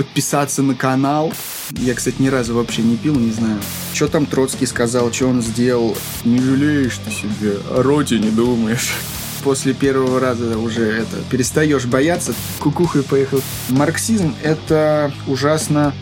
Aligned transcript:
подписаться 0.00 0.62
на 0.62 0.74
канал. 0.74 1.30
Я, 1.72 1.94
кстати, 1.94 2.16
ни 2.20 2.28
разу 2.28 2.54
вообще 2.54 2.80
не 2.80 2.96
пил, 2.96 3.16
не 3.16 3.32
знаю. 3.32 3.60
Что 3.92 4.08
там 4.08 4.24
Троцкий 4.24 4.64
сказал, 4.64 5.12
что 5.12 5.26
он 5.26 5.42
сделал? 5.42 5.94
Не 6.24 6.40
жалеешь 6.40 6.98
ты 7.04 7.10
себе, 7.10 7.58
о 7.70 7.82
роте 7.82 8.18
не 8.18 8.30
думаешь 8.30 8.94
после 9.42 9.72
первого 9.72 10.20
раза 10.20 10.58
уже 10.58 10.82
это 10.82 11.16
перестаешь 11.30 11.86
бояться. 11.86 12.34
Кукухой 12.58 13.02
поехал. 13.02 13.40
Марксизм— 13.70 14.34
это 14.42 15.12
ужасно 15.26 15.94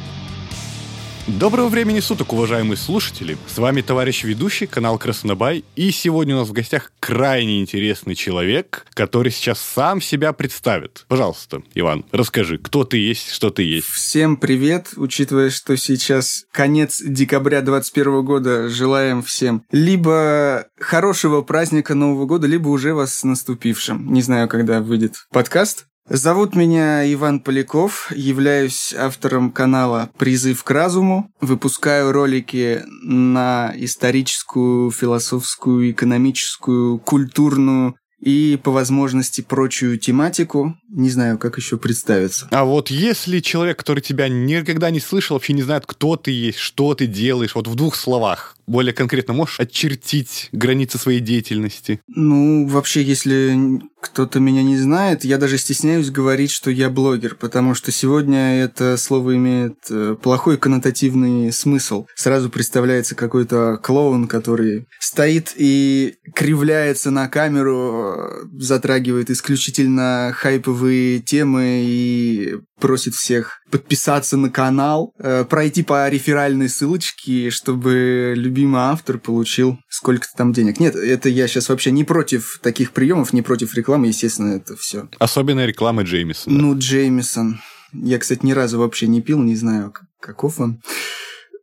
Доброго 1.29 1.68
времени 1.68 2.00
суток, 2.00 2.32
уважаемые 2.32 2.79
слушатели! 2.79 3.36
С 3.46 3.58
вами 3.58 3.82
товарищ 3.82 4.24
ведущий, 4.24 4.64
канал 4.66 4.96
Краснобай, 4.96 5.62
и 5.77 5.90
сегодня 5.90 6.34
у 6.34 6.38
нас 6.38 6.48
в 6.48 6.52
гостях 6.52 6.90
крайне 7.00 7.60
интересный 7.60 8.14
человек, 8.14 8.86
который 8.95 9.30
сейчас 9.30 9.60
сам 9.60 10.00
себя 10.00 10.32
представит. 10.32 11.04
Пожалуйста, 11.06 11.62
Иван, 11.74 12.06
расскажи, 12.12 12.56
кто 12.56 12.84
ты 12.84 12.96
есть, 12.96 13.30
что 13.30 13.50
ты 13.50 13.62
есть. 13.62 13.88
Всем 13.88 14.38
привет, 14.38 14.95
учитывая, 14.96 15.50
что 15.50 15.77
сейчас 15.77 16.46
конец 16.50 17.02
декабря 17.05 17.60
2021 17.60 18.24
года, 18.24 18.69
желаем 18.70 19.22
всем 19.22 19.64
либо 19.70 20.64
хорошего 20.80 21.42
праздника 21.42 21.95
Нового 21.95 22.24
года, 22.24 22.47
либо 22.47 22.69
уже 22.69 22.95
вас 22.95 23.12
с 23.12 23.24
наступившим. 23.24 24.14
Не 24.14 24.22
знаю, 24.22 24.48
когда 24.48 24.80
выйдет 24.80 25.27
подкаст, 25.30 25.88
Зовут 26.11 26.57
меня 26.57 27.12
Иван 27.12 27.41
Поляков, 27.41 28.11
являюсь 28.15 28.95
автором 28.95 29.51
канала 29.51 30.09
«Призыв 30.17 30.65
к 30.65 30.71
разуму», 30.71 31.31
выпускаю 31.43 32.12
ролики 32.12 32.83
на 33.03 33.75
историческую, 33.77 34.91
философскую, 34.91 35.91
экономическую, 35.91 36.98
культурную 36.98 37.95
и, 38.21 38.59
по 38.62 38.71
возможности, 38.71 39.43
прочую 39.43 39.98
тематику. 39.98 40.79
Не 40.88 41.10
знаю, 41.10 41.38
как 41.38 41.59
еще 41.59 41.77
представиться. 41.77 42.48
А 42.51 42.65
вот 42.65 42.91
если 42.91 43.41
человек, 43.41 43.78
который 43.78 44.01
тебя 44.01 44.28
никогда 44.28 44.91
не 44.91 45.01
слышал, 45.01 45.37
вообще 45.37 45.52
не 45.52 45.62
знает, 45.62 45.84
кто 45.87 46.16
ты 46.16 46.30
есть, 46.30 46.59
что 46.59 46.95
ты 46.95 47.06
делаешь, 47.06 47.55
вот 47.55 47.66
в 47.66 47.74
двух 47.74 47.94
словах, 47.94 48.56
более 48.67 48.92
конкретно 48.92 49.34
можешь 49.34 49.61
очертить 49.61 50.48
границы 50.53 50.98
своей 50.98 51.20
деятельности? 51.20 52.00
Ну, 52.06 52.66
вообще, 52.66 53.03
если 53.03 53.81
кто-то 54.00 54.41
меня 54.41 54.62
не 54.62 54.77
знает, 54.77 55.25
я 55.25 55.39
даже 55.39 55.59
стесняюсь 55.59 56.11
говорить, 56.11 56.50
что 56.50 56.70
я 56.70 56.89
блогер, 56.89 57.34
потому 57.34 57.75
что 57.75 57.91
сегодня 57.91 58.62
это 58.62 58.97
слово 58.97 59.36
имеет 59.36 59.78
э, 59.91 60.16
плохой 60.20 60.56
коннотативный 60.56 61.53
смысл. 61.53 62.06
Сразу 62.14 62.48
представляется 62.48 63.14
какой-то 63.14 63.78
клоун, 63.83 64.28
который 64.28 64.86
стоит 65.00 65.53
и 65.56 66.16
кривляется 66.34 67.11
на 67.11 67.28
камеру, 67.28 68.14
э, 68.16 68.44
затрагивает 68.59 69.31
исключительно 69.31 70.33
хайповые 70.34 70.78
темы 71.27 71.83
и 71.84 72.57
просит 72.81 73.15
всех 73.15 73.61
подписаться 73.71 74.37
на 74.37 74.51
канал, 74.51 75.12
э, 75.19 75.45
пройти 75.45 75.83
по 75.83 76.09
реферальной 76.09 76.69
ссылочке, 76.69 77.51
чтобы 77.51 78.34
любимый 78.37 78.81
автор 78.81 79.19
получил 79.19 79.79
сколько-то 79.89 80.33
там 80.37 80.53
денег. 80.53 80.81
Нет, 80.81 80.95
это 80.95 81.29
я 81.29 81.49
сейчас 81.49 81.69
вообще 81.69 81.91
не 81.91 82.05
против 82.05 82.61
таких 82.62 82.93
приемов, 82.93 83.33
не 83.33 83.43
против 83.43 83.75
рекламы, 83.75 84.09
естественно, 84.09 84.55
это 84.55 84.77
все. 84.77 85.09
Особенно 85.19 85.67
реклама 85.67 86.03
Джеймисона. 86.03 86.56
Ну, 86.56 86.79
Джеймисон. 86.79 87.61
Я, 87.93 88.19
кстати, 88.19 88.45
ни 88.45 88.53
разу 88.53 88.79
вообще 88.79 89.06
не 89.06 89.21
пил, 89.21 89.41
не 89.41 89.56
знаю, 89.56 89.93
каков 90.21 90.61
он. 90.61 90.81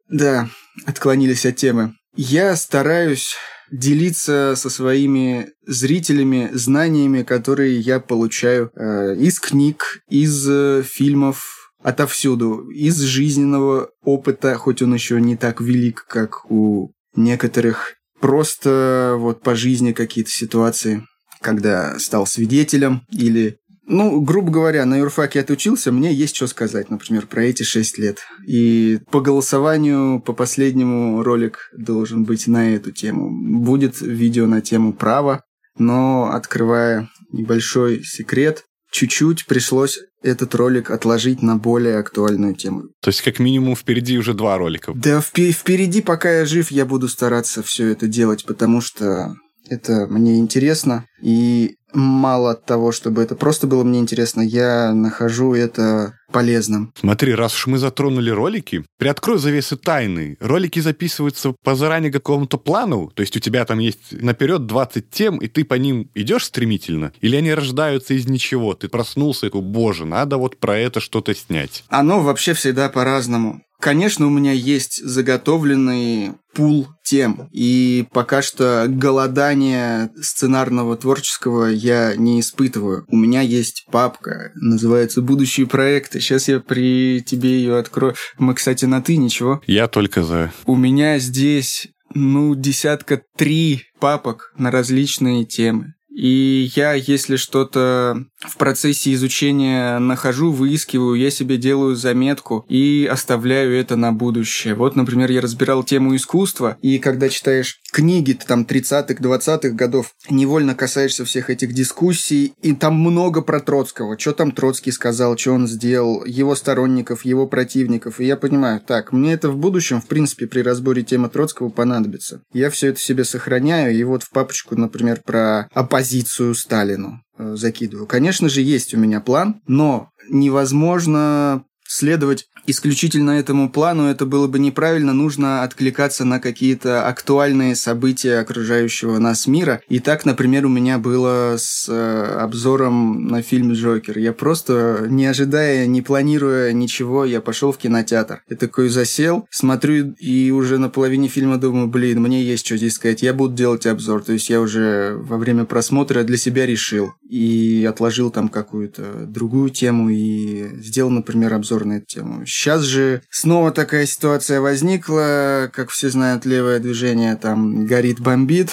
Да, 0.10 0.50
отклонились 0.86 1.46
от 1.46 1.56
темы. 1.56 1.94
Я 2.16 2.56
стараюсь 2.56 3.36
делиться 3.72 4.54
со 4.56 4.70
своими 4.70 5.50
зрителями 5.66 6.50
знаниями, 6.54 7.24
которые 7.24 7.80
я 7.80 8.00
получаю 8.00 8.72
э, 8.76 9.16
из 9.18 9.40
книг, 9.40 10.02
из 10.10 10.48
э, 10.50 10.84
фильмов, 10.84 11.72
отовсюду, 11.82 12.70
из 12.70 13.00
жизненного 13.00 13.92
опыта, 14.04 14.56
хоть 14.56 14.82
он 14.82 14.94
еще 14.94 15.22
не 15.22 15.36
так 15.38 15.62
велик, 15.62 16.06
как 16.08 16.50
у 16.50 16.92
некоторых, 17.16 17.94
просто 18.20 19.16
вот 19.20 19.42
по 19.42 19.56
жизни 19.56 19.92
какие-то 19.92 20.32
ситуации, 20.32 21.06
когда 21.42 22.00
стал 22.00 22.26
свидетелем 22.26 23.04
или 23.12 23.60
ну, 23.88 24.20
грубо 24.22 24.52
говоря, 24.52 24.86
на 24.86 24.98
юрфаке 24.98 25.42
отучился, 25.42 25.92
мне 25.92 26.14
есть 26.14 26.36
что 26.36 26.48
сказать, 26.48 26.90
например, 26.90 27.28
про 27.28 27.44
эти 27.44 27.64
шесть 27.64 27.98
лет. 27.98 28.20
И 28.48 29.00
по 29.12 29.22
голосованию, 29.22 30.20
по 30.20 30.34
последнему 30.34 31.24
ролик 31.24 31.70
должен 31.78 32.24
быть 32.24 32.48
на 32.48 32.76
эту 32.76 32.92
тему. 32.92 33.30
Будет 33.62 34.02
видео 34.02 34.48
на 34.48 34.62
тему 34.62 34.94
права, 34.94 35.44
но, 35.78 36.32
открывая 36.32 37.10
небольшой 37.32 38.04
секрет, 38.04 38.64
чуть-чуть 38.92 39.46
пришлось 39.46 40.00
этот 40.24 40.56
ролик 40.56 40.90
отложить 40.90 41.42
на 41.42 41.58
более 41.58 41.98
актуальную 42.00 42.56
тему. 42.56 42.84
То 43.02 43.10
есть, 43.10 43.22
как 43.22 43.40
минимум, 43.40 43.76
впереди 43.76 44.18
уже 44.18 44.34
два 44.34 44.58
ролика. 44.58 44.94
Да, 44.96 45.22
впереди, 45.22 46.02
пока 46.02 46.40
я 46.40 46.46
жив, 46.46 46.72
я 46.72 46.86
буду 46.86 47.08
стараться 47.08 47.62
все 47.62 47.90
это 47.90 48.08
делать, 48.08 48.46
потому 48.46 48.82
что 48.82 49.36
это 49.70 50.08
мне 50.08 50.38
интересно. 50.38 51.06
И 51.22 51.76
мало 51.96 52.56
того, 52.56 52.92
чтобы 52.92 53.24
это 53.24 53.36
просто 53.36 53.68
было 53.68 53.84
мне 53.84 54.00
интересно, 54.00 54.42
я 54.42 54.94
нахожу 54.94 55.54
это 55.54 56.20
полезным. 56.32 56.92
Смотри, 57.00 57.34
раз 57.34 57.56
уж 57.56 57.68
мы 57.68 57.78
затронули 57.78 58.30
ролики, 58.30 58.84
приоткрой 58.98 59.38
завесы 59.38 59.78
тайны. 59.78 60.36
Ролики 60.42 60.80
записываются 60.80 61.56
по 61.64 61.76
заранее 61.76 62.12
какому-то 62.12 62.58
плану, 62.58 63.12
то 63.14 63.22
есть 63.22 63.38
у 63.38 63.40
тебя 63.40 63.64
там 63.64 63.80
есть 63.80 64.12
наперед 64.12 64.66
20 64.66 65.10
тем, 65.10 65.38
и 65.38 65.48
ты 65.48 65.64
по 65.64 65.76
ним 65.76 66.10
идешь 66.14 66.46
стремительно, 66.46 67.14
или 67.22 67.38
они 67.38 67.54
рождаются 67.54 68.14
из 68.14 68.28
ничего, 68.28 68.74
ты 68.74 68.90
проснулся 68.90 69.46
и 69.46 69.50
такой, 69.50 69.62
боже, 69.62 70.06
надо 70.06 70.38
вот 70.38 70.58
про 70.58 70.78
это 70.78 71.00
что-то 71.00 71.34
снять. 71.34 71.86
Оно 71.88 72.22
вообще 72.22 72.54
всегда 72.54 72.90
по-разному. 72.90 73.62
Конечно, 73.80 74.28
у 74.28 74.30
меня 74.30 74.52
есть 74.52 75.04
заготовленный 75.04 76.34
пул 76.54 76.88
тем, 77.04 77.50
и 77.52 78.06
пока 78.12 78.42
что 78.42 78.86
голодания 78.88 80.10
сценарного 80.20 80.96
творческого 80.96 81.66
я 81.66 82.16
не 82.16 82.40
испытываю. 82.40 83.06
У 83.10 83.18
меня 83.18 83.42
есть 83.42 83.86
папка, 83.92 84.52
называется 84.56 85.22
«Будущие 85.22 85.68
проекты». 85.68 86.20
Сейчас 86.20 86.48
я 86.48 86.60
при 86.60 87.22
тебе 87.22 87.58
ее 87.58 87.78
открою. 87.78 88.16
Мы, 88.38 88.54
кстати, 88.54 88.86
на 88.86 89.02
«ты» 89.02 89.18
ничего? 89.18 89.62
Я 89.68 89.88
только 89.88 90.24
за. 90.24 90.54
У 90.66 90.76
меня 90.76 91.20
здесь 91.20 91.90
ну, 92.14 92.56
десятка 92.56 93.22
три 93.36 93.84
папок 94.00 94.54
на 94.58 94.72
различные 94.72 95.44
темы. 95.46 95.95
И 96.16 96.72
я, 96.76 96.94
если 96.94 97.36
что-то 97.36 98.24
в 98.40 98.56
процессе 98.56 99.14
изучения 99.14 100.00
нахожу, 100.00 100.52
выискиваю, 100.52 101.16
я 101.16 101.30
себе 101.30 101.58
делаю 101.58 101.98
заметку 101.98 102.66
и 102.70 103.08
оставляю 103.12 103.78
это 103.78 103.98
на 103.98 104.14
будущее. 104.14 104.76
Вот, 104.76 104.96
например, 104.96 105.30
я 105.30 105.42
разбирал 105.42 105.84
тему 105.84 106.16
искусства, 106.16 106.78
и 106.82 107.00
когда 107.00 107.28
читаешь 107.28 107.82
книги 107.96 108.34
там 108.34 108.64
30-х, 108.64 109.16
20-х 109.16 109.70
годов, 109.70 110.14
невольно 110.30 110.76
касаешься 110.76 111.24
всех 111.24 111.50
этих 111.50 111.74
дискуссий, 111.74 112.54
и 112.62 112.74
там 112.74 112.96
много 112.96 113.42
про 113.42 113.60
Троцкого. 113.60 114.20
Что 114.20 114.34
там 114.34 114.52
Троцкий 114.52 114.92
сказал, 114.92 115.38
что 115.38 115.54
он 115.54 115.68
сделал, 115.68 116.26
его 116.26 116.56
сторонников, 116.56 117.24
его 117.24 117.48
противников. 117.48 118.20
И 118.20 118.26
я 118.26 118.36
понимаю, 118.36 118.82
так, 118.86 119.14
мне 119.14 119.34
это 119.34 119.50
в 119.50 119.58
будущем, 119.58 120.02
в 120.02 120.08
принципе, 120.08 120.48
при 120.48 120.60
разборе 120.62 121.04
темы 121.04 121.30
Троцкого 121.30 121.70
понадобится. 121.70 122.42
Я 122.54 122.70
все 122.70 122.90
это 122.90 123.00
себе 123.00 123.24
сохраняю, 123.24 123.96
и 123.96 124.04
вот 124.04 124.24
в 124.24 124.32
папочку, 124.32 124.76
например, 124.76 125.22
про 125.26 125.70
оппозицию 125.74 126.26
позицию 126.26 126.56
Сталину 126.56 127.22
э, 127.38 127.56
закидываю. 127.56 128.08
Конечно 128.08 128.50
же, 128.50 128.62
есть 128.62 128.94
у 128.94 128.98
меня 128.98 129.20
план, 129.22 129.62
но 129.68 130.10
невозможно 130.30 131.64
следовать 131.96 132.48
исключительно 132.68 133.32
этому 133.32 133.70
плану, 133.70 134.08
это 134.08 134.26
было 134.26 134.48
бы 134.48 134.60
неправильно, 134.60 135.14
нужно 135.14 135.64
откликаться 135.64 136.26
на 136.26 136.40
какие-то 136.40 137.08
актуальные 137.08 137.76
события 137.76 138.40
окружающего 138.40 139.18
нас 139.20 139.48
мира. 139.48 139.82
И 139.88 140.00
так, 140.00 140.26
например, 140.26 140.66
у 140.66 140.70
меня 140.70 140.98
было 140.98 141.56
с 141.58 141.88
э, 141.88 142.38
обзором 142.40 143.28
на 143.28 143.42
фильм 143.42 143.74
«Джокер». 143.74 144.18
Я 144.18 144.34
просто, 144.34 145.06
не 145.10 145.26
ожидая, 145.26 145.86
не 145.86 146.02
планируя 146.02 146.74
ничего, 146.74 147.26
я 147.26 147.42
пошел 147.42 147.72
в 147.72 147.78
кинотеатр. 147.78 148.42
Я 148.50 148.56
такой 148.56 148.90
засел, 148.90 149.48
смотрю 149.50 150.14
и 150.20 150.52
уже 150.52 150.78
на 150.78 150.90
половине 150.90 151.28
фильма 151.28 151.58
думаю, 151.58 151.88
блин, 151.88 152.22
мне 152.22 152.44
есть 152.44 152.66
что 152.66 152.78
здесь 152.78 152.94
сказать, 152.94 153.22
я 153.22 153.34
буду 153.34 153.54
делать 153.54 153.86
обзор. 153.86 154.24
То 154.24 154.34
есть 154.34 154.50
я 154.50 154.60
уже 154.60 155.16
во 155.16 155.38
время 155.38 155.66
просмотра 155.66 156.24
для 156.24 156.38
себя 156.38 156.66
решил 156.66 157.14
и 157.30 157.86
отложил 157.88 158.32
там 158.32 158.50
какую-то 158.50 159.26
другую 159.28 159.70
тему 159.70 160.10
и 160.10 160.82
сделал, 160.82 161.10
например, 161.10 161.54
обзор 161.54 161.85
на 161.86 161.94
эту 161.94 162.06
тему. 162.08 162.46
Сейчас 162.46 162.82
же 162.82 163.22
снова 163.30 163.72
такая 163.72 164.06
ситуация 164.06 164.62
возникла, 164.62 165.70
как 165.74 165.90
все 165.90 166.10
знают, 166.10 166.46
левое 166.46 166.80
движение 166.80 167.36
там 167.36 167.86
горит, 167.86 168.20
бомбит. 168.20 168.72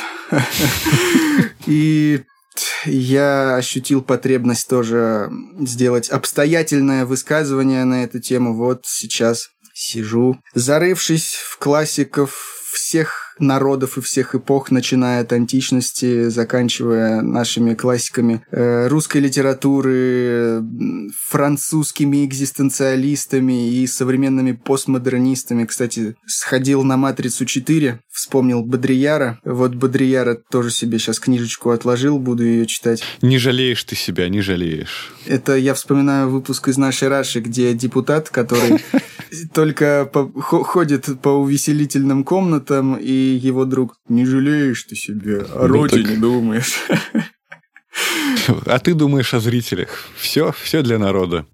И 1.67 2.23
я 2.85 3.56
ощутил 3.56 4.03
потребность 4.03 4.69
тоже 4.69 5.31
сделать 5.61 6.09
обстоятельное 6.09 7.06
высказывание 7.06 7.85
на 7.85 8.05
эту 8.05 8.20
тему. 8.20 8.55
Вот 8.55 8.82
сейчас 8.87 9.49
сижу, 9.75 10.38
зарывшись 10.55 11.35
в 11.35 11.59
классиков 11.59 12.35
всех 12.73 13.21
народов 13.42 13.98
и 13.98 14.00
всех 14.00 14.34
эпох, 14.34 14.70
начиная 14.70 15.22
от 15.22 15.32
античности, 15.32 16.28
заканчивая 16.28 17.20
нашими 17.20 17.74
классиками 17.74 18.42
э, 18.50 18.88
русской 18.88 19.18
литературы, 19.18 20.62
французскими 21.28 22.24
экзистенциалистами 22.24 23.70
и 23.70 23.86
современными 23.86 24.52
постмодернистами. 24.52 25.64
Кстати, 25.64 26.16
сходил 26.26 26.82
на 26.84 26.96
«Матрицу 26.96 27.44
4», 27.44 27.98
вспомнил 28.10 28.62
Бодрияра. 28.62 29.40
Вот 29.44 29.74
Бодрияра 29.74 30.34
тоже 30.34 30.70
себе 30.70 30.98
сейчас 30.98 31.18
книжечку 31.18 31.70
отложил, 31.70 32.18
буду 32.18 32.44
ее 32.44 32.66
читать. 32.66 33.02
Не 33.20 33.38
жалеешь 33.38 33.82
ты 33.84 33.96
себя, 33.96 34.28
не 34.28 34.40
жалеешь. 34.40 35.12
Это 35.26 35.56
я 35.56 35.74
вспоминаю 35.74 36.30
выпуск 36.30 36.68
из 36.68 36.78
нашей 36.78 37.08
Раши, 37.08 37.40
где 37.40 37.74
депутат, 37.74 38.30
который 38.30 38.82
только 39.52 40.11
ходит 40.40 41.20
по 41.20 41.29
увеселительным 41.31 42.25
комнатам, 42.25 42.96
и 42.96 43.12
его 43.12 43.64
друг 43.64 43.96
«Не 44.08 44.25
жалеешь 44.25 44.82
ты 44.84 44.96
себя, 44.96 45.44
о 45.55 45.67
ну, 45.67 45.75
родине 45.75 46.17
думаешь». 46.17 46.79
А 48.67 48.79
ты 48.79 48.94
думаешь 48.94 49.34
о 49.34 49.40
зрителях. 49.40 50.08
Все, 50.17 50.52
все 50.52 50.82
для 50.82 50.99
народа. 50.99 51.46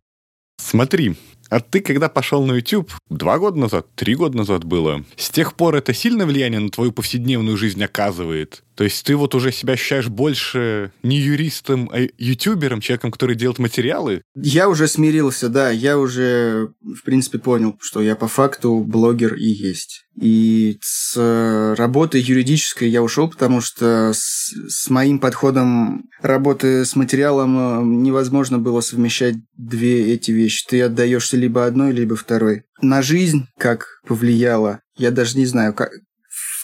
Смотри, 0.58 1.16
а 1.50 1.60
ты, 1.60 1.80
когда 1.80 2.08
пошел 2.08 2.44
на 2.44 2.52
YouTube, 2.52 2.92
два 3.08 3.38
года 3.38 3.58
назад, 3.58 3.86
три 3.94 4.14
года 4.14 4.36
назад 4.36 4.64
было, 4.64 5.04
с 5.16 5.30
тех 5.30 5.54
пор 5.54 5.76
это 5.76 5.94
сильное 5.94 6.26
влияние 6.26 6.60
на 6.60 6.70
твою 6.70 6.92
повседневную 6.92 7.56
жизнь 7.56 7.82
оказывает? 7.82 8.62
То 8.78 8.84
есть 8.84 9.04
ты 9.04 9.16
вот 9.16 9.34
уже 9.34 9.50
себя 9.50 9.72
ощущаешь 9.72 10.06
больше 10.06 10.92
не 11.02 11.18
юристом, 11.18 11.90
а 11.92 12.06
ютубером, 12.16 12.80
человеком, 12.80 13.10
который 13.10 13.34
делает 13.34 13.58
материалы? 13.58 14.22
Я 14.36 14.68
уже 14.68 14.86
смирился, 14.86 15.48
да. 15.48 15.70
Я 15.70 15.98
уже, 15.98 16.68
в 16.80 17.02
принципе, 17.04 17.40
понял, 17.40 17.76
что 17.80 18.00
я 18.00 18.14
по 18.14 18.28
факту 18.28 18.78
блогер 18.86 19.34
и 19.34 19.48
есть. 19.48 20.04
И 20.14 20.78
с 20.80 21.74
работы 21.76 22.18
юридической 22.18 22.88
я 22.88 23.02
ушел, 23.02 23.28
потому 23.28 23.60
что 23.60 24.12
с, 24.14 24.52
с 24.68 24.90
моим 24.90 25.18
подходом 25.18 26.04
работы 26.22 26.84
с 26.84 26.94
материалом 26.94 27.58
э, 27.58 27.84
невозможно 27.84 28.58
было 28.58 28.80
совмещать 28.80 29.34
две 29.56 30.12
эти 30.12 30.30
вещи. 30.30 30.64
Ты 30.68 30.82
отдаешься 30.82 31.36
либо 31.36 31.66
одной, 31.66 31.90
либо 31.90 32.14
второй. 32.14 32.62
На 32.80 33.02
жизнь 33.02 33.46
как 33.58 34.00
повлияло, 34.06 34.80
я 34.96 35.10
даже 35.10 35.36
не 35.36 35.46
знаю, 35.46 35.74
как, 35.74 35.90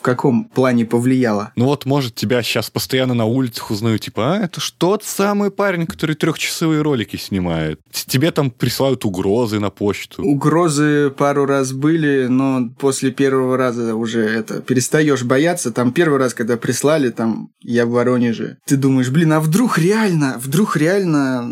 каком 0.04 0.44
плане 0.44 0.84
повлияло? 0.84 1.52
Ну 1.56 1.64
вот, 1.64 1.86
может, 1.86 2.14
тебя 2.14 2.42
сейчас 2.42 2.70
постоянно 2.70 3.14
на 3.14 3.24
улицах 3.24 3.70
узнают, 3.70 4.02
типа, 4.02 4.34
а, 4.34 4.44
это 4.44 4.60
что 4.60 4.76
тот 4.78 5.04
самый 5.04 5.50
парень, 5.50 5.86
который 5.86 6.14
трехчасовые 6.14 6.82
ролики 6.82 7.16
снимает. 7.16 7.80
Тебе 7.90 8.30
там 8.30 8.50
присылают 8.50 9.04
угрозы 9.04 9.58
на 9.58 9.70
почту. 9.70 10.22
Угрозы 10.22 11.10
пару 11.10 11.46
раз 11.46 11.72
были, 11.72 12.26
но 12.28 12.68
после 12.78 13.10
первого 13.10 13.56
раза 13.56 13.94
уже 13.94 14.20
это 14.20 14.60
перестаешь 14.60 15.22
бояться. 15.22 15.72
Там 15.72 15.92
первый 15.92 16.18
раз, 16.18 16.34
когда 16.34 16.56
прислали, 16.56 17.08
там 17.08 17.48
я 17.60 17.86
в 17.86 17.90
Воронеже, 17.90 18.58
ты 18.66 18.76
думаешь, 18.76 19.08
блин, 19.08 19.32
а 19.32 19.40
вдруг 19.40 19.78
реально, 19.78 20.34
вдруг 20.38 20.76
реально 20.76 21.48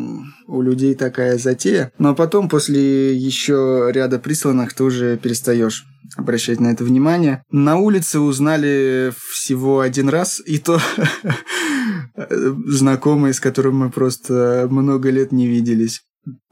у 0.52 0.62
людей 0.62 0.94
такая 0.94 1.38
затея. 1.38 1.92
Но 1.98 2.14
потом, 2.14 2.48
после 2.48 3.16
еще 3.16 3.88
ряда 3.92 4.18
присланных, 4.18 4.74
ты 4.74 4.84
уже 4.84 5.16
перестаешь 5.16 5.84
обращать 6.16 6.60
на 6.60 6.68
это 6.68 6.84
внимание. 6.84 7.42
На 7.50 7.76
улице 7.78 8.20
узнали 8.20 9.12
всего 9.30 9.80
один 9.80 10.08
раз, 10.08 10.42
и 10.44 10.58
то 10.58 10.78
знакомые, 12.66 13.32
с 13.32 13.40
которым 13.40 13.76
мы 13.78 13.90
просто 13.90 14.66
много 14.70 15.10
лет 15.10 15.32
не 15.32 15.46
виделись. 15.46 16.02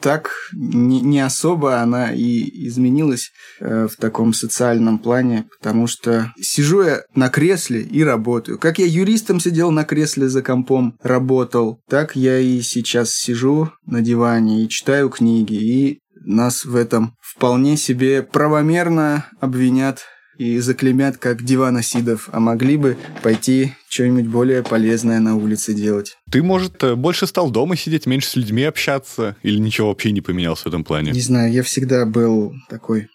Так 0.00 0.30
не, 0.52 1.00
не 1.00 1.20
особо 1.20 1.80
она 1.80 2.12
и 2.12 2.66
изменилась 2.66 3.30
э, 3.60 3.86
в 3.86 3.96
таком 3.96 4.32
социальном 4.32 4.98
плане, 4.98 5.46
потому 5.58 5.86
что 5.86 6.32
сижу 6.40 6.82
я 6.82 7.02
на 7.14 7.28
кресле 7.28 7.82
и 7.82 8.02
работаю. 8.02 8.58
Как 8.58 8.78
я 8.78 8.86
юристом 8.86 9.38
сидел 9.38 9.70
на 9.70 9.84
кресле 9.84 10.28
за 10.28 10.42
компом, 10.42 10.96
работал, 11.02 11.80
так 11.88 12.16
я 12.16 12.38
и 12.38 12.60
сейчас 12.62 13.14
сижу 13.14 13.70
на 13.86 14.00
диване 14.00 14.64
и 14.64 14.68
читаю 14.68 15.08
книги, 15.08 15.54
и 15.54 16.00
нас 16.24 16.64
в 16.64 16.76
этом 16.76 17.14
вполне 17.20 17.76
себе 17.76 18.22
правомерно 18.22 19.26
обвинят 19.40 20.00
и 20.40 20.58
заклемят 20.58 21.18
как 21.18 21.44
диваносидов, 21.44 22.30
а 22.32 22.40
могли 22.40 22.78
бы 22.78 22.96
пойти 23.22 23.74
что-нибудь 23.90 24.26
более 24.26 24.62
полезное 24.62 25.20
на 25.20 25.36
улице 25.36 25.74
делать. 25.74 26.16
Ты, 26.30 26.42
может, 26.42 26.82
э, 26.82 26.94
больше 26.94 27.26
стал 27.26 27.50
дома 27.50 27.76
сидеть, 27.76 28.06
меньше 28.06 28.30
с 28.30 28.36
людьми 28.36 28.62
общаться, 28.62 29.36
или 29.42 29.58
ничего 29.58 29.88
вообще 29.88 30.12
не 30.12 30.22
поменялось 30.22 30.60
в 30.60 30.66
этом 30.66 30.82
плане? 30.82 31.12
Не 31.12 31.20
знаю, 31.20 31.52
я 31.52 31.62
всегда 31.62 32.06
был 32.06 32.54
такой... 32.70 33.08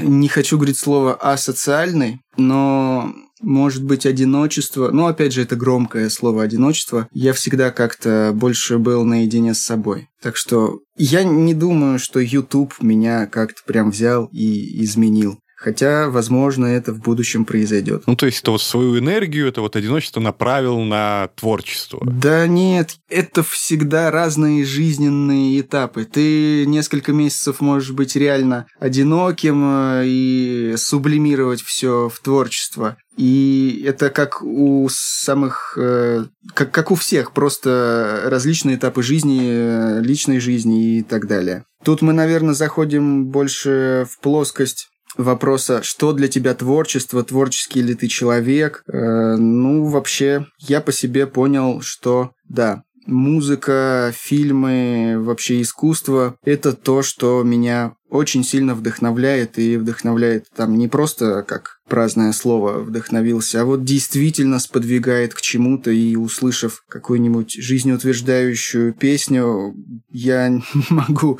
Не 0.00 0.28
хочу 0.28 0.58
говорить 0.58 0.78
слово 0.78 1.14
асоциальный, 1.14 2.20
но 2.36 3.12
может 3.42 3.82
быть, 3.82 4.06
одиночество. 4.06 4.90
Ну, 4.92 5.06
опять 5.06 5.32
же, 5.32 5.42
это 5.42 5.56
громкое 5.56 6.08
слово 6.08 6.44
одиночество. 6.44 7.08
Я 7.12 7.32
всегда 7.32 7.70
как-то 7.70 8.32
больше 8.34 8.78
был 8.78 9.04
наедине 9.04 9.54
с 9.54 9.62
собой. 9.62 10.08
Так 10.22 10.36
что 10.36 10.80
я 10.96 11.24
не 11.24 11.54
думаю, 11.54 11.98
что 11.98 12.20
YouTube 12.20 12.74
меня 12.80 13.26
как-то 13.26 13.62
прям 13.66 13.90
взял 13.90 14.26
и 14.26 14.84
изменил. 14.84 15.38
Хотя, 15.60 16.08
возможно, 16.08 16.64
это 16.64 16.94
в 16.94 17.00
будущем 17.00 17.44
произойдет. 17.44 18.04
Ну, 18.06 18.16
то 18.16 18.24
есть, 18.24 18.40
это 18.40 18.52
вот 18.52 18.62
свою 18.62 18.98
энергию, 18.98 19.46
это 19.46 19.60
вот 19.60 19.76
одиночество 19.76 20.18
направил 20.18 20.80
на 20.80 21.28
творчество. 21.36 22.00
Да 22.02 22.46
нет, 22.46 22.96
это 23.10 23.42
всегда 23.42 24.10
разные 24.10 24.64
жизненные 24.64 25.60
этапы. 25.60 26.06
Ты 26.06 26.64
несколько 26.64 27.12
месяцев 27.12 27.60
можешь 27.60 27.90
быть 27.90 28.16
реально 28.16 28.68
одиноким 28.78 29.62
э, 29.64 30.04
и 30.06 30.74
сублимировать 30.78 31.60
все 31.60 32.08
в 32.08 32.20
творчество. 32.20 32.96
И 33.18 33.84
это 33.86 34.08
как 34.08 34.42
у 34.42 34.88
самых, 34.90 35.76
э, 35.76 36.24
как, 36.54 36.70
как 36.70 36.90
у 36.90 36.94
всех, 36.94 37.32
просто 37.32 38.22
различные 38.24 38.76
этапы 38.76 39.02
жизни, 39.02 39.42
э, 39.42 40.00
личной 40.00 40.40
жизни 40.40 40.96
и 40.96 41.02
так 41.02 41.26
далее. 41.26 41.64
Тут 41.84 42.00
мы, 42.00 42.14
наверное, 42.14 42.54
заходим 42.54 43.26
больше 43.26 44.06
в 44.10 44.20
плоскость 44.20 44.89
вопроса, 45.16 45.82
что 45.82 46.12
для 46.12 46.28
тебя 46.28 46.54
творчество, 46.54 47.22
творческий 47.22 47.82
ли 47.82 47.94
ты 47.94 48.06
человек. 48.06 48.82
Э, 48.86 49.36
ну, 49.36 49.84
вообще, 49.84 50.46
я 50.58 50.80
по 50.80 50.92
себе 50.92 51.26
понял, 51.26 51.80
что 51.80 52.32
да, 52.48 52.82
музыка, 53.06 54.12
фильмы, 54.14 55.16
вообще 55.18 55.60
искусство– 55.60 56.36
это 56.44 56.72
то, 56.72 57.02
что 57.02 57.42
меня 57.42 57.94
очень 58.08 58.44
сильно 58.44 58.74
вдохновляет 58.74 59.58
и 59.58 59.76
вдохновляет 59.76 60.46
там 60.54 60.76
не 60.76 60.88
просто 60.88 61.42
как 61.42 61.79
праздное 61.90 62.32
слово 62.32 62.78
вдохновился, 62.78 63.60
а 63.60 63.64
вот 63.64 63.84
действительно 63.84 64.58
сподвигает 64.60 65.34
к 65.34 65.42
чему-то, 65.42 65.90
и 65.90 66.16
услышав 66.16 66.82
какую-нибудь 66.88 67.52
жизнеутверждающую 67.52 68.94
песню, 68.94 69.74
я 70.10 70.58
могу 70.90 71.38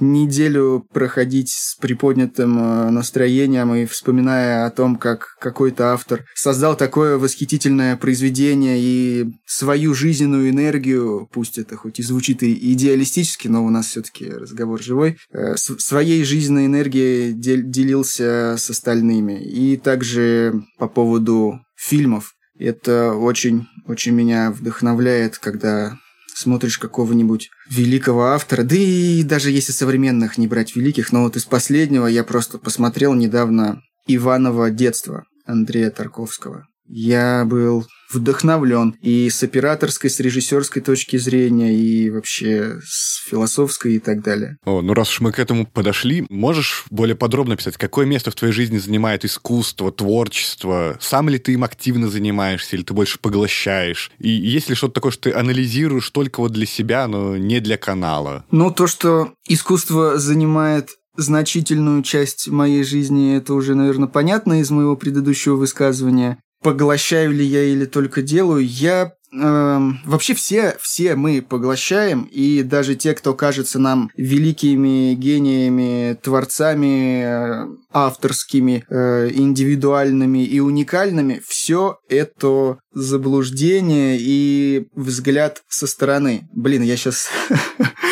неделю 0.00 0.86
проходить 0.92 1.50
с 1.50 1.76
приподнятым 1.76 2.58
э, 2.58 2.90
настроением 2.90 3.74
и 3.74 3.84
вспоминая 3.84 4.64
о 4.64 4.70
том, 4.70 4.96
как 4.96 5.36
какой-то 5.40 5.92
автор 5.92 6.24
создал 6.34 6.76
такое 6.76 7.18
восхитительное 7.18 7.96
произведение 7.96 8.78
и 8.80 9.26
свою 9.44 9.94
жизненную 9.94 10.50
энергию, 10.50 11.28
пусть 11.32 11.58
это 11.58 11.76
хоть 11.76 11.98
и 11.98 12.02
звучит 12.02 12.42
и 12.42 12.72
идеалистически, 12.72 13.48
но 13.48 13.64
у 13.64 13.70
нас 13.70 13.88
все-таки 13.88 14.30
разговор 14.30 14.80
живой, 14.80 15.18
э, 15.32 15.56
своей 15.56 16.22
жизненной 16.22 16.66
энергией 16.66 17.32
делился 17.32 18.54
с 18.56 18.70
остальными. 18.70 19.42
И 19.42 19.76
также 19.88 20.52
по 20.76 20.86
поводу 20.86 21.60
фильмов. 21.74 22.34
Это 22.58 23.14
очень, 23.14 23.68
очень 23.86 24.12
меня 24.12 24.50
вдохновляет, 24.50 25.38
когда 25.38 25.96
смотришь 26.34 26.76
какого-нибудь 26.76 27.48
великого 27.70 28.26
автора, 28.26 28.64
да 28.64 28.76
и 28.76 29.22
даже 29.22 29.50
если 29.50 29.72
современных 29.72 30.36
не 30.36 30.46
брать 30.46 30.76
великих, 30.76 31.10
но 31.10 31.22
вот 31.22 31.36
из 31.36 31.46
последнего 31.46 32.06
я 32.06 32.22
просто 32.22 32.58
посмотрел 32.58 33.14
недавно 33.14 33.80
«Иваново 34.06 34.68
детство» 34.68 35.24
Андрея 35.46 35.90
Тарковского. 35.90 36.66
Я 36.88 37.44
был 37.44 37.86
вдохновлен 38.10 38.94
и 39.02 39.28
с 39.28 39.42
операторской, 39.42 40.10
с 40.10 40.20
режиссерской 40.20 40.82
точки 40.82 41.16
зрения, 41.18 41.74
и 41.74 42.10
вообще 42.10 42.78
с 42.82 43.22
философской 43.28 43.96
и 43.96 43.98
так 43.98 44.22
далее. 44.22 44.56
О, 44.64 44.80
ну 44.80 44.94
раз 44.94 45.10
уж 45.10 45.20
мы 45.20 45.32
к 45.32 45.38
этому 45.38 45.66
подошли, 45.66 46.24
можешь 46.30 46.84
более 46.90 47.16
подробно 47.16 47.56
писать, 47.56 47.76
какое 47.76 48.06
место 48.06 48.30
в 48.30 48.34
твоей 48.34 48.52
жизни 48.52 48.78
занимает 48.78 49.24
искусство, 49.24 49.92
творчество? 49.92 50.96
Сам 51.00 51.28
ли 51.28 51.38
ты 51.38 51.52
им 51.52 51.64
активно 51.64 52.08
занимаешься, 52.08 52.76
или 52.76 52.82
ты 52.82 52.94
больше 52.94 53.18
поглощаешь? 53.18 54.10
И 54.18 54.30
есть 54.30 54.68
ли 54.68 54.74
что-то 54.74 54.94
такое, 54.94 55.12
что 55.12 55.30
ты 55.30 55.36
анализируешь 55.36 56.08
только 56.10 56.40
вот 56.40 56.52
для 56.52 56.66
себя, 56.66 57.06
но 57.06 57.36
не 57.36 57.60
для 57.60 57.76
канала? 57.76 58.44
Ну, 58.50 58.70
то, 58.70 58.86
что 58.86 59.34
искусство 59.46 60.18
занимает 60.18 60.90
значительную 61.16 62.02
часть 62.02 62.48
моей 62.48 62.84
жизни, 62.84 63.36
это 63.36 63.52
уже, 63.52 63.74
наверное, 63.74 64.08
понятно 64.08 64.60
из 64.60 64.70
моего 64.70 64.96
предыдущего 64.96 65.56
высказывания 65.56 66.38
поглощаю 66.62 67.32
ли 67.32 67.44
я 67.44 67.64
или 67.64 67.84
только 67.84 68.22
делаю, 68.22 68.66
я 68.66 69.12
эм, 69.32 70.00
вообще 70.04 70.34
все, 70.34 70.76
все 70.80 71.14
мы 71.14 71.42
поглощаем, 71.42 72.22
и 72.24 72.62
даже 72.62 72.94
те, 72.94 73.14
кто 73.14 73.34
кажется 73.34 73.78
нам 73.78 74.10
великими 74.16 75.14
гениями, 75.14 76.18
творцами, 76.20 77.22
э, 77.22 77.66
авторскими, 77.92 78.84
э, 78.88 79.30
индивидуальными 79.32 80.44
и 80.44 80.60
уникальными, 80.60 81.42
все 81.46 81.98
это 82.08 82.78
заблуждение 82.92 84.16
и 84.18 84.88
взгляд 84.94 85.62
со 85.68 85.86
стороны. 85.86 86.48
Блин, 86.52 86.82
я 86.82 86.96
сейчас 86.96 87.28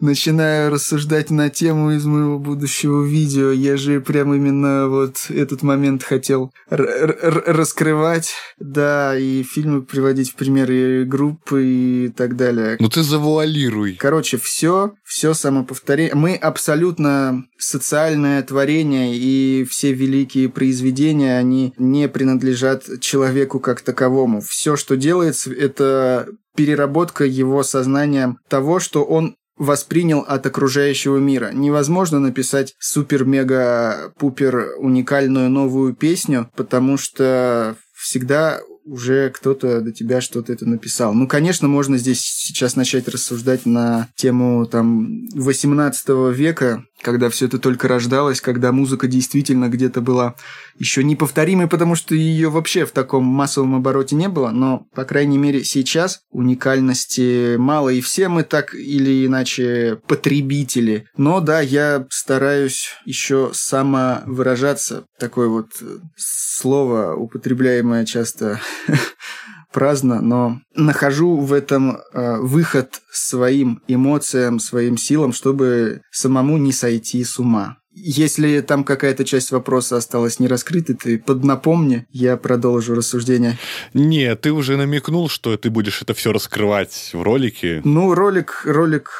начинаю 0.00 0.70
рассуждать 0.70 1.30
на 1.30 1.50
тему 1.50 1.92
из 1.92 2.04
моего 2.04 2.38
будущего 2.38 3.04
видео. 3.04 3.50
Я 3.50 3.76
же 3.76 4.00
прям 4.00 4.34
именно 4.34 4.88
вот 4.88 5.26
этот 5.28 5.62
момент 5.62 6.02
хотел 6.02 6.52
раскрывать, 6.68 8.32
да, 8.58 9.18
и 9.18 9.42
фильмы 9.42 9.82
приводить 9.82 10.30
в 10.30 10.34
пример, 10.34 10.70
и 10.70 11.04
группы 11.04 11.64
и 11.64 12.08
так 12.08 12.36
далее. 12.36 12.76
Ну 12.80 12.88
ты 12.88 13.02
завуалируй. 13.02 13.96
Короче, 13.98 14.38
все, 14.38 14.94
все 15.04 15.34
самоповторение. 15.34 16.14
Мы 16.14 16.34
абсолютно 16.34 17.44
социальное 17.58 18.42
творение, 18.42 19.14
и 19.14 19.64
все 19.68 19.92
великие 19.92 20.48
произведения, 20.48 21.38
они 21.38 21.74
не 21.78 22.08
принадлежат 22.08 23.00
человеку 23.00 23.60
как 23.60 23.80
таковому. 23.80 24.40
Все, 24.40 24.76
что 24.76 24.96
делается, 24.96 25.52
это 25.52 26.28
переработка 26.56 27.24
его 27.24 27.62
сознанием 27.62 28.38
того, 28.48 28.80
что 28.80 29.04
он 29.04 29.36
воспринял 29.58 30.20
от 30.20 30.46
окружающего 30.46 31.18
мира. 31.18 31.50
Невозможно 31.52 32.20
написать 32.20 32.74
супер-мега-пупер 32.78 34.76
уникальную 34.78 35.50
новую 35.50 35.94
песню, 35.94 36.50
потому 36.56 36.96
что 36.96 37.76
всегда 37.94 38.60
уже 38.88 39.30
кто-то 39.30 39.80
до 39.80 39.92
тебя 39.92 40.20
что-то 40.20 40.52
это 40.52 40.66
написал. 40.66 41.12
Ну, 41.12 41.28
конечно, 41.28 41.68
можно 41.68 41.98
здесь 41.98 42.20
сейчас 42.20 42.74
начать 42.74 43.06
рассуждать 43.08 43.66
на 43.66 44.08
тему 44.14 44.64
там 44.66 45.26
18 45.34 46.08
века, 46.34 46.84
когда 47.02 47.30
все 47.30 47.46
это 47.46 47.58
только 47.58 47.88
рождалось, 47.88 48.40
когда 48.40 48.72
музыка 48.72 49.06
действительно 49.06 49.68
где-то 49.68 50.00
была 50.00 50.34
еще 50.78 51.04
неповторимой, 51.04 51.68
потому 51.68 51.94
что 51.94 52.14
ее 52.14 52.50
вообще 52.50 52.84
в 52.84 52.90
таком 52.90 53.24
массовом 53.24 53.76
обороте 53.76 54.16
не 54.16 54.28
было, 54.28 54.50
но, 54.50 54.86
по 54.94 55.04
крайней 55.04 55.38
мере, 55.38 55.64
сейчас 55.64 56.22
уникальности 56.30 57.56
мало, 57.56 57.90
и 57.90 58.00
все 58.00 58.28
мы 58.28 58.42
так 58.42 58.74
или 58.74 59.26
иначе 59.26 60.00
потребители. 60.06 61.06
Но 61.16 61.40
да, 61.40 61.60
я 61.60 62.06
стараюсь 62.10 62.90
еще 63.04 63.50
самовыражаться, 63.52 65.04
такое 65.18 65.48
вот 65.48 65.70
слово, 66.16 67.14
употребляемое 67.14 68.04
часто 68.04 68.60
праздно, 69.72 70.20
но 70.20 70.60
нахожу 70.74 71.36
в 71.36 71.52
этом 71.52 71.98
э, 72.12 72.36
выход 72.38 73.00
своим 73.10 73.82
эмоциям, 73.88 74.60
своим 74.60 74.96
силам, 74.96 75.32
чтобы 75.32 76.02
самому 76.10 76.58
не 76.58 76.72
сойти 76.72 77.24
с 77.24 77.38
ума. 77.38 77.76
Если 78.00 78.60
там 78.60 78.84
какая-то 78.84 79.24
часть 79.24 79.50
вопроса 79.50 79.96
осталась 79.96 80.38
не 80.38 80.46
раскрытой, 80.46 80.94
ты 80.94 81.18
поднапомни, 81.18 82.06
я 82.10 82.36
продолжу 82.36 82.94
рассуждение. 82.94 83.58
Нет, 83.92 84.42
ты 84.42 84.52
уже 84.52 84.76
намекнул, 84.76 85.28
что 85.28 85.56
ты 85.56 85.68
будешь 85.68 86.00
это 86.00 86.14
все 86.14 86.32
раскрывать 86.32 87.10
в 87.12 87.22
ролике. 87.22 87.80
Ну, 87.84 88.14
ролик, 88.14 88.62
ролик 88.64 89.10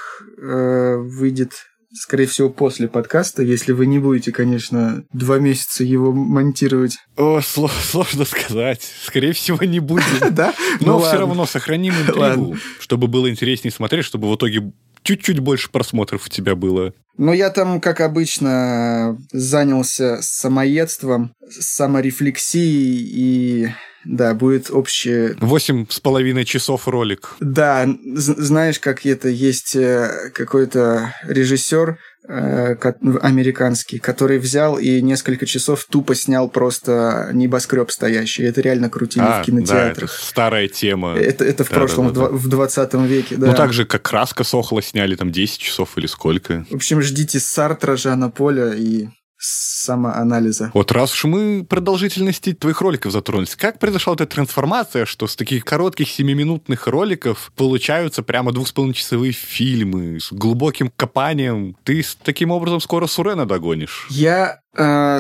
э, 0.40 0.96
выйдет 0.96 1.67
скорее 1.92 2.26
всего, 2.26 2.50
после 2.50 2.88
подкаста, 2.88 3.42
если 3.42 3.72
вы 3.72 3.86
не 3.86 3.98
будете, 3.98 4.32
конечно, 4.32 5.04
два 5.12 5.38
месяца 5.38 5.84
его 5.84 6.12
монтировать. 6.12 6.98
О, 7.16 7.40
сложно 7.40 8.24
сказать. 8.24 8.82
Скорее 9.04 9.32
всего, 9.32 9.64
не 9.64 9.80
будем. 9.80 10.04
Да? 10.30 10.54
Но 10.80 10.98
ну 10.98 11.04
все 11.04 11.18
равно 11.18 11.46
сохраним 11.46 11.94
интригу, 11.94 12.56
чтобы 12.80 13.08
было 13.08 13.30
интереснее 13.30 13.72
смотреть, 13.72 14.04
чтобы 14.04 14.30
в 14.30 14.36
итоге 14.36 14.72
чуть-чуть 15.02 15.38
больше 15.38 15.70
просмотров 15.70 16.26
у 16.26 16.28
тебя 16.28 16.54
было. 16.54 16.92
Ну, 17.16 17.32
я 17.32 17.50
там, 17.50 17.80
как 17.80 18.00
обычно, 18.00 19.18
занялся 19.32 20.18
самоедством, 20.20 21.32
саморефлексией 21.48 23.00
и 23.00 23.74
да, 24.04 24.34
будет 24.34 24.70
общее... 24.70 25.36
Восемь 25.40 25.86
с 25.88 26.00
половиной 26.00 26.44
часов 26.44 26.88
ролик. 26.88 27.36
Да, 27.40 27.86
знаешь, 28.14 28.78
как 28.78 29.04
это 29.04 29.28
есть 29.28 29.74
э, 29.76 30.30
какой-то 30.34 31.14
режиссер, 31.24 31.98
э, 32.28 32.74
американский, 33.22 33.98
который 33.98 34.38
взял 34.38 34.78
и 34.78 35.02
несколько 35.02 35.46
часов 35.46 35.84
тупо 35.90 36.14
снял 36.14 36.48
просто 36.48 37.30
небоскреб 37.32 37.90
стоящий. 37.90 38.44
Это 38.44 38.60
реально 38.60 38.88
крутили 38.88 39.24
а, 39.24 39.42
в 39.42 39.46
кинотеатрах. 39.46 40.10
Да, 40.10 40.16
это 40.16 40.24
старая 40.24 40.68
тема. 40.68 41.14
Это, 41.16 41.44
это 41.44 41.64
в 41.64 41.68
да, 41.70 41.74
прошлом, 41.74 42.12
да, 42.12 42.22
да, 42.22 42.28
в 42.28 42.48
20 42.48 42.94
веке, 42.94 43.36
да. 43.36 43.48
Ну, 43.48 43.54
так 43.54 43.72
же, 43.72 43.84
как 43.84 44.02
«Краска 44.02 44.44
сохла» 44.44 44.82
сняли 44.82 45.16
там 45.16 45.32
10 45.32 45.58
часов 45.58 45.98
или 45.98 46.06
сколько. 46.06 46.64
В 46.70 46.76
общем, 46.76 47.02
ждите 47.02 47.40
Сартра, 47.40 47.96
Жана 47.96 48.30
Поля 48.30 48.72
и 48.74 49.08
самоанализа. 49.38 50.70
Вот 50.74 50.92
раз 50.92 51.12
уж 51.14 51.24
мы 51.24 51.64
продолжительности 51.64 52.52
твоих 52.52 52.80
роликов 52.80 53.12
затронулись, 53.12 53.56
как 53.56 53.78
произошла 53.78 54.14
эта 54.14 54.26
трансформация, 54.26 55.06
что 55.06 55.26
с 55.26 55.36
таких 55.36 55.64
коротких 55.64 56.08
семиминутных 56.08 56.86
роликов 56.86 57.52
получаются 57.56 58.22
прямо 58.22 58.52
двухсполовинчасовые 58.52 59.32
фильмы 59.32 60.18
с 60.20 60.32
глубоким 60.32 60.92
копанием? 60.94 61.76
Ты 61.84 62.04
таким 62.22 62.50
образом 62.50 62.80
скоро 62.80 63.06
Сурена 63.06 63.46
догонишь. 63.46 64.06
Я 64.10 64.60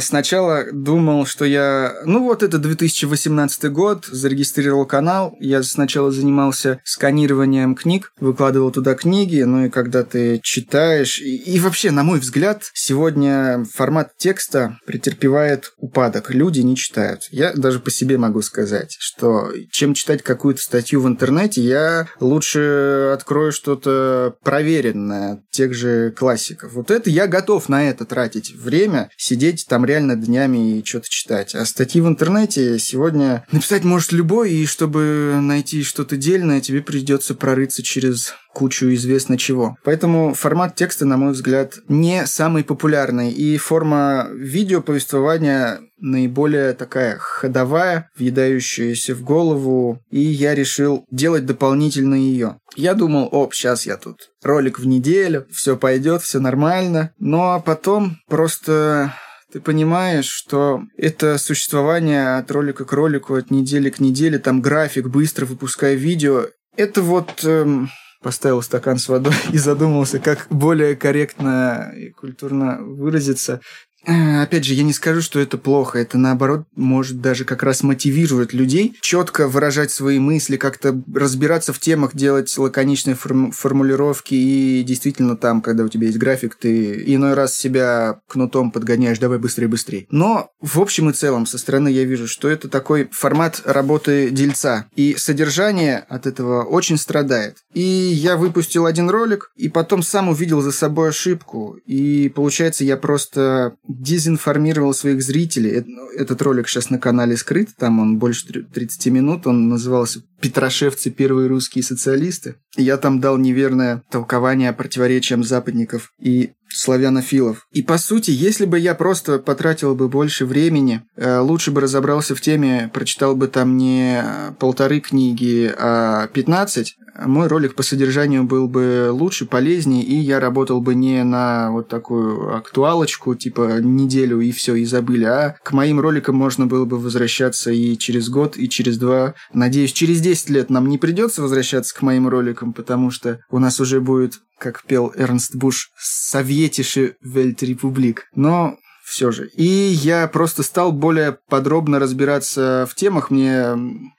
сначала 0.00 0.66
думал, 0.72 1.26
что 1.26 1.44
я... 1.44 1.96
Ну 2.04 2.24
вот 2.24 2.42
это 2.42 2.58
2018 2.58 3.70
год, 3.72 4.06
зарегистрировал 4.06 4.86
канал. 4.86 5.36
Я 5.40 5.62
сначала 5.62 6.10
занимался 6.10 6.80
сканированием 6.84 7.74
книг, 7.74 8.12
выкладывал 8.20 8.70
туда 8.70 8.94
книги, 8.94 9.42
ну 9.42 9.66
и 9.66 9.70
когда 9.70 10.04
ты 10.04 10.40
читаешь... 10.42 11.20
И, 11.20 11.36
и 11.36 11.60
вообще, 11.60 11.90
на 11.90 12.02
мой 12.02 12.20
взгляд, 12.20 12.70
сегодня 12.74 13.64
формат 13.74 14.16
текста 14.16 14.78
претерпевает 14.86 15.72
упадок. 15.76 16.30
Люди 16.32 16.60
не 16.60 16.76
читают. 16.76 17.28
Я 17.30 17.52
даже 17.52 17.80
по 17.80 17.90
себе 17.90 18.18
могу 18.18 18.42
сказать, 18.42 18.96
что 18.98 19.52
чем 19.70 19.94
читать 19.94 20.22
какую-то 20.22 20.62
статью 20.62 21.00
в 21.00 21.08
интернете, 21.08 21.62
я 21.62 22.06
лучше 22.20 23.10
открою 23.14 23.52
что-то 23.52 24.36
проверенное, 24.42 25.42
тех 25.50 25.74
же 25.74 26.12
классиков. 26.12 26.72
Вот 26.72 26.90
это 26.90 27.10
я 27.10 27.26
готов 27.26 27.68
на 27.68 27.88
это 27.88 28.04
тратить 28.04 28.54
время, 28.54 29.10
сидеть 29.16 29.47
сидеть 29.48 29.66
там 29.66 29.84
реально 29.84 30.16
днями 30.16 30.78
и 30.78 30.84
что-то 30.84 31.08
читать. 31.08 31.54
А 31.54 31.64
статьи 31.64 32.00
в 32.00 32.08
интернете 32.08 32.78
сегодня 32.78 33.46
написать 33.52 33.84
может 33.84 34.12
любой, 34.12 34.52
и 34.52 34.66
чтобы 34.66 35.38
найти 35.40 35.82
что-то 35.82 36.16
дельное, 36.16 36.60
тебе 36.60 36.82
придется 36.82 37.34
прорыться 37.34 37.82
через 37.82 38.34
кучу 38.52 38.92
известно 38.94 39.38
чего. 39.38 39.76
Поэтому 39.84 40.34
формат 40.34 40.74
текста, 40.74 41.04
на 41.04 41.16
мой 41.16 41.32
взгляд, 41.32 41.74
не 41.88 42.26
самый 42.26 42.64
популярный. 42.64 43.30
И 43.30 43.56
форма 43.56 44.28
видеоповествования 44.32 45.80
наиболее 46.00 46.72
такая 46.74 47.16
ходовая, 47.18 48.10
въедающаяся 48.16 49.14
в 49.14 49.22
голову, 49.22 50.00
и 50.10 50.20
я 50.20 50.54
решил 50.54 51.04
делать 51.10 51.46
дополнительно 51.46 52.14
ее. 52.14 52.58
Я 52.76 52.94
думал, 52.94 53.28
оп, 53.30 53.54
сейчас 53.54 53.86
я 53.86 53.96
тут 53.96 54.30
ролик 54.42 54.78
в 54.78 54.86
неделю, 54.86 55.46
все 55.52 55.76
пойдет, 55.76 56.22
все 56.22 56.40
нормально. 56.40 57.12
Но 57.18 57.60
потом 57.64 58.18
просто 58.28 59.12
ты 59.52 59.60
понимаешь, 59.60 60.26
что 60.26 60.82
это 60.96 61.38
существование 61.38 62.36
от 62.36 62.50
ролика 62.50 62.84
к 62.84 62.92
ролику, 62.92 63.34
от 63.34 63.50
недели 63.50 63.90
к 63.90 64.00
неделе, 64.00 64.38
там 64.38 64.60
график, 64.60 65.08
быстро 65.08 65.46
выпуская 65.46 65.94
видео, 65.94 66.46
это 66.76 67.02
вот... 67.02 67.44
Эм, 67.44 67.90
поставил 68.22 68.62
стакан 68.62 68.98
с 68.98 69.08
водой 69.08 69.34
и 69.52 69.58
задумался, 69.58 70.18
как 70.18 70.46
более 70.50 70.96
корректно 70.96 71.92
и 71.96 72.10
культурно 72.10 72.78
выразиться. 72.80 73.60
Э, 74.06 74.42
опять 74.42 74.64
же, 74.64 74.74
я 74.74 74.84
не 74.84 74.92
скажу, 74.92 75.20
что 75.20 75.40
это 75.40 75.58
плохо. 75.58 75.98
Это 75.98 76.18
наоборот 76.18 76.66
может 76.76 77.20
даже 77.20 77.44
как 77.44 77.62
раз 77.62 77.82
мотивировать 77.82 78.52
людей 78.52 78.96
четко 79.00 79.48
выражать 79.48 79.90
свои 79.90 80.18
мысли, 80.18 80.56
как-то 80.56 81.00
разбираться 81.14 81.72
в 81.72 81.78
темах, 81.78 82.14
делать 82.14 82.56
лаконичные 82.56 83.16
форм- 83.16 83.50
формулировки 83.50 84.34
и 84.34 84.82
действительно 84.82 85.36
там, 85.36 85.60
когда 85.60 85.84
у 85.84 85.88
тебя 85.88 86.06
есть 86.06 86.18
график, 86.18 86.54
ты 86.54 87.02
иной 87.14 87.34
раз 87.34 87.54
себя 87.54 88.20
кнутом 88.28 88.70
подгоняешь, 88.70 89.18
давай 89.18 89.38
быстрее, 89.38 89.68
быстрее. 89.68 90.06
Но 90.10 90.50
в 90.60 90.80
общем 90.80 91.10
и 91.10 91.12
целом 91.12 91.46
со 91.46 91.58
стороны 91.58 91.88
я 91.88 92.04
вижу, 92.04 92.28
что 92.28 92.48
это 92.48 92.68
такой 92.68 93.08
формат 93.10 93.62
работы 93.64 94.30
дельца. 94.30 94.86
И 94.94 95.16
содержание 95.16 95.98
от 96.08 96.26
этого 96.26 96.62
очень 96.62 96.98
страдает. 96.98 97.58
И 97.74 97.82
я 97.82 98.36
выпустил 98.36 98.86
один 98.86 99.10
ролик, 99.10 99.50
и 99.56 99.68
потом 99.68 100.02
сам 100.02 100.28
увидел 100.28 100.60
за 100.62 100.72
собой 100.72 101.10
ошибку. 101.10 101.78
И 101.86 102.28
получается, 102.28 102.84
я 102.84 102.96
просто 102.96 103.76
дезинформировал 103.88 104.92
своих 104.92 105.22
зрителей. 105.22 105.84
Этот 106.16 106.42
ролик 106.42 106.68
сейчас 106.68 106.90
на 106.90 106.98
канале 106.98 107.36
скрыт, 107.36 107.70
там 107.76 107.98
он 107.98 108.18
больше 108.18 108.62
30 108.62 109.06
минут, 109.06 109.46
он 109.46 109.68
назывался 109.68 110.22
«Петрошевцы. 110.40 111.10
Первые 111.10 111.48
русские 111.48 111.82
социалисты». 111.82 112.56
И 112.76 112.82
я 112.82 112.98
там 112.98 113.18
дал 113.18 113.38
неверное 113.38 114.02
толкование 114.10 114.72
противоречиям 114.72 115.42
западников 115.42 116.12
и 116.20 116.52
славянофилов. 116.70 117.66
И 117.72 117.82
по 117.82 117.98
сути, 117.98 118.30
если 118.30 118.64
бы 118.64 118.78
я 118.78 118.94
просто 118.94 119.38
потратил 119.38 119.94
бы 119.94 120.08
больше 120.08 120.46
времени, 120.46 121.02
э, 121.16 121.38
лучше 121.38 121.70
бы 121.70 121.80
разобрался 121.80 122.34
в 122.34 122.40
теме, 122.40 122.90
прочитал 122.92 123.34
бы 123.36 123.48
там 123.48 123.76
не 123.76 124.22
полторы 124.58 125.00
книги, 125.00 125.72
а 125.78 126.28
15, 126.28 126.96
мой 127.26 127.48
ролик 127.48 127.74
по 127.74 127.82
содержанию 127.82 128.44
был 128.44 128.68
бы 128.68 129.08
лучше, 129.10 129.46
полезнее, 129.46 130.02
и 130.02 130.14
я 130.14 130.40
работал 130.40 130.80
бы 130.80 130.94
не 130.94 131.24
на 131.24 131.70
вот 131.72 131.88
такую 131.88 132.54
актуалочку, 132.56 133.34
типа 133.34 133.80
неделю 133.80 134.40
и 134.40 134.52
все, 134.52 134.74
и 134.76 134.84
забыли, 134.84 135.24
а 135.24 135.56
к 135.64 135.72
моим 135.72 136.00
роликам 136.00 136.36
можно 136.36 136.66
было 136.66 136.84
бы 136.84 136.98
возвращаться 136.98 137.70
и 137.70 137.96
через 137.96 138.28
год, 138.28 138.56
и 138.56 138.68
через 138.68 138.98
два. 138.98 139.34
Надеюсь, 139.52 139.92
через 139.92 140.20
10 140.20 140.50
лет 140.50 140.70
нам 140.70 140.88
не 140.88 140.98
придется 140.98 141.42
возвращаться 141.42 141.94
к 141.94 142.02
моим 142.02 142.28
роликам, 142.28 142.72
потому 142.72 143.10
что 143.10 143.40
у 143.50 143.58
нас 143.58 143.80
уже 143.80 144.00
будет 144.00 144.34
как 144.58 144.84
пел 144.84 145.12
Эрнст 145.16 145.54
Буш, 145.54 145.90
«Советиши 145.96 147.16
Вельтрепублик». 147.22 148.28
Но 148.34 148.76
все 149.08 149.30
же. 149.30 149.48
И 149.48 149.64
я 149.64 150.28
просто 150.28 150.62
стал 150.62 150.92
более 150.92 151.38
подробно 151.48 151.98
разбираться 151.98 152.86
в 152.88 152.94
темах. 152.94 153.30
Мне 153.30 153.74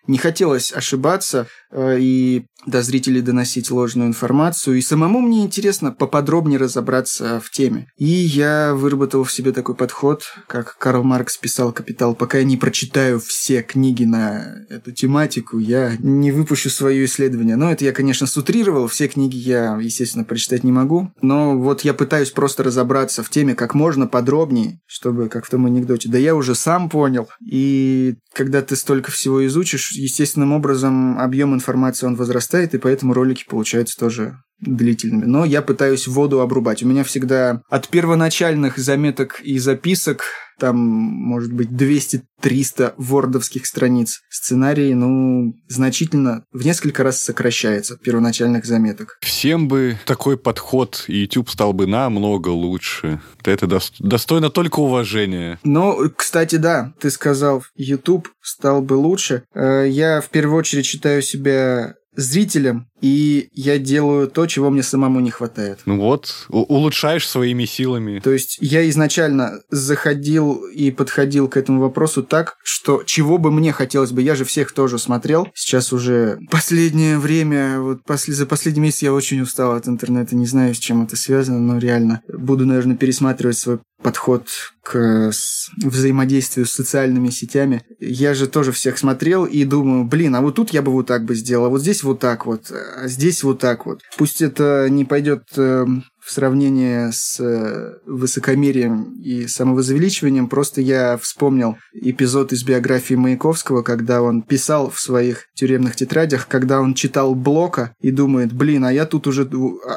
не 0.10 0.18
хотелось 0.18 0.74
ошибаться 0.74 1.48
э, 1.72 1.98
и 2.00 2.46
до 2.66 2.82
зрителей 2.82 3.22
доносить 3.22 3.72
ложную 3.72 4.10
информацию. 4.10 4.78
И 4.78 4.82
самому 4.82 5.22
мне 5.22 5.44
интересно 5.44 5.92
поподробнее 5.92 6.60
разобраться 6.60 7.40
в 7.40 7.52
теме. 7.52 7.88
И 7.98 8.06
я 8.06 8.74
выработал 8.74 9.24
в 9.24 9.32
себе 9.32 9.52
такой 9.52 9.76
подход, 9.76 10.24
как 10.48 10.78
Карл 10.78 11.04
Маркс 11.04 11.38
писал 11.38 11.72
«Капитал». 11.72 12.16
Пока 12.16 12.40
я 12.40 12.44
не 12.44 12.58
прочитаю 12.58 13.20
все 13.20 13.62
книги 13.62 14.04
на 14.04 14.66
эту 14.70 14.92
тематику, 14.92 15.60
я 15.60 15.96
не 16.00 16.32
выпущу 16.32 16.70
свое 16.70 17.06
исследование. 17.06 17.56
Но 17.56 17.72
это 17.72 17.86
я, 17.86 17.94
конечно, 17.94 18.28
сутрировал. 18.28 18.88
Все 18.88 19.08
книги 19.08 19.38
я, 19.38 19.78
естественно, 19.80 20.26
прочитать 20.26 20.64
не 20.64 20.72
могу. 20.72 21.12
Но 21.22 21.58
вот 21.58 21.82
я 21.82 21.94
пытаюсь 21.94 22.32
просто 22.32 22.64
разобраться 22.64 23.24
в 23.24 23.30
теме 23.30 23.54
как 23.54 23.76
можно 23.76 24.08
подробнее, 24.08 24.80
чтобы, 24.88 25.30
как 25.30 25.46
в 25.46 25.50
том 25.50 25.68
анекдоте, 25.68 26.10
да 26.10 26.18
я 26.18 26.36
уже 26.36 26.56
сам 26.56 26.90
понял. 26.90 27.30
И 27.42 28.16
когда 28.34 28.62
ты 28.62 28.76
столько 28.76 29.12
всего 29.12 29.46
изучишь, 29.46 29.92
естественным 30.00 30.54
образом 30.54 31.20
объем 31.20 31.54
информации 31.54 32.06
он 32.06 32.16
возрастает, 32.16 32.74
и 32.74 32.78
поэтому 32.78 33.14
ролики 33.14 33.46
получаются 33.48 33.98
тоже 33.98 34.38
длительными. 34.60 35.26
Но 35.26 35.46
я 35.46 35.62
пытаюсь 35.62 36.08
воду 36.08 36.42
обрубать. 36.42 36.84
У 36.84 36.88
меня 36.88 37.04
всегда 37.04 37.62
от 37.70 37.88
первоначальных 37.88 38.78
заметок 38.78 39.42
и 39.42 39.58
записок 39.60 40.24
там, 40.60 40.78
может 40.78 41.52
быть, 41.52 41.70
200-300 41.70 42.94
вордовских 42.98 43.66
страниц. 43.66 44.22
Сценарий, 44.30 44.94
ну, 44.94 45.54
значительно, 45.68 46.44
в 46.52 46.66
несколько 46.66 47.04
раз 47.04 47.22
сокращается 47.22 47.96
от 47.96 48.02
первоначальных 48.02 48.66
заметок. 48.66 49.18
Всем 49.22 49.68
бы 49.68 49.98
такой 50.06 50.38
подход, 50.38 51.06
и 51.08 51.20
YouTube 51.20 51.50
стал 51.50 51.74
бы 51.74 51.88
намного 51.88 52.50
лучше. 52.50 53.22
Это 53.44 53.68
достойно 54.00 54.50
только 54.50 54.80
уважения. 54.80 55.60
Ну, 55.64 56.10
кстати, 56.16 56.58
да, 56.58 56.94
ты 57.00 57.10
сказал, 57.10 57.64
YouTube 57.76 58.30
стал 58.42 58.82
бы 58.82 58.94
лучше. 58.94 59.44
Э, 59.54 59.86
я 59.88 60.22
в 60.22 60.30
первую 60.30 60.58
очередь 60.58 60.86
считаю 60.86 61.22
себя 61.22 61.96
зрителям, 62.16 62.89
и 63.02 63.50
я 63.54 63.78
делаю 63.78 64.28
то, 64.28 64.46
чего 64.46 64.70
мне 64.70 64.84
самому 64.84 65.20
не 65.20 65.32
хватает. 65.32 65.80
Ну 65.86 66.00
вот, 66.00 66.48
улучшаешь 66.50 67.28
своими 67.28 67.66
силами. 67.66 68.20
То 68.20 68.32
есть 68.32 68.58
я 68.62 68.88
изначально 68.90 69.62
заходил 69.70 70.66
и 70.66 70.92
подходил 70.92 71.48
к 71.48 71.58
этому 71.58 71.82
вопросу 71.82 72.24
так, 72.24 72.58
что 72.64 73.04
чего 73.06 73.38
бы 73.38 73.52
мне 73.52 73.72
хотелось 73.72 74.12
бы, 74.12 74.22
я 74.22 74.36
же 74.36 74.46
всех 74.46 74.72
тоже 74.72 75.00
смотрел. 75.00 75.48
Сейчас 75.54 75.94
уже 75.94 76.40
последнее 76.50 77.18
время, 77.18 77.80
вот 77.80 78.04
после, 78.04 78.34
за 78.34 78.46
последний 78.46 78.82
месяц 78.82 79.04
я 79.04 79.14
очень 79.14 79.42
устал 79.42 79.74
от 79.74 79.88
интернета, 79.88 80.36
не 80.36 80.46
знаю, 80.46 80.74
с 80.76 80.80
чем 80.80 81.04
это 81.04 81.16
связано, 81.16 81.60
но 81.60 81.78
реально 81.78 82.22
буду, 82.28 82.66
наверное, 82.66 82.96
пересматривать 82.96 83.58
свой 83.58 83.80
подход 84.02 84.48
к 84.82 85.32
взаимодействию 85.84 86.66
с 86.66 86.72
социальными 86.72 87.30
сетями. 87.30 87.84
Я 88.00 88.34
же 88.34 88.48
тоже 88.48 88.72
всех 88.72 88.98
смотрел 88.98 89.46
и 89.46 89.64
думаю, 89.66 90.06
блин, 90.06 90.36
а 90.36 90.42
вот 90.42 90.56
тут 90.56 90.72
я 90.72 90.82
бы 90.82 90.92
вот 90.92 91.08
так 91.08 91.26
бы 91.26 91.36
сделал, 91.36 91.66
а 91.66 91.70
вот 91.70 91.82
здесь 91.82 92.02
вот 92.04 92.20
так 92.20 92.46
вот, 92.46 92.72
а 92.96 93.08
здесь 93.08 93.44
вот 93.44 93.60
так 93.60 93.86
вот. 93.86 94.02
Пусть 94.18 94.42
это 94.42 94.88
не 94.90 95.06
пойдет 95.06 95.44
эм, 95.58 96.06
в 96.30 96.32
сравнении 96.32 97.10
с 97.10 97.40
э, 97.40 97.98
высокомерием 98.06 99.20
и 99.20 99.48
самовозвеличиванием, 99.48 100.48
просто 100.48 100.80
я 100.80 101.18
вспомнил 101.18 101.78
эпизод 101.92 102.54
из 102.54 102.64
биографии 102.64 103.16
Маяковского, 103.16 103.82
когда 103.82 104.22
он 104.22 104.44
писал 104.44 104.92
в 104.92 105.00
своих 105.00 105.48
тюремных 105.56 105.96
тетрадях, 105.96 106.48
когда 106.48 106.82
он 106.82 106.94
читал 106.94 107.34
Блока 107.34 107.96
и 108.00 108.12
думает, 108.12 108.54
блин, 108.54 108.86
а 108.86 108.94
я 108.94 109.08
тут 109.08 109.26
уже, 109.26 109.50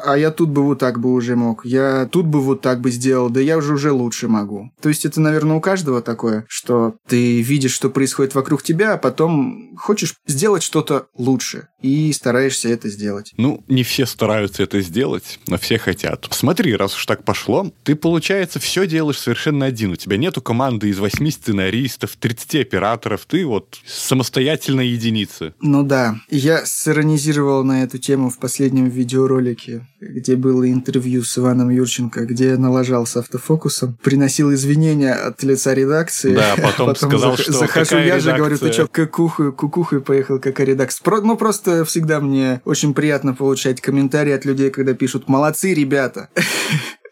а 0.05 0.17
я 0.17 0.31
тут 0.31 0.49
бы 0.49 0.63
вот 0.63 0.79
так 0.79 0.99
бы 0.99 1.13
уже 1.13 1.35
мог, 1.35 1.65
я 1.65 2.09
тут 2.11 2.25
бы 2.25 2.41
вот 2.41 2.61
так 2.61 2.81
бы 2.81 2.89
сделал, 2.89 3.29
да 3.29 3.39
я 3.39 3.57
уже 3.57 3.73
уже 3.73 3.91
лучше 3.91 4.27
могу. 4.27 4.71
То 4.81 4.89
есть 4.89 5.05
это, 5.05 5.21
наверное, 5.21 5.57
у 5.57 5.61
каждого 5.61 6.01
такое, 6.01 6.45
что 6.49 6.95
ты 7.07 7.43
видишь, 7.43 7.73
что 7.73 7.91
происходит 7.91 8.33
вокруг 8.33 8.63
тебя, 8.63 8.93
а 8.93 8.97
потом 8.97 9.77
хочешь 9.77 10.15
сделать 10.25 10.63
что-то 10.63 11.05
лучше 11.15 11.67
и 11.83 12.11
стараешься 12.11 12.69
это 12.69 12.89
сделать. 12.89 13.33
Ну, 13.37 13.63
не 13.67 13.83
все 13.83 14.07
стараются 14.07 14.63
это 14.63 14.81
сделать, 14.81 15.39
но 15.45 15.59
все 15.59 15.77
хотят. 15.77 16.22
Смотри, 16.31 16.75
раз 16.75 16.95
уж 16.95 17.05
так 17.05 17.23
пошло, 17.23 17.71
ты, 17.83 17.95
получается, 17.95 18.59
все 18.59 18.87
делаешь 18.87 19.19
совершенно 19.19 19.65
один. 19.65 19.91
У 19.91 19.95
тебя 19.95 20.17
нету 20.17 20.41
команды 20.41 20.89
из 20.89 20.99
8 20.99 21.29
сценаристов, 21.31 22.15
30 22.19 22.55
операторов, 22.61 23.25
ты 23.27 23.45
вот 23.45 23.77
самостоятельная 23.85 24.85
единица. 24.85 25.53
Ну 25.61 25.83
да. 25.83 26.15
Я 26.29 26.65
сиронизировал 26.65 27.63
на 27.63 27.83
эту 27.83 27.97
тему 27.97 28.29
в 28.29 28.37
последнем 28.37 28.89
видеоролике, 28.89 29.87
где 29.99 30.35
было 30.35 30.69
интервью 30.69 31.23
с 31.23 31.37
Иваном 31.37 31.69
Юрченко, 31.69 32.25
где 32.25 32.49
я 32.49 32.57
налажал 32.57 33.05
с 33.05 33.17
автофокусом, 33.17 33.97
приносил 34.03 34.53
извинения 34.53 35.13
от 35.13 35.43
лица 35.43 35.73
редакции. 35.73 36.35
Да, 36.35 36.55
потом, 36.55 36.87
потом 36.93 37.09
сказал, 37.09 37.33
зах- 37.33 37.41
что 37.41 37.53
захожу 37.53 37.97
я 37.97 38.19
же, 38.19 38.33
говорю, 38.33 38.57
ты 38.57 38.71
что, 38.71 38.87
кукухой, 38.87 39.51
кукухой 39.51 40.01
поехал, 40.01 40.39
какая 40.39 40.67
редакция. 40.67 41.03
Про- 41.03 41.21
ну, 41.21 41.37
просто 41.37 41.85
всегда 41.85 42.19
мне 42.19 42.61
очень 42.65 42.93
приятно 42.93 43.33
получать 43.33 43.81
комментарии 43.81 44.33
от 44.33 44.45
людей, 44.45 44.69
когда 44.69 44.93
пишут 44.93 45.27
«Молодцы, 45.27 45.73
ребята!» 45.73 46.12
Ребята. 46.13 46.29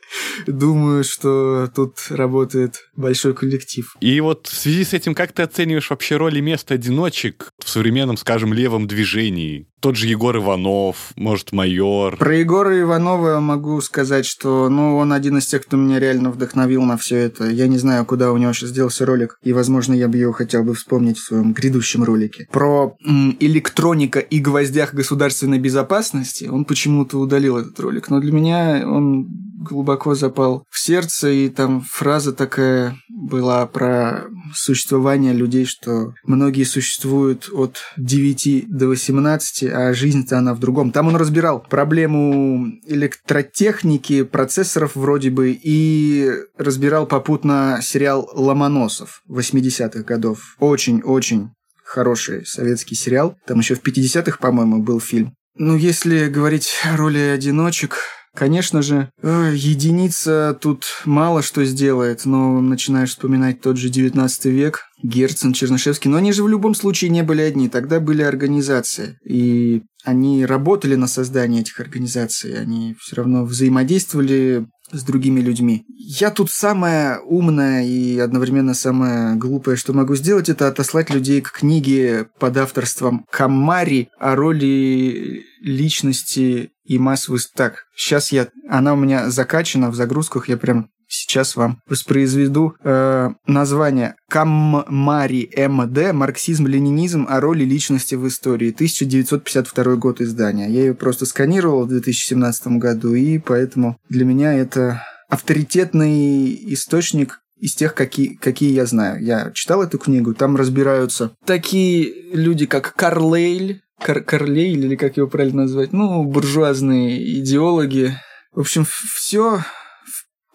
Думаю, 0.47 1.03
что 1.03 1.69
тут 1.75 1.97
работает 2.09 2.75
большой 2.95 3.33
коллектив. 3.33 3.95
И 4.01 4.19
вот 4.21 4.47
в 4.47 4.55
связи 4.55 4.83
с 4.83 4.93
этим, 4.93 5.15
как 5.15 5.31
ты 5.31 5.43
оцениваешь 5.43 5.89
вообще 5.89 6.17
роль 6.17 6.37
и 6.37 6.41
место 6.41 6.73
одиночек 6.73 7.51
в 7.63 7.69
современном, 7.69 8.17
скажем, 8.17 8.53
левом 8.53 8.87
движении? 8.87 9.67
Тот 9.81 9.95
же 9.95 10.05
Егор 10.05 10.37
Иванов, 10.37 11.11
может, 11.15 11.53
майор. 11.53 12.15
Про 12.17 12.35
Егора 12.35 12.79
Иванова 12.79 13.39
могу 13.39 13.81
сказать, 13.81 14.27
что 14.27 14.69
ну, 14.69 14.95
он 14.97 15.11
один 15.11 15.39
из 15.39 15.47
тех, 15.47 15.65
кто 15.65 15.75
меня 15.75 15.99
реально 15.99 16.29
вдохновил 16.29 16.83
на 16.83 16.97
все 16.97 17.15
это. 17.15 17.49
Я 17.49 17.65
не 17.65 17.79
знаю, 17.79 18.05
куда 18.05 18.31
у 18.31 18.37
него 18.37 18.53
сейчас 18.53 18.69
сделался 18.69 19.07
ролик, 19.07 19.39
и, 19.41 19.53
возможно, 19.53 19.95
я 19.95 20.07
бы 20.07 20.17
его 20.17 20.33
хотел 20.33 20.63
бы 20.63 20.75
вспомнить 20.75 21.17
в 21.17 21.23
своем 21.23 21.53
грядущем 21.53 22.03
ролике. 22.03 22.47
Про 22.51 22.95
м, 23.03 23.35
электроника 23.39 24.19
и 24.19 24.37
гвоздях 24.37 24.93
государственной 24.93 25.57
безопасности 25.57 26.45
он 26.45 26.65
почему-то 26.65 27.17
удалил 27.17 27.57
этот 27.57 27.79
ролик, 27.79 28.11
но 28.11 28.19
для 28.19 28.31
меня 28.31 28.83
он 28.87 29.27
глубоко 29.61 30.15
запал 30.31 30.65
в 30.69 30.79
сердце, 30.79 31.29
и 31.29 31.49
там 31.49 31.81
фраза 31.81 32.31
такая 32.31 32.97
была 33.09 33.65
про 33.67 34.23
существование 34.53 35.33
людей, 35.33 35.65
что 35.65 36.13
многие 36.23 36.63
существуют 36.63 37.49
от 37.51 37.77
9 37.97 38.65
до 38.69 38.87
18, 38.87 39.63
а 39.71 39.93
жизнь-то 39.93 40.37
она 40.37 40.53
в 40.53 40.59
другом. 40.59 40.91
Там 40.91 41.07
он 41.07 41.17
разбирал 41.17 41.59
проблему 41.61 42.67
электротехники, 42.85 44.23
процессоров 44.23 44.95
вроде 44.95 45.29
бы, 45.29 45.51
и 45.51 46.31
разбирал 46.57 47.05
попутно 47.05 47.79
сериал 47.81 48.29
«Ломоносов» 48.33 49.21
80-х 49.29 50.03
годов. 50.03 50.55
Очень-очень 50.59 51.49
хороший 51.83 52.45
советский 52.45 52.95
сериал. 52.95 53.35
Там 53.45 53.59
еще 53.59 53.75
в 53.75 53.83
50-х, 53.83 54.37
по-моему, 54.39 54.81
был 54.81 55.01
фильм. 55.01 55.33
Ну, 55.57 55.75
если 55.75 56.29
говорить 56.29 56.69
о 56.85 56.95
роли 56.95 57.19
одиночек, 57.19 57.97
Конечно 58.33 58.81
же, 58.81 59.09
э, 59.21 59.51
единица 59.53 60.57
тут 60.59 60.85
мало 61.03 61.41
что 61.41 61.65
сделает, 61.65 62.25
но 62.25 62.61
начинаешь 62.61 63.09
вспоминать 63.09 63.59
тот 63.59 63.75
же 63.75 63.89
19 63.89 64.45
век, 64.45 64.85
Герцен, 65.03 65.51
Чернышевский, 65.51 66.09
но 66.09 66.17
они 66.17 66.31
же 66.31 66.43
в 66.43 66.47
любом 66.47 66.73
случае 66.73 67.09
не 67.09 67.23
были 67.23 67.41
одни, 67.41 67.67
тогда 67.67 67.99
были 67.99 68.21
организации, 68.21 69.17
и 69.25 69.81
они 70.05 70.45
работали 70.45 70.95
на 70.95 71.07
создание 71.07 71.61
этих 71.61 71.79
организаций, 71.81 72.57
они 72.57 72.95
все 73.01 73.17
равно 73.17 73.43
взаимодействовали 73.43 74.65
с 74.91 75.03
другими 75.03 75.39
людьми. 75.39 75.85
Я 75.97 76.31
тут 76.31 76.51
самое 76.51 77.19
умное 77.19 77.85
и 77.85 78.19
одновременно 78.19 78.73
самое 78.73 79.35
глупое, 79.35 79.77
что 79.77 79.93
могу 79.93 80.15
сделать, 80.15 80.49
это 80.49 80.67
отослать 80.67 81.09
людей 81.09 81.41
к 81.41 81.51
книге 81.51 82.27
под 82.39 82.57
авторством 82.57 83.25
Камари 83.31 84.09
о 84.19 84.35
роли 84.35 85.45
личности 85.61 86.71
и 86.83 86.97
массовый 86.97 87.39
так. 87.55 87.85
Сейчас 87.95 88.31
я, 88.31 88.49
она 88.67 88.93
у 88.93 88.97
меня 88.97 89.29
закачана 89.29 89.89
в 89.89 89.95
загрузках, 89.95 90.49
я 90.49 90.57
прям 90.57 90.89
сейчас 91.11 91.57
вам 91.57 91.81
воспроизведу 91.87 92.75
э, 92.83 93.29
название 93.45 94.15
Каммари 94.29 95.51
МД 95.55 96.13
«Марксизм-ленинизм 96.13 97.27
о 97.29 97.41
роли 97.41 97.65
личности 97.65 98.15
в 98.15 98.27
истории», 98.27 98.71
1952 98.71 99.95
год 99.95 100.21
издания. 100.21 100.69
Я 100.69 100.81
ее 100.81 100.93
просто 100.93 101.25
сканировал 101.25 101.85
в 101.85 101.89
2017 101.89 102.67
году, 102.79 103.13
и 103.13 103.39
поэтому 103.39 103.97
для 104.07 104.23
меня 104.23 104.53
это 104.53 105.03
авторитетный 105.27 106.53
источник 106.73 107.41
из 107.59 107.75
тех, 107.75 107.93
какие, 107.93 108.35
какие 108.35 108.71
я 108.73 108.85
знаю. 108.85 109.21
Я 109.21 109.51
читал 109.51 109.83
эту 109.83 109.97
книгу, 109.97 110.33
там 110.33 110.55
разбираются 110.55 111.31
такие 111.45 112.33
люди, 112.33 112.65
как 112.65 112.95
Карлейль, 112.95 113.81
Кар 114.01 114.21
Карлейль, 114.21 114.85
или 114.85 114.95
как 114.95 115.17
его 115.17 115.27
правильно 115.27 115.63
назвать, 115.63 115.91
ну, 115.91 116.23
буржуазные 116.23 117.39
идеологи. 117.39 118.17
В 118.53 118.61
общем, 118.61 118.85
все 118.85 119.61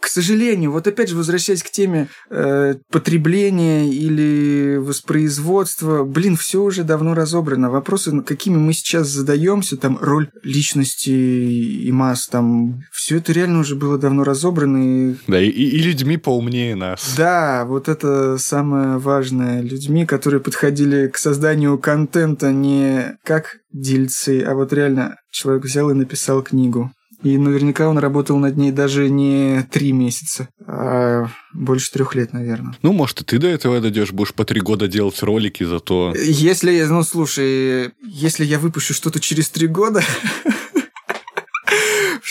к 0.07 0.09
сожалению, 0.09 0.71
вот 0.71 0.87
опять 0.87 1.09
же, 1.09 1.17
возвращаясь 1.17 1.65
к 1.65 1.71
теме 1.71 2.07
э, 2.31 2.77
потребления 2.93 3.89
или 3.91 4.77
воспроизводства, 4.77 6.05
блин, 6.05 6.37
все 6.37 6.63
уже 6.63 6.85
давно 6.85 7.13
разобрано. 7.13 7.73
Вопросы, 7.73 8.23
какими 8.23 8.57
мы 8.57 8.73
сейчас 8.73 9.09
задаемся, 9.09 9.77
там, 9.77 9.99
роль 10.01 10.31
личности 10.45 11.11
и 11.11 11.91
масс, 11.91 12.29
там, 12.29 12.85
все 12.93 13.17
это 13.17 13.33
реально 13.33 13.59
уже 13.59 13.75
было 13.75 13.99
давно 13.99 14.23
разобрано. 14.23 15.11
И... 15.11 15.17
Да, 15.27 15.41
и, 15.41 15.49
и 15.49 15.83
людьми 15.83 16.17
поумнее 16.19 16.77
нас. 16.77 17.15
Да, 17.17 17.65
вот 17.65 17.89
это 17.89 18.39
самое 18.39 18.99
важное. 18.99 19.61
Людьми, 19.61 20.07
которые 20.07 20.39
подходили 20.39 21.09
к 21.09 21.19
созданию 21.19 21.79
контента 21.79 22.53
не 22.53 23.19
как 23.25 23.57
дельцы, 23.73 24.45
а 24.47 24.55
вот 24.55 24.73
реально 24.73 25.17
человек 25.33 25.65
взял 25.65 25.91
и 25.91 25.95
написал 25.95 26.43
книгу. 26.43 26.93
И 27.23 27.39
наверняка 27.39 27.89
он 27.89 27.99
работал 27.99 28.39
над 28.39 28.57
ней 28.57 28.73
даже 28.73 29.09
не 29.09 29.67
три 29.71 29.93
месяца, 29.93 30.49
а 30.67 31.29
больше 31.53 31.91
трех 31.91 32.15
лет, 32.15 32.33
наверное. 32.33 32.77
Ну, 32.83 32.93
может, 32.93 33.23
и 33.23 33.25
ты 33.25 33.39
до 33.39 33.49
этого 33.49 33.81
дойдешь, 33.81 34.13
будешь 34.13 34.35
по 34.35 34.45
три 34.45 34.61
года 34.61 34.87
делать 34.87 35.23
ролики, 35.23 35.65
зато... 35.65 36.15
Если, 36.15 36.83
ну, 36.85 37.03
слушай, 37.03 37.93
если 38.03 38.45
я 38.45 38.59
выпущу 38.59 38.95
что-то 38.95 39.21
через 39.21 39.49
три 39.49 39.67
года, 39.67 40.03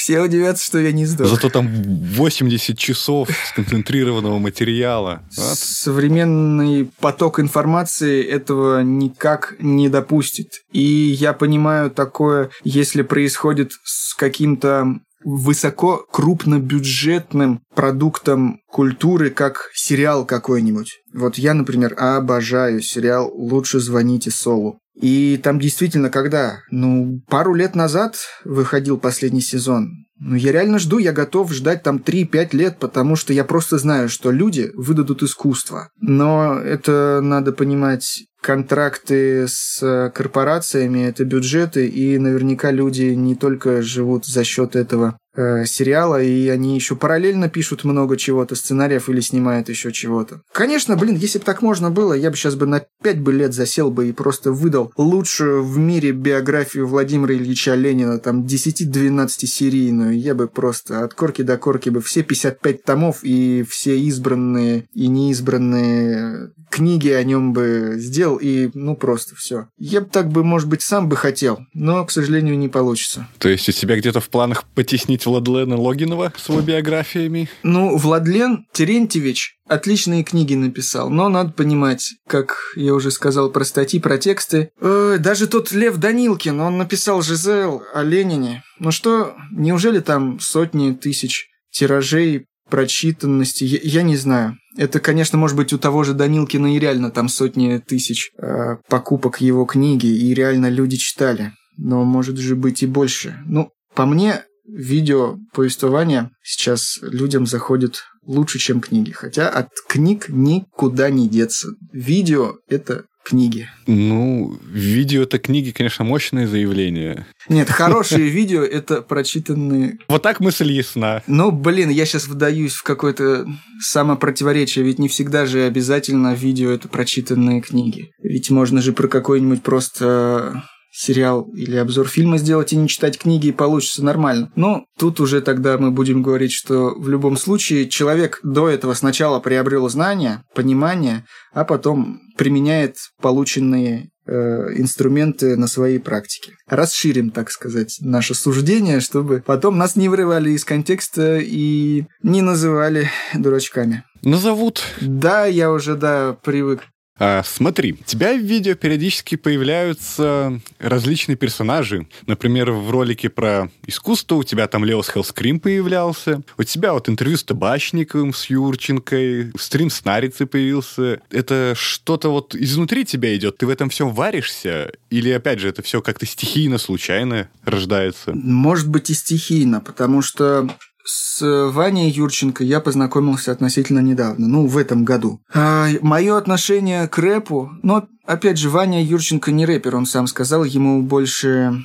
все 0.05 0.21
удивятся, 0.21 0.63
что 0.63 0.77
я 0.77 0.91
не 0.91 1.07
сдох. 1.07 1.27
Зато 1.27 1.49
там 1.49 1.67
80 1.67 2.77
часов 2.77 3.27
сконцентрированного 3.49 4.37
материала. 4.37 5.23
Вот. 5.35 5.57
Современный 5.57 6.91
поток 6.99 7.39
информации 7.39 8.23
этого 8.23 8.83
никак 8.83 9.55
не 9.57 9.89
допустит. 9.89 10.61
И 10.71 10.83
я 10.83 11.33
понимаю 11.33 11.89
такое, 11.89 12.51
если 12.63 13.01
происходит 13.01 13.71
с 13.83 14.13
каким-то 14.13 14.99
высоко 15.23 16.05
крупнобюджетным 16.11 17.61
продуктом 17.73 18.59
культуры, 18.67 19.31
как 19.31 19.71
сериал 19.73 20.23
какой-нибудь. 20.23 20.99
Вот 21.15 21.39
я, 21.39 21.55
например, 21.55 21.95
обожаю 21.97 22.79
сериал 22.81 23.31
«Лучше 23.33 23.79
звоните 23.79 24.29
Солу». 24.29 24.77
И 24.95 25.37
там 25.37 25.59
действительно, 25.59 26.09
когда, 26.09 26.59
ну, 26.71 27.21
пару 27.27 27.53
лет 27.53 27.75
назад 27.75 28.15
выходил 28.45 28.97
последний 28.97 29.41
сезон, 29.41 30.05
ну, 30.17 30.35
я 30.35 30.53
реально 30.53 30.79
жду, 30.79 30.97
я 30.97 31.11
готов 31.11 31.51
ждать 31.51 31.83
там 31.83 31.97
3-5 31.97 32.55
лет, 32.55 32.77
потому 32.79 33.17
что 33.17 33.33
я 33.33 33.43
просто 33.43 33.77
знаю, 33.77 34.07
что 34.07 34.31
люди 34.31 34.71
выдадут 34.73 35.23
искусство. 35.23 35.89
Но 35.99 36.57
это 36.57 37.19
надо 37.21 37.51
понимать 37.51 38.23
контракты 38.41 39.47
с 39.47 39.81
э, 39.81 40.11
корпорациями, 40.11 40.99
это 40.99 41.25
бюджеты, 41.25 41.87
и 41.87 42.17
наверняка 42.17 42.71
люди 42.71 43.13
не 43.13 43.35
только 43.35 43.81
живут 43.81 44.25
за 44.25 44.43
счет 44.43 44.75
этого 44.75 45.17
э, 45.35 45.65
сериала, 45.65 46.21
и 46.21 46.47
они 46.49 46.75
еще 46.75 46.95
параллельно 46.95 47.49
пишут 47.49 47.83
много 47.83 48.17
чего-то, 48.17 48.55
сценариев 48.55 49.09
или 49.09 49.19
снимают 49.19 49.69
еще 49.69 49.91
чего-то. 49.91 50.41
Конечно, 50.51 50.95
блин, 50.95 51.15
если 51.15 51.39
бы 51.39 51.45
так 51.45 51.61
можно 51.61 51.91
было, 51.91 52.13
я 52.13 52.31
бы 52.31 52.37
сейчас 52.37 52.55
бы 52.55 52.65
на 52.65 52.85
5 53.03 53.21
бы 53.21 53.33
лет 53.33 53.53
засел 53.53 53.91
бы 53.91 54.09
и 54.09 54.11
просто 54.11 54.51
выдал 54.51 54.91
лучшую 54.97 55.63
в 55.63 55.77
мире 55.77 56.11
биографию 56.11 56.87
Владимира 56.87 57.33
Ильича 57.33 57.75
Ленина, 57.75 58.19
там 58.19 58.43
10-12 58.43 59.27
серийную. 59.45 60.19
Я 60.19 60.35
бы 60.35 60.47
просто 60.47 61.03
от 61.03 61.13
корки 61.13 61.41
до 61.41 61.57
корки 61.57 61.89
бы 61.89 62.01
все 62.01 62.23
55 62.23 62.83
томов 62.83 63.19
и 63.23 63.63
все 63.69 63.99
избранные 63.99 64.87
и 64.93 65.07
неизбранные 65.07 66.51
книги 66.69 67.09
о 67.09 67.23
нем 67.23 67.53
бы 67.53 67.93
сделал, 67.97 68.35
и 68.35 68.69
ну 68.73 68.95
просто 68.95 69.35
все. 69.35 69.67
Я 69.77 70.01
бы 70.01 70.07
так 70.07 70.29
бы, 70.29 70.43
может 70.43 70.67
быть, 70.67 70.81
сам 70.81 71.07
бы 71.07 71.15
хотел, 71.15 71.59
но, 71.73 72.03
к 72.05 72.11
сожалению, 72.11 72.57
не 72.57 72.67
получится. 72.67 73.27
То 73.37 73.47
есть 73.47 73.69
у 73.69 73.71
тебя 73.71 73.97
где-то 73.97 74.19
в 74.19 74.29
планах 74.29 74.65
потеснить 74.75 75.24
Владлена 75.25 75.75
Логинова 75.75 76.33
с 76.35 76.49
его 76.49 76.61
биографиями? 76.61 77.49
Ну, 77.63 77.97
Владлен 77.97 78.65
Терентьевич 78.73 79.55
отличные 79.67 80.23
книги 80.23 80.53
написал, 80.53 81.09
но 81.09 81.29
надо 81.29 81.51
понимать, 81.51 82.13
как 82.27 82.55
я 82.75 82.93
уже 82.93 83.11
сказал 83.11 83.51
про 83.51 83.63
статьи, 83.63 83.99
про 83.99 84.17
тексты. 84.17 84.69
Э, 84.79 85.17
даже 85.19 85.47
тот 85.47 85.71
Лев 85.71 85.97
Данилкин, 85.97 86.59
он 86.59 86.77
написал 86.77 87.21
Жизел 87.21 87.83
о 87.93 88.03
Ленине. 88.03 88.63
Ну 88.79 88.91
что, 88.91 89.35
неужели 89.51 89.99
там 89.99 90.39
сотни 90.39 90.93
тысяч 90.93 91.47
тиражей 91.71 92.45
прочитанности, 92.69 93.63
я, 93.63 93.79
я 93.81 94.01
не 94.01 94.17
знаю. 94.17 94.57
Это, 94.77 94.99
конечно, 94.99 95.37
может 95.37 95.55
быть 95.55 95.71
у 95.73 95.77
того 95.77 96.03
же 96.03 96.13
Данилкина 96.13 96.75
и 96.75 96.79
реально 96.79 97.11
там 97.11 97.29
сотни 97.29 97.77
тысяч 97.77 98.31
э, 98.37 98.77
покупок 98.89 99.41
его 99.41 99.65
книги, 99.65 100.07
и 100.07 100.33
реально 100.33 100.69
люди 100.69 100.97
читали. 100.97 101.53
Но 101.77 102.03
может 102.03 102.37
же 102.37 102.55
быть 102.55 102.83
и 102.83 102.87
больше. 102.87 103.37
Ну, 103.45 103.69
по 103.93 104.05
мне, 104.05 104.43
видео 104.67 105.37
повествования 105.53 106.31
сейчас 106.43 106.99
людям 107.01 107.45
заходит 107.45 108.03
лучше, 108.25 108.59
чем 108.59 108.81
книги. 108.81 109.11
Хотя 109.11 109.49
от 109.49 109.69
книг 109.87 110.25
никуда 110.29 111.09
не 111.09 111.29
деться. 111.29 111.69
Видео– 111.91 112.55
это 112.67 113.05
книги. 113.25 113.67
Ну, 113.87 114.57
видео 114.71 115.23
это 115.23 115.39
книги, 115.39 115.71
конечно, 115.71 116.05
мощное 116.05 116.47
заявление. 116.47 117.25
Нет, 117.49 117.69
хорошие 117.69 118.29
видео 118.29 118.61
это 118.61 119.01
прочитанные. 119.01 119.97
Вот 120.07 120.21
так 120.21 120.39
мысль 120.39 120.71
ясна. 120.71 121.23
Ну, 121.27 121.51
блин, 121.51 121.89
я 121.89 122.05
сейчас 122.05 122.27
вдаюсь 122.27 122.75
в 122.75 122.83
какое-то 122.83 123.47
самопротиворечие, 123.81 124.85
ведь 124.85 124.99
не 124.99 125.09
всегда 125.09 125.45
же 125.45 125.63
обязательно 125.63 126.35
видео 126.35 126.69
это 126.69 126.87
прочитанные 126.87 127.61
книги. 127.61 128.11
Ведь 128.21 128.51
можно 128.51 128.81
же 128.81 128.93
про 128.93 129.07
какой-нибудь 129.07 129.63
просто 129.63 130.63
сериал 130.95 131.49
или 131.53 131.75
обзор 131.75 132.07
фильма 132.07 132.37
сделать 132.37 132.71
и 132.71 132.77
не 132.77 132.87
читать 132.87 133.17
книги, 133.17 133.47
и 133.47 133.51
получится 133.51 134.03
нормально. 134.03 134.51
Но 134.55 134.85
тут 134.97 135.19
уже 135.19 135.41
тогда 135.41 135.77
мы 135.77 135.91
будем 135.91 136.23
говорить, 136.23 136.53
что 136.53 136.95
в 136.97 137.09
любом 137.09 137.35
случае 137.35 137.89
человек 137.89 138.39
до 138.43 138.69
этого 138.69 138.93
сначала 138.93 139.39
приобрел 139.39 139.89
знания, 139.89 140.43
понимание, 140.55 141.25
а 141.53 141.65
потом 141.65 142.21
применяет 142.37 142.95
полученные 143.21 144.09
э, 144.25 144.33
инструменты 144.77 145.57
на 145.57 145.67
своей 145.67 145.99
практике. 145.99 146.53
Расширим, 146.67 147.31
так 147.31 147.51
сказать, 147.51 147.97
наше 147.99 148.33
суждение, 148.33 149.01
чтобы 149.01 149.43
потом 149.45 149.77
нас 149.77 149.97
не 149.97 150.07
вырывали 150.07 150.51
из 150.51 150.63
контекста 150.63 151.39
и 151.39 152.05
не 152.23 152.41
называли 152.41 153.09
дурачками. 153.33 154.03
Назовут. 154.23 154.81
Да, 155.01 155.45
я 155.45 155.71
уже, 155.71 155.95
да, 155.95 156.37
привык. 156.41 156.81
А, 157.17 157.43
смотри, 157.43 157.93
у 157.93 158.03
тебя 158.03 158.33
в 158.33 158.41
видео 158.41 158.75
периодически 158.75 159.35
появляются 159.35 160.59
различные 160.79 161.37
персонажи. 161.37 162.07
Например, 162.27 162.71
в 162.71 162.89
ролике 162.91 163.29
про 163.29 163.69
искусство 163.87 164.35
у 164.35 164.43
тебя 164.43 164.67
там 164.67 164.83
Леос 164.83 165.09
Хелскрим 165.09 165.61
появлялся. 165.61 166.41
У 166.57 166.63
тебя 166.63 166.93
вот 166.93 167.07
интервью 167.07 167.37
с 167.37 167.43
Табачниковым, 167.45 168.33
с 168.33 168.49
Юрченкой, 168.49 169.53
стрим 169.57 169.89
с 169.89 170.03
Нарицей 170.03 170.45
появился. 170.45 171.21
Это 171.29 171.73
что-то 171.77 172.29
вот 172.29 172.53
изнутри 172.53 173.05
тебя 173.05 173.33
идет? 173.35 173.57
Ты 173.57 173.65
в 173.65 173.69
этом 173.69 173.89
всем 173.89 174.13
варишься? 174.13 174.91
Или, 175.09 175.29
опять 175.29 175.59
же, 175.59 175.69
это 175.69 175.81
все 175.83 176.01
как-то 176.01 176.25
стихийно, 176.25 176.77
случайно 176.77 177.49
рождается? 177.63 178.33
Может 178.33 178.89
быть 178.89 179.09
и 179.09 179.13
стихийно, 179.13 179.79
потому 179.79 180.21
что 180.21 180.69
с 181.05 181.69
Ваней 181.69 182.09
Юрченко 182.09 182.63
я 182.63 182.79
познакомился 182.79 183.51
относительно 183.51 183.99
недавно, 183.99 184.47
ну, 184.47 184.67
в 184.67 184.77
этом 184.77 185.05
году. 185.05 185.39
А, 185.53 185.87
мое 186.01 186.35
отношение 186.35 187.07
к 187.07 187.17
рэпу, 187.17 187.69
но, 187.83 188.07
опять 188.25 188.57
же, 188.57 188.69
Ваня 188.69 189.03
Юрченко 189.03 189.51
не 189.51 189.65
рэпер, 189.65 189.95
он 189.95 190.05
сам 190.05 190.27
сказал, 190.27 190.63
ему 190.63 191.03
больше 191.03 191.83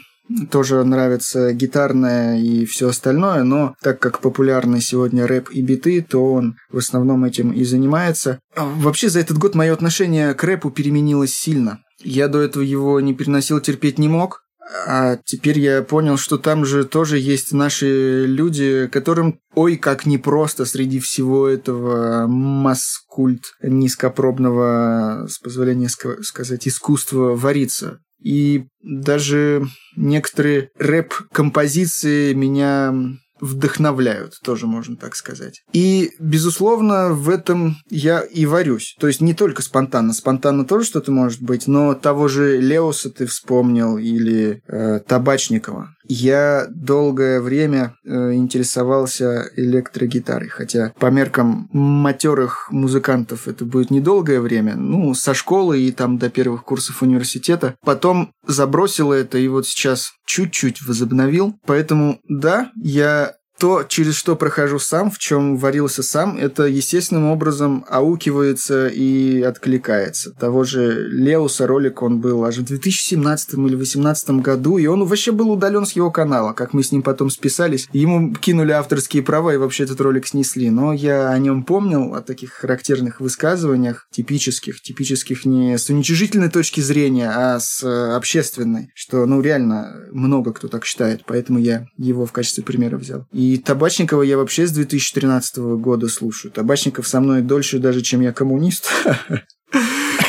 тоже 0.50 0.82
нравится 0.84 1.52
гитарное 1.52 2.38
и 2.38 2.64
все 2.64 2.88
остальное, 2.88 3.42
но 3.42 3.74
так 3.82 3.98
как 3.98 4.20
популярны 4.20 4.80
сегодня 4.80 5.26
рэп 5.26 5.50
и 5.50 5.60
биты, 5.60 6.02
то 6.02 6.32
он 6.32 6.56
в 6.70 6.78
основном 6.78 7.24
этим 7.24 7.52
и 7.52 7.64
занимается. 7.64 8.40
А, 8.56 8.64
вообще 8.64 9.08
за 9.10 9.20
этот 9.20 9.38
год 9.38 9.54
мое 9.54 9.72
отношение 9.72 10.34
к 10.34 10.42
рэпу 10.44 10.70
переменилось 10.70 11.34
сильно. 11.34 11.80
Я 12.02 12.28
до 12.28 12.40
этого 12.40 12.62
его 12.62 13.00
не 13.00 13.12
переносил, 13.12 13.60
терпеть 13.60 13.98
не 13.98 14.08
мог, 14.08 14.42
а 14.86 15.16
теперь 15.24 15.58
я 15.58 15.82
понял, 15.82 16.16
что 16.16 16.38
там 16.38 16.64
же 16.64 16.84
тоже 16.84 17.18
есть 17.18 17.52
наши 17.52 18.24
люди, 18.26 18.88
которым 18.88 19.40
ой 19.54 19.76
как 19.76 20.06
непросто 20.06 20.64
среди 20.64 21.00
всего 21.00 21.48
этого 21.48 22.26
маскульт 22.26 23.42
низкопробного, 23.62 25.26
с 25.28 25.38
позволения 25.38 25.88
сказать, 25.88 26.68
искусства 26.68 27.34
вариться. 27.34 28.00
И 28.22 28.66
даже 28.82 29.66
некоторые 29.96 30.70
рэп-композиции 30.78 32.34
меня 32.34 32.94
вдохновляют, 33.40 34.38
тоже 34.42 34.66
можно 34.66 34.96
так 34.96 35.16
сказать. 35.16 35.62
И, 35.72 36.12
безусловно, 36.18 37.10
в 37.10 37.28
этом 37.28 37.76
я 37.88 38.20
и 38.20 38.46
варюсь. 38.46 38.96
То 38.98 39.06
есть 39.06 39.20
не 39.20 39.34
только 39.34 39.62
спонтанно. 39.62 40.12
Спонтанно 40.12 40.64
тоже 40.64 40.86
что-то 40.86 41.12
может 41.12 41.42
быть, 41.42 41.66
но 41.66 41.94
того 41.94 42.28
же 42.28 42.60
Леоса 42.60 43.10
ты 43.10 43.26
вспомнил 43.26 43.98
или 43.98 44.62
э, 44.66 45.00
Табачникова. 45.00 45.94
я 46.08 46.66
долгое 46.70 47.40
время 47.40 47.94
э, 48.04 48.34
интересовался 48.34 49.50
электрогитарой, 49.56 50.48
хотя 50.48 50.92
по 50.98 51.06
меркам 51.06 51.68
матерых 51.72 52.68
музыкантов 52.70 53.48
это 53.48 53.64
будет 53.64 53.90
недолгое 53.90 54.40
время, 54.40 54.76
ну, 54.76 55.14
со 55.14 55.34
школы 55.34 55.80
и 55.80 55.92
там 55.92 56.18
до 56.18 56.30
первых 56.30 56.64
курсов 56.64 57.02
университета. 57.02 57.74
Потом 57.84 58.32
забросил 58.46 59.12
это 59.12 59.38
и 59.38 59.48
вот 59.48 59.66
сейчас 59.66 60.12
чуть-чуть 60.30 60.82
возобновил. 60.82 61.58
Поэтому, 61.66 62.20
да, 62.28 62.70
я 62.76 63.34
то, 63.60 63.84
через 63.86 64.16
что 64.16 64.36
прохожу 64.36 64.78
сам, 64.78 65.10
в 65.10 65.18
чем 65.18 65.58
варился 65.58 66.02
сам, 66.02 66.38
это 66.38 66.64
естественным 66.64 67.26
образом 67.26 67.84
аукивается 67.88 68.88
и 68.88 69.42
откликается. 69.42 70.32
Того 70.32 70.64
же 70.64 71.08
Леуса 71.10 71.66
ролик 71.66 72.00
он 72.02 72.20
был 72.20 72.42
аж 72.42 72.56
в 72.56 72.64
2017 72.64 73.52
или 73.52 73.76
2018 73.76 74.30
году, 74.40 74.78
и 74.78 74.86
он 74.86 75.04
вообще 75.04 75.32
был 75.32 75.50
удален 75.50 75.84
с 75.84 75.92
его 75.92 76.10
канала, 76.10 76.54
как 76.54 76.72
мы 76.72 76.82
с 76.82 76.90
ним 76.90 77.02
потом 77.02 77.28
списались. 77.28 77.86
Ему 77.92 78.34
кинули 78.34 78.72
авторские 78.72 79.22
права 79.22 79.52
и 79.52 79.58
вообще 79.58 79.84
этот 79.84 80.00
ролик 80.00 80.26
снесли. 80.26 80.70
Но 80.70 80.94
я 80.94 81.28
о 81.28 81.38
нем 81.38 81.64
помнил, 81.64 82.14
о 82.14 82.22
таких 82.22 82.52
характерных 82.52 83.20
высказываниях, 83.20 84.08
типических, 84.10 84.80
типических 84.80 85.44
не 85.44 85.76
с 85.76 85.90
уничижительной 85.90 86.48
точки 86.48 86.80
зрения, 86.80 87.30
а 87.30 87.60
с 87.60 87.82
э, 87.82 88.14
общественной, 88.16 88.90
что, 88.94 89.26
ну, 89.26 89.42
реально 89.42 90.06
много 90.12 90.54
кто 90.54 90.68
так 90.68 90.86
считает, 90.86 91.24
поэтому 91.26 91.58
я 91.58 91.84
его 91.98 92.24
в 92.24 92.32
качестве 92.32 92.64
примера 92.64 92.96
взял. 92.96 93.26
И 93.32 93.49
и 93.50 93.58
Табачникова 93.58 94.22
я 94.22 94.36
вообще 94.36 94.66
с 94.66 94.70
2013 94.70 95.56
года 95.80 96.08
слушаю. 96.08 96.52
Табачников 96.52 97.08
со 97.08 97.20
мной 97.20 97.42
дольше 97.42 97.80
даже, 97.80 98.00
чем 98.00 98.20
я 98.20 98.32
коммунист. 98.32 98.88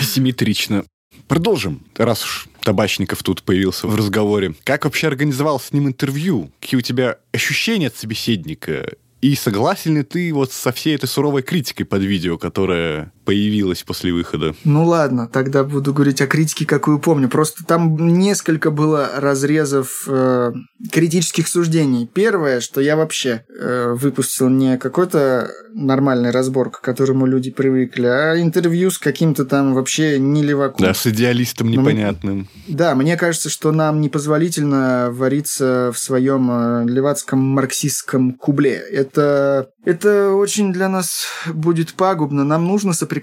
Симметрично. 0.02 0.86
Продолжим, 1.28 1.86
раз 1.96 2.24
уж 2.24 2.48
Табачников 2.64 3.22
тут 3.22 3.44
появился 3.44 3.88
в 3.88 3.96
разговоре. 3.96 4.56
Как 4.64 4.86
вообще 4.86 5.08
организовал 5.08 5.60
с 5.60 5.72
ним 5.72 5.88
интервью? 5.88 6.52
Какие 6.60 6.80
у 6.80 6.82
тебя 6.82 7.18
ощущения 7.32 7.88
от 7.88 7.96
собеседника? 7.96 8.96
И 9.22 9.36
согласен 9.36 9.98
ли 9.98 10.04
ты 10.04 10.34
вот 10.34 10.52
со 10.52 10.72
всей 10.72 10.96
этой 10.96 11.08
суровой 11.08 11.44
критикой 11.44 11.86
под 11.86 12.02
видео, 12.02 12.40
которая 12.40 13.14
появилась 13.24 13.84
после 13.84 14.12
выхода? 14.12 14.56
Ну 14.64 14.86
ладно, 14.86 15.30
тогда 15.32 15.64
буду 15.64 15.94
говорить 15.94 16.22
о 16.22 16.28
критике, 16.28 16.66
какую 16.66 17.00
помню. 17.00 17.30
Просто 17.30 17.64
там 17.66 18.18
несколько 18.18 18.72
было 18.72 19.10
разрезов 19.16 20.06
э, 20.08 20.52
критических 20.92 21.48
суждений. 21.48 22.10
Первое, 22.12 22.60
что 22.60 22.82
я 22.82 22.96
вообще 22.96 23.46
э, 23.50 23.94
выпустил 23.94 24.50
не 24.50 24.78
какой-то 24.78 25.50
нормальный 25.74 26.32
разбор, 26.32 26.72
к 26.72 26.82
которому 26.82 27.26
люди 27.26 27.52
привыкли, 27.52 28.08
а 28.08 28.42
интервью 28.42 28.92
с 28.92 28.98
каким-то 28.98 29.46
там 29.46 29.74
вообще 29.74 30.20
не 30.20 30.44
леваком. 30.44 30.86
Да, 30.86 30.94
с 30.94 31.06
идеалистом 31.08 31.70
непонятным. 31.70 32.50
Но, 32.68 32.76
да, 32.76 32.96
мне 32.96 33.18
кажется, 33.18 33.50
что 33.50 33.72
нам 33.72 34.02
непозволительно 34.02 35.10
вариться 35.12 35.92
в 35.94 36.00
своем 36.00 36.50
э, 36.52 36.86
левацком 36.90 37.40
марксистском 37.40 38.34
кубле. 38.34 38.74
Это 38.74 39.12
это, 39.12 39.72
это 39.86 40.32
очень 40.32 40.72
для 40.72 40.90
нас 40.90 41.26
будет 41.54 41.94
пагубно. 41.94 42.44
Нам 42.44 42.66
нужно 42.66 42.94
соприкасаться 42.94 43.21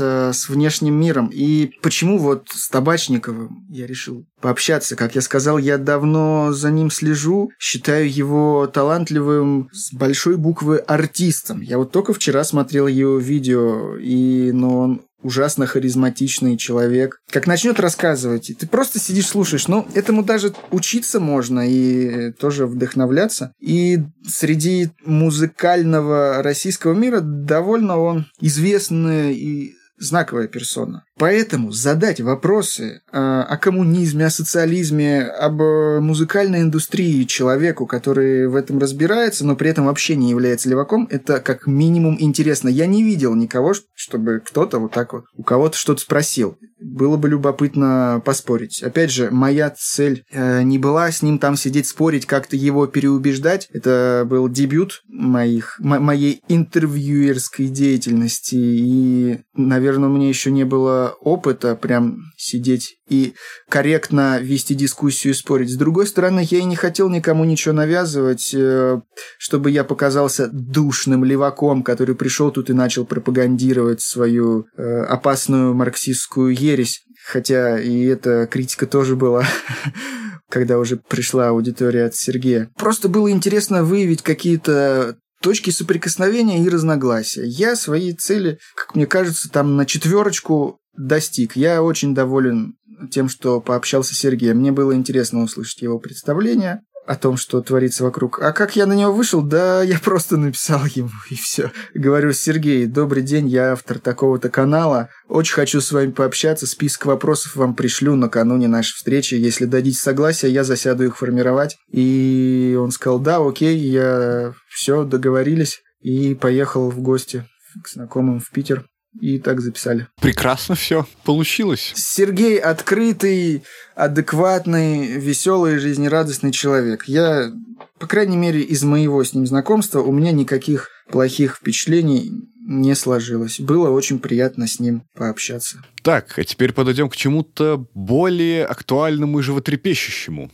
с 0.00 0.48
внешним 0.48 0.94
миром. 0.94 1.30
И 1.32 1.72
почему 1.82 2.18
вот 2.18 2.48
с 2.52 2.68
Табачниковым 2.68 3.66
я 3.68 3.86
решил 3.86 4.26
пообщаться? 4.40 4.96
Как 4.96 5.14
я 5.14 5.20
сказал, 5.20 5.58
я 5.58 5.78
давно 5.78 6.52
за 6.52 6.70
ним 6.70 6.90
слежу, 6.90 7.50
считаю 7.58 8.12
его 8.12 8.66
талантливым 8.66 9.68
с 9.72 9.92
большой 9.92 10.36
буквы 10.36 10.78
артистом. 10.78 11.60
Я 11.60 11.78
вот 11.78 11.92
только 11.92 12.12
вчера 12.12 12.44
смотрел 12.44 12.86
его 12.86 13.18
видео, 13.18 13.96
и 13.96 14.50
ну, 14.52 14.78
он 14.78 15.02
ужасно 15.24 15.66
харизматичный 15.66 16.56
человек. 16.56 17.20
Как 17.30 17.48
начнет 17.48 17.80
рассказывать, 17.80 18.52
ты 18.56 18.66
просто 18.68 19.00
сидишь, 19.00 19.26
слушаешь. 19.26 19.66
Ну, 19.66 19.88
этому 19.94 20.22
даже 20.22 20.52
учиться 20.70 21.18
можно 21.18 21.68
и 21.68 22.30
тоже 22.32 22.66
вдохновляться. 22.66 23.52
И 23.58 24.00
среди 24.26 24.90
музыкального 25.04 26.42
российского 26.42 26.92
мира 26.92 27.20
довольно 27.20 27.98
он 27.98 28.26
известный 28.40 29.34
и 29.34 29.74
знаковая 29.98 30.48
персона. 30.48 31.04
Поэтому 31.16 31.70
задать 31.70 32.20
вопросы 32.20 33.00
э, 33.12 33.16
о 33.16 33.56
коммунизме, 33.56 34.26
о 34.26 34.30
социализме, 34.30 35.22
об 35.22 35.62
э, 35.62 36.00
музыкальной 36.00 36.62
индустрии 36.62 37.22
человеку, 37.24 37.86
который 37.86 38.48
в 38.48 38.56
этом 38.56 38.78
разбирается, 38.78 39.46
но 39.46 39.54
при 39.54 39.70
этом 39.70 39.86
вообще 39.86 40.16
не 40.16 40.30
является 40.30 40.68
леваком, 40.68 41.06
это 41.10 41.40
как 41.40 41.68
минимум 41.68 42.16
интересно. 42.18 42.68
Я 42.68 42.86
не 42.86 43.04
видел 43.04 43.34
никого, 43.36 43.74
чтобы 43.94 44.42
кто-то 44.44 44.80
вот 44.80 44.92
так 44.92 45.12
вот 45.12 45.24
у 45.36 45.44
кого-то 45.44 45.78
что-то 45.78 46.00
спросил. 46.00 46.58
Было 46.80 47.16
бы 47.16 47.28
любопытно 47.28 48.20
поспорить. 48.24 48.82
Опять 48.82 49.10
же, 49.12 49.30
моя 49.30 49.70
цель 49.70 50.24
э, 50.32 50.62
не 50.62 50.78
была 50.78 51.10
с 51.12 51.22
ним 51.22 51.38
там 51.38 51.56
сидеть 51.56 51.86
спорить, 51.86 52.26
как-то 52.26 52.56
его 52.56 52.88
переубеждать. 52.88 53.68
Это 53.72 54.26
был 54.28 54.48
дебют 54.48 55.02
моих, 55.08 55.76
моей 55.78 56.42
интервьюерской 56.48 57.68
деятельности. 57.68 58.56
И, 58.56 59.38
наверное, 59.54 59.83
у 59.92 60.08
меня 60.08 60.28
еще 60.28 60.50
не 60.50 60.64
было 60.64 61.16
опыта 61.20 61.76
прям 61.76 62.18
сидеть 62.36 62.96
и 63.08 63.34
корректно 63.68 64.38
вести 64.40 64.74
дискуссию 64.74 65.32
и 65.32 65.36
спорить. 65.36 65.70
С 65.70 65.76
другой 65.76 66.06
стороны, 66.06 66.46
я 66.50 66.58
и 66.58 66.64
не 66.64 66.76
хотел 66.76 67.08
никому 67.08 67.44
ничего 67.44 67.74
навязывать, 67.74 68.52
э, 68.54 69.00
чтобы 69.38 69.70
я 69.70 69.84
показался 69.84 70.48
душным 70.52 71.24
леваком, 71.24 71.82
который 71.82 72.14
пришел 72.14 72.50
тут 72.50 72.70
и 72.70 72.72
начал 72.72 73.04
пропагандировать 73.04 74.00
свою 74.00 74.66
э, 74.76 75.02
опасную 75.02 75.74
марксистскую 75.74 76.54
ересь. 76.54 77.02
Хотя 77.26 77.80
и 77.80 78.04
эта 78.04 78.46
критика 78.46 78.86
тоже 78.86 79.16
была 79.16 79.46
когда 80.50 80.78
уже 80.78 80.96
пришла 80.96 81.48
аудитория 81.48 82.04
от 82.04 82.14
Сергея. 82.14 82.70
Просто 82.76 83.08
было 83.08 83.30
интересно 83.30 83.82
выявить 83.82 84.22
какие-то 84.22 85.16
точки 85.44 85.68
соприкосновения 85.68 86.64
и 86.64 86.68
разногласия. 86.70 87.44
Я 87.44 87.76
свои 87.76 88.14
цели, 88.14 88.58
как 88.74 88.94
мне 88.94 89.06
кажется, 89.06 89.50
там 89.50 89.76
на 89.76 89.84
четверочку 89.84 90.78
достиг. 90.96 91.54
Я 91.54 91.82
очень 91.82 92.14
доволен 92.14 92.76
тем, 93.10 93.28
что 93.28 93.60
пообщался 93.60 94.14
с 94.14 94.18
Сергеем. 94.18 94.60
Мне 94.60 94.72
было 94.72 94.94
интересно 94.94 95.42
услышать 95.42 95.82
его 95.82 95.98
представление 95.98 96.80
о 97.06 97.16
том, 97.16 97.36
что 97.36 97.60
творится 97.60 98.04
вокруг. 98.04 98.40
А 98.40 98.52
как 98.52 98.76
я 98.76 98.86
на 98.86 98.94
него 98.94 99.12
вышел? 99.12 99.42
Да, 99.42 99.82
я 99.82 99.98
просто 99.98 100.36
написал 100.36 100.86
ему, 100.86 101.10
и 101.30 101.34
все. 101.34 101.70
Говорю, 101.94 102.32
Сергей, 102.32 102.86
добрый 102.86 103.22
день, 103.22 103.48
я 103.48 103.72
автор 103.72 103.98
такого-то 103.98 104.48
канала. 104.48 105.10
Очень 105.28 105.54
хочу 105.54 105.80
с 105.80 105.92
вами 105.92 106.12
пообщаться. 106.12 106.66
Список 106.66 107.06
вопросов 107.06 107.56
вам 107.56 107.74
пришлю 107.74 108.16
накануне 108.16 108.68
нашей 108.68 108.94
встречи. 108.94 109.34
Если 109.34 109.66
дадите 109.66 109.98
согласие, 109.98 110.52
я 110.52 110.64
засяду 110.64 111.04
их 111.04 111.16
формировать. 111.16 111.76
И 111.90 112.76
он 112.80 112.90
сказал, 112.90 113.18
да, 113.18 113.36
окей, 113.36 113.76
я 113.76 114.54
все, 114.68 115.04
договорились. 115.04 115.80
И 116.00 116.34
поехал 116.34 116.90
в 116.90 117.00
гости 117.00 117.46
к 117.82 117.88
знакомым 117.88 118.40
в 118.40 118.50
Питер 118.50 118.84
и 119.20 119.38
так 119.38 119.60
записали. 119.60 120.08
Прекрасно 120.20 120.74
все 120.74 121.06
получилось. 121.24 121.92
Сергей 121.94 122.58
открытый, 122.58 123.62
адекватный, 123.94 125.06
веселый, 125.06 125.78
жизнерадостный 125.78 126.52
человек. 126.52 127.04
Я, 127.06 127.52
по 127.98 128.06
крайней 128.06 128.36
мере, 128.36 128.60
из 128.60 128.82
моего 128.82 129.22
с 129.22 129.34
ним 129.34 129.46
знакомства 129.46 130.00
у 130.00 130.12
меня 130.12 130.32
никаких 130.32 130.90
плохих 131.10 131.56
впечатлений 131.56 132.32
не 132.66 132.94
сложилось. 132.94 133.60
Было 133.60 133.90
очень 133.90 134.18
приятно 134.18 134.66
с 134.66 134.80
ним 134.80 135.02
пообщаться. 135.14 135.84
Так, 136.02 136.38
а 136.38 136.44
теперь 136.44 136.72
подойдем 136.72 137.10
к 137.10 137.16
чему-то 137.16 137.86
более 137.94 138.64
актуальному 138.64 139.38
и 139.38 139.42
животрепещущему. 139.42 140.50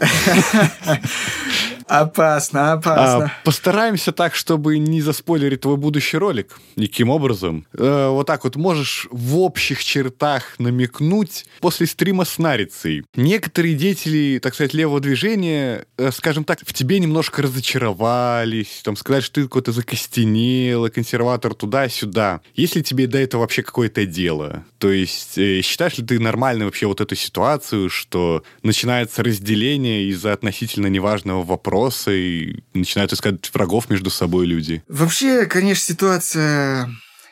Опасно, 1.92 2.72
опасно. 2.72 3.26
А, 3.26 3.32
постараемся 3.44 4.12
так, 4.12 4.34
чтобы 4.34 4.78
не 4.78 5.02
заспойлерить 5.02 5.60
твой 5.60 5.76
будущий 5.76 6.16
ролик. 6.16 6.58
Никаким 6.74 7.10
образом. 7.10 7.66
Э, 7.74 8.08
вот 8.08 8.26
так 8.26 8.44
вот 8.44 8.56
можешь 8.56 9.08
в 9.10 9.38
общих 9.38 9.84
чертах 9.84 10.54
намекнуть 10.58 11.44
после 11.60 11.86
стрима 11.86 12.24
с 12.24 12.38
Нарицей. 12.38 13.04
Некоторые 13.14 13.74
деятели, 13.74 14.38
так 14.42 14.54
сказать, 14.54 14.72
левого 14.72 15.00
движения, 15.00 15.84
э, 15.98 16.10
скажем 16.12 16.44
так, 16.44 16.60
в 16.64 16.72
тебе 16.72 16.98
немножко 16.98 17.42
разочаровались, 17.42 18.80
там 18.82 18.96
сказать, 18.96 19.22
что 19.22 19.34
ты 19.34 19.42
какой-то 19.42 19.72
закостенелый, 19.72 20.90
консерватор 20.90 21.52
туда-сюда. 21.52 22.40
Есть 22.54 22.74
ли 22.74 22.82
тебе 22.82 23.06
до 23.06 23.18
этого 23.18 23.42
вообще 23.42 23.62
какое-то 23.62 24.06
дело? 24.06 24.64
То 24.78 24.90
есть 24.90 25.36
э, 25.36 25.60
считаешь 25.60 25.98
ли 25.98 26.06
ты 26.06 26.18
нормальной 26.18 26.64
вообще 26.64 26.86
вот 26.86 27.02
эту 27.02 27.16
ситуацию, 27.16 27.90
что 27.90 28.44
начинается 28.62 29.22
разделение 29.22 30.04
из-за 30.04 30.32
относительно 30.32 30.86
неважного 30.86 31.42
вопроса, 31.42 31.81
вопросы 31.82 32.20
и 32.20 32.64
начинают 32.74 33.12
искать 33.12 33.52
врагов 33.52 33.90
между 33.90 34.10
собой 34.10 34.46
люди. 34.46 34.82
Вообще, 34.88 35.46
конечно, 35.46 35.84
ситуация 35.84 36.88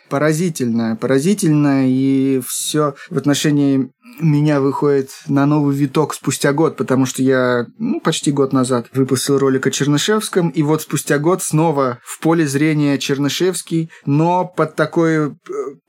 поразительно, 0.09 0.97
поразительно, 0.97 1.89
и 1.89 2.41
все 2.47 2.95
в 3.11 3.17
отношении 3.17 3.91
меня 4.21 4.61
выходит 4.61 5.11
на 5.27 5.47
новый 5.47 5.77
виток 5.77 6.15
спустя 6.15 6.53
год, 6.53 6.77
потому 6.77 7.07
что 7.07 7.23
я 7.23 7.67
ну, 7.79 8.01
почти 8.01 8.33
год 8.33 8.53
назад 8.53 8.87
выпустил 8.93 9.39
ролик 9.39 9.67
о 9.67 9.71
Чернышевском, 9.71 10.49
и 10.49 10.63
вот 10.63 10.83
спустя 10.83 11.19
год 11.19 11.43
снова 11.43 11.99
в 12.03 12.21
поле 12.21 12.47
зрения 12.47 12.99
Чернышевский, 12.99 13.91
но 14.07 14.45
под 14.45 14.77
такой 14.77 15.29
э, 15.29 15.33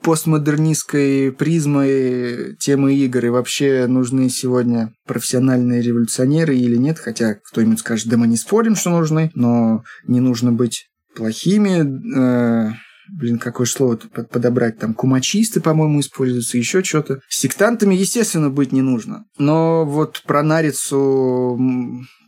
постмодернистской 0.02 1.32
призмой 1.32 2.56
темы 2.56 2.94
игр. 2.94 3.26
И 3.26 3.30
вообще 3.30 3.86
нужны 3.86 4.28
сегодня 4.28 4.92
профессиональные 5.06 5.82
революционеры 5.82 6.56
или 6.56 6.76
нет, 6.76 6.98
хотя 6.98 7.34
кто-нибудь 7.34 7.80
скажет, 7.80 8.08
да 8.08 8.16
мы 8.16 8.26
не 8.26 8.36
спорим, 8.36 8.76
что 8.76 8.90
нужны, 8.90 9.30
но 9.34 9.82
не 10.06 10.20
нужно 10.20 10.52
быть 10.52 10.86
плохими, 11.14 11.82
э, 12.16 12.72
блин, 13.08 13.38
какое 13.38 13.66
слово 13.66 13.96
подобрать, 13.96 14.78
там, 14.78 14.94
кумачисты, 14.94 15.60
по-моему, 15.60 16.00
используются, 16.00 16.58
еще 16.58 16.82
что-то. 16.82 17.20
Сектантами, 17.28 17.94
естественно, 17.94 18.50
быть 18.50 18.72
не 18.72 18.82
нужно. 18.82 19.24
Но 19.38 19.84
вот 19.84 20.22
про 20.26 20.42
Нарицу 20.42 21.58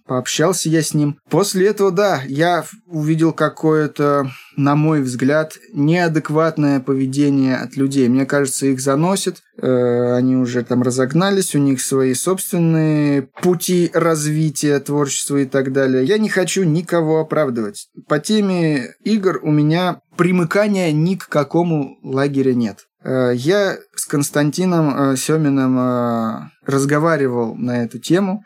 пообщался 0.07 0.69
я 0.69 0.83
с 0.83 0.95
ним. 0.95 1.19
После 1.31 1.69
этого, 1.69 1.91
да, 1.91 2.23
я 2.27 2.65
увидел 2.87 3.33
какое-то, 3.33 4.31
на 4.57 4.77
мой 4.77 5.01
взгляд, 5.03 5.55
неадекватное 5.73 6.81
поведение 6.81 7.57
от 7.57 7.77
людей. 7.77 8.09
Мне 8.09 8.27
кажется, 8.27 8.67
их 8.67 8.81
заносит, 8.81 9.43
э, 9.61 10.15
они 10.15 10.37
уже 10.37 10.63
там 10.63 10.83
разогнались, 10.83 11.55
у 11.55 11.59
них 11.59 11.81
свои 11.81 12.15
собственные 12.15 13.29
пути 13.43 13.91
развития 13.95 14.79
творчества 14.81 15.39
и 15.39 15.47
так 15.47 15.73
далее. 15.73 16.05
Я 16.05 16.19
не 16.19 16.29
хочу 16.29 16.65
никого 16.65 17.21
оправдывать. 17.21 17.89
По 18.09 18.19
теме 18.19 18.95
игр 19.05 19.41
у 19.43 19.51
меня 19.51 20.01
примыкания 20.17 20.93
ни 20.93 21.15
к 21.15 21.29
какому 21.29 21.99
лагерю 22.03 22.55
нет. 22.55 22.87
Э, 23.03 23.33
я 23.35 23.79
с 23.95 24.07
Константином 24.07 25.13
э, 25.13 25.17
Семиным 25.17 26.51
разговаривал 26.67 27.55
на 27.55 27.85
эту 27.85 27.99
тему 27.99 28.43